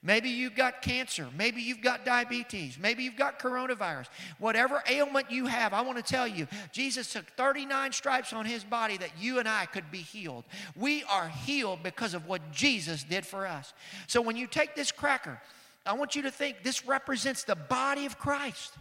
Maybe 0.06 0.30
you've 0.30 0.56
got 0.56 0.82
cancer. 0.82 1.28
Maybe 1.38 1.62
you've 1.62 1.82
got 1.82 2.04
diabetes. 2.04 2.78
Maybe 2.78 3.04
you've 3.04 3.16
got 3.16 3.40
coronavirus. 3.40 4.08
Whatever 4.38 4.84
ailment 4.90 5.32
you 5.32 5.46
have, 5.46 5.74
I 5.74 5.82
want 5.82 5.98
to 5.98 6.04
tell 6.04 6.28
you, 6.28 6.46
Jesus 6.74 7.14
took 7.14 7.26
39 7.38 7.94
stripes 7.94 8.34
on 8.34 8.46
his 8.46 8.66
body 8.66 8.98
that 8.98 9.12
you 9.18 9.40
and 9.40 9.48
I 9.48 9.66
could 9.66 9.90
be 9.92 10.00
healed. 10.00 10.44
We 10.76 11.04
are 11.06 11.30
healed 11.30 11.84
because 11.84 12.14
of 12.14 12.28
what 12.28 12.52
Jesus 12.52 13.04
did 13.04 13.26
for 13.26 13.48
us. 13.48 13.74
So 14.08 14.22
when 14.22 14.36
you 14.36 14.46
take 14.46 14.76
this 14.76 14.92
cracker, 14.92 15.42
I 15.86 15.94
want 15.94 16.18
you 16.18 16.24
to 16.24 16.32
think 16.32 16.64
this 16.64 16.86
represents 16.86 17.44
the 17.46 17.56
body 17.56 18.06
of 18.06 18.20
Christ. 18.20 18.74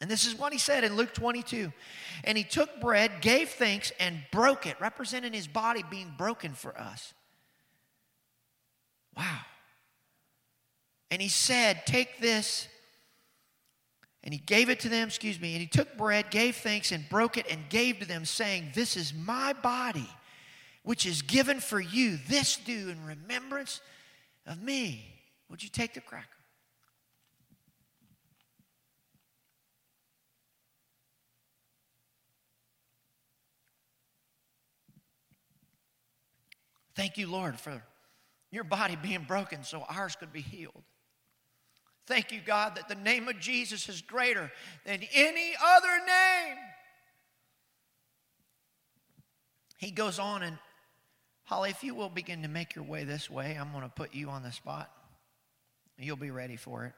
And 0.00 0.10
this 0.10 0.26
is 0.26 0.34
what 0.34 0.54
he 0.54 0.58
said 0.58 0.82
in 0.82 0.96
Luke 0.96 1.12
22. 1.12 1.70
And 2.24 2.38
he 2.38 2.44
took 2.44 2.80
bread, 2.80 3.20
gave 3.20 3.50
thanks, 3.50 3.92
and 4.00 4.22
broke 4.32 4.64
it, 4.66 4.80
representing 4.80 5.34
his 5.34 5.46
body 5.46 5.84
being 5.90 6.14
broken 6.16 6.52
for 6.52 6.78
us. 6.78 7.12
Wow. 9.14 9.40
And 11.10 11.22
he 11.22 11.28
said, 11.28 11.86
Take 11.86 12.20
this. 12.20 12.68
And 14.24 14.34
he 14.34 14.40
gave 14.40 14.68
it 14.68 14.80
to 14.80 14.88
them, 14.88 15.08
excuse 15.08 15.40
me, 15.40 15.52
and 15.52 15.60
he 15.60 15.66
took 15.66 15.96
bread, 15.96 16.30
gave 16.30 16.56
thanks, 16.56 16.92
and 16.92 17.08
broke 17.08 17.38
it, 17.38 17.46
and 17.50 17.68
gave 17.68 18.00
to 18.00 18.04
them, 18.04 18.24
saying, 18.24 18.70
This 18.74 18.96
is 18.96 19.14
my 19.14 19.52
body, 19.52 20.10
which 20.82 21.06
is 21.06 21.22
given 21.22 21.60
for 21.60 21.80
you. 21.80 22.18
This 22.28 22.56
do 22.56 22.90
in 22.90 23.04
remembrance 23.04 23.80
of 24.44 24.60
me. 24.60 25.04
Would 25.48 25.62
you 25.62 25.68
take 25.68 25.94
the 25.94 26.00
cracker? 26.00 26.26
Thank 36.94 37.16
you, 37.16 37.28
Lord, 37.28 37.60
for 37.60 37.80
your 38.50 38.64
body 38.64 38.96
being 39.00 39.22
broken 39.22 39.62
so 39.62 39.86
ours 39.88 40.16
could 40.16 40.32
be 40.32 40.40
healed. 40.40 40.82
Thank 42.08 42.32
you, 42.32 42.40
God, 42.44 42.76
that 42.76 42.88
the 42.88 42.94
name 42.94 43.28
of 43.28 43.38
Jesus 43.38 43.86
is 43.90 44.00
greater 44.00 44.50
than 44.86 45.02
any 45.12 45.52
other 45.62 45.98
name. 46.06 46.56
He 49.76 49.90
goes 49.90 50.18
on 50.18 50.42
and, 50.42 50.56
Holly, 51.44 51.68
if 51.68 51.84
you 51.84 51.94
will 51.94 52.08
begin 52.08 52.42
to 52.42 52.48
make 52.48 52.74
your 52.74 52.84
way 52.84 53.04
this 53.04 53.28
way, 53.28 53.58
I'm 53.60 53.72
going 53.72 53.84
to 53.84 53.90
put 53.90 54.14
you 54.14 54.30
on 54.30 54.42
the 54.42 54.52
spot. 54.52 54.90
You'll 55.98 56.16
be 56.16 56.30
ready 56.30 56.56
for 56.56 56.86
it. 56.86 56.94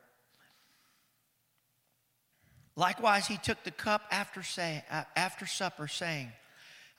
Likewise, 2.77 3.27
he 3.27 3.37
took 3.37 3.65
the 3.65 3.73
cup 3.73 4.03
after, 4.13 4.45
say, 4.45 4.85
uh, 4.93 5.03
after 5.17 5.45
supper, 5.45 5.89
saying, 5.89 6.31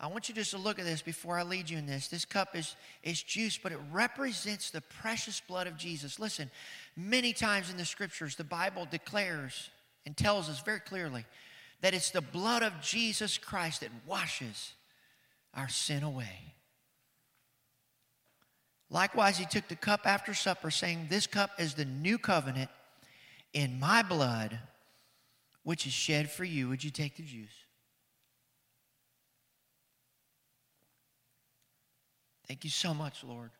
I 0.02 0.08
want 0.08 0.28
you 0.28 0.36
just 0.36 0.50
to 0.52 0.58
look 0.58 0.80
at 0.80 0.86
this 0.86 1.04
before 1.04 1.38
I 1.38 1.44
lead 1.44 1.70
you 1.70 1.78
in 1.78 1.86
this. 1.86 2.08
This 2.08 2.26
cup 2.26 2.56
is, 2.56 2.76
is 3.04 3.22
juice, 3.22 3.60
but 3.62 3.72
it 3.72 3.78
represents 3.92 4.72
the 4.72 4.82
precious 4.82 5.40
blood 5.48 5.68
of 5.68 5.78
Jesus. 5.78 6.20
Listen, 6.20 6.50
many 6.96 7.34
times 7.34 7.70
in 7.70 7.78
the 7.78 7.86
scriptures, 7.86 8.36
the 8.36 8.44
Bible 8.44 8.88
declares 8.90 9.70
and 10.06 10.16
tells 10.16 10.50
us 10.50 10.62
very 10.62 10.80
clearly 10.80 11.26
that 11.82 11.94
it's 11.94 12.12
the 12.12 12.22
blood 12.22 12.64
of 12.64 12.82
Jesus 12.82 13.38
Christ 13.38 13.82
that 13.82 13.90
washes 14.06 14.74
our 15.54 15.70
sin 15.70 16.04
away. 16.04 16.56
Likewise, 18.90 19.38
he 19.38 19.46
took 19.46 19.68
the 19.68 19.76
cup 19.76 20.02
after 20.06 20.34
supper, 20.34 20.70
saying, 20.70 21.08
This 21.10 21.26
cup 21.26 21.52
is 21.60 21.74
the 21.74 21.86
new 21.86 22.18
covenant 22.18 22.70
in 23.54 23.80
my 23.80 24.04
blood, 24.04 24.60
which 25.64 25.86
is 25.86 25.94
shed 25.94 26.30
for 26.30 26.44
you. 26.44 26.68
Would 26.70 26.84
you 26.84 26.92
take 26.92 27.16
the 27.16 27.24
juice? 27.24 27.50
Thank 32.48 32.66
you 32.66 32.70
so 32.70 32.94
much, 32.94 33.24
Lord. 33.24 33.52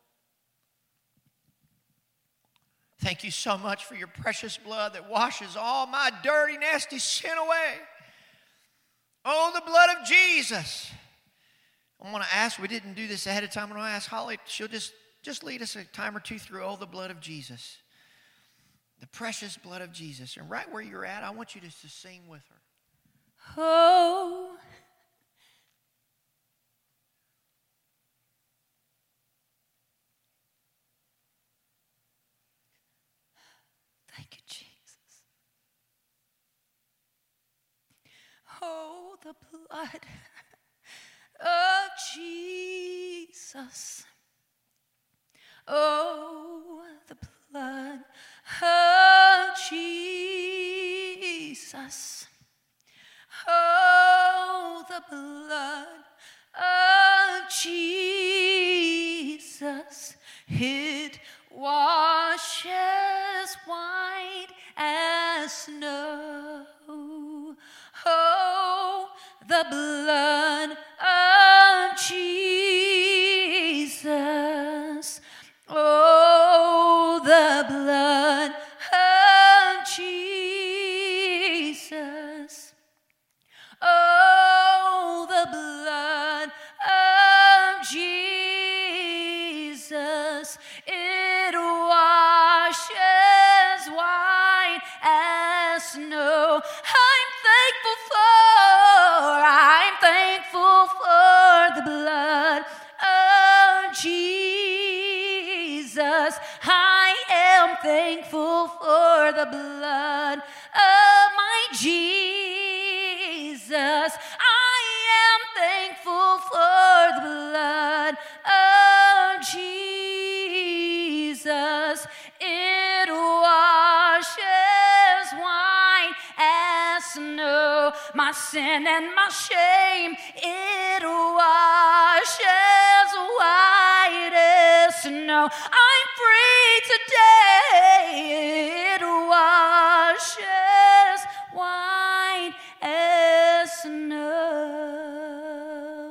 Thank 3.02 3.24
you 3.24 3.32
so 3.32 3.58
much 3.58 3.86
for 3.86 3.96
your 3.96 4.08
precious 4.08 4.58
blood 4.58 4.94
that 4.94 5.10
washes 5.10 5.58
all 5.58 5.88
my 5.88 6.12
dirty, 6.24 6.58
nasty 6.58 7.00
sin 7.00 7.32
away. 7.32 7.74
Oh, 9.26 9.52
the 9.56 9.62
blood 9.62 9.90
of 9.98 10.08
Jesus. 10.08 10.92
I 12.00 12.12
want 12.12 12.24
to 12.24 12.36
ask, 12.36 12.60
we 12.60 12.68
didn't 12.68 12.94
do 12.94 13.08
this 13.08 13.26
ahead 13.26 13.44
of 13.44 13.50
time. 13.50 13.72
I 13.72 13.76
want 13.76 13.88
to 13.88 13.94
ask 13.94 14.08
Holly, 14.08 14.38
she'll 14.46 14.68
just, 14.68 14.94
just 15.24 15.44
lead 15.44 15.64
us 15.64 15.76
a 15.76 15.84
time 15.86 16.16
or 16.16 16.20
two 16.20 16.38
through, 16.38 16.64
oh, 16.64 16.76
the 16.76 16.86
blood 16.86 17.10
of 17.10 17.20
Jesus. 17.20 17.78
The 19.00 19.08
precious 19.08 19.58
blood 19.58 19.82
of 19.82 19.92
Jesus. 19.92 20.38
And 20.38 20.48
right 20.48 20.72
where 20.72 20.84
you're 20.84 21.06
at, 21.06 21.24
I 21.24 21.32
want 21.32 21.56
you 21.56 21.62
to 21.62 21.72
sing 21.72 22.22
with 22.30 22.44
her. 22.50 23.58
Oh, 23.58 24.56
Oh, 38.62 39.16
the 39.24 39.34
blood 39.50 40.06
of 41.40 41.90
Jesus. 42.16 44.06
Oh, 45.68 46.84
the 47.08 47.18
blood 47.52 48.04
of 48.62 49.58
Jesus. 49.70 50.58
Oh, 53.48 54.84
the 54.90 55.02
blood 55.10 55.88
of 56.56 57.50
Jesus. 57.50 59.38
It 60.48 61.20
washes 61.50 62.42
white 63.66 64.48
as 64.78 65.52
snow. 65.52 66.66
The 69.52 69.66
blood 69.70 70.78
of 71.02 72.00
Jesus. 72.00 72.51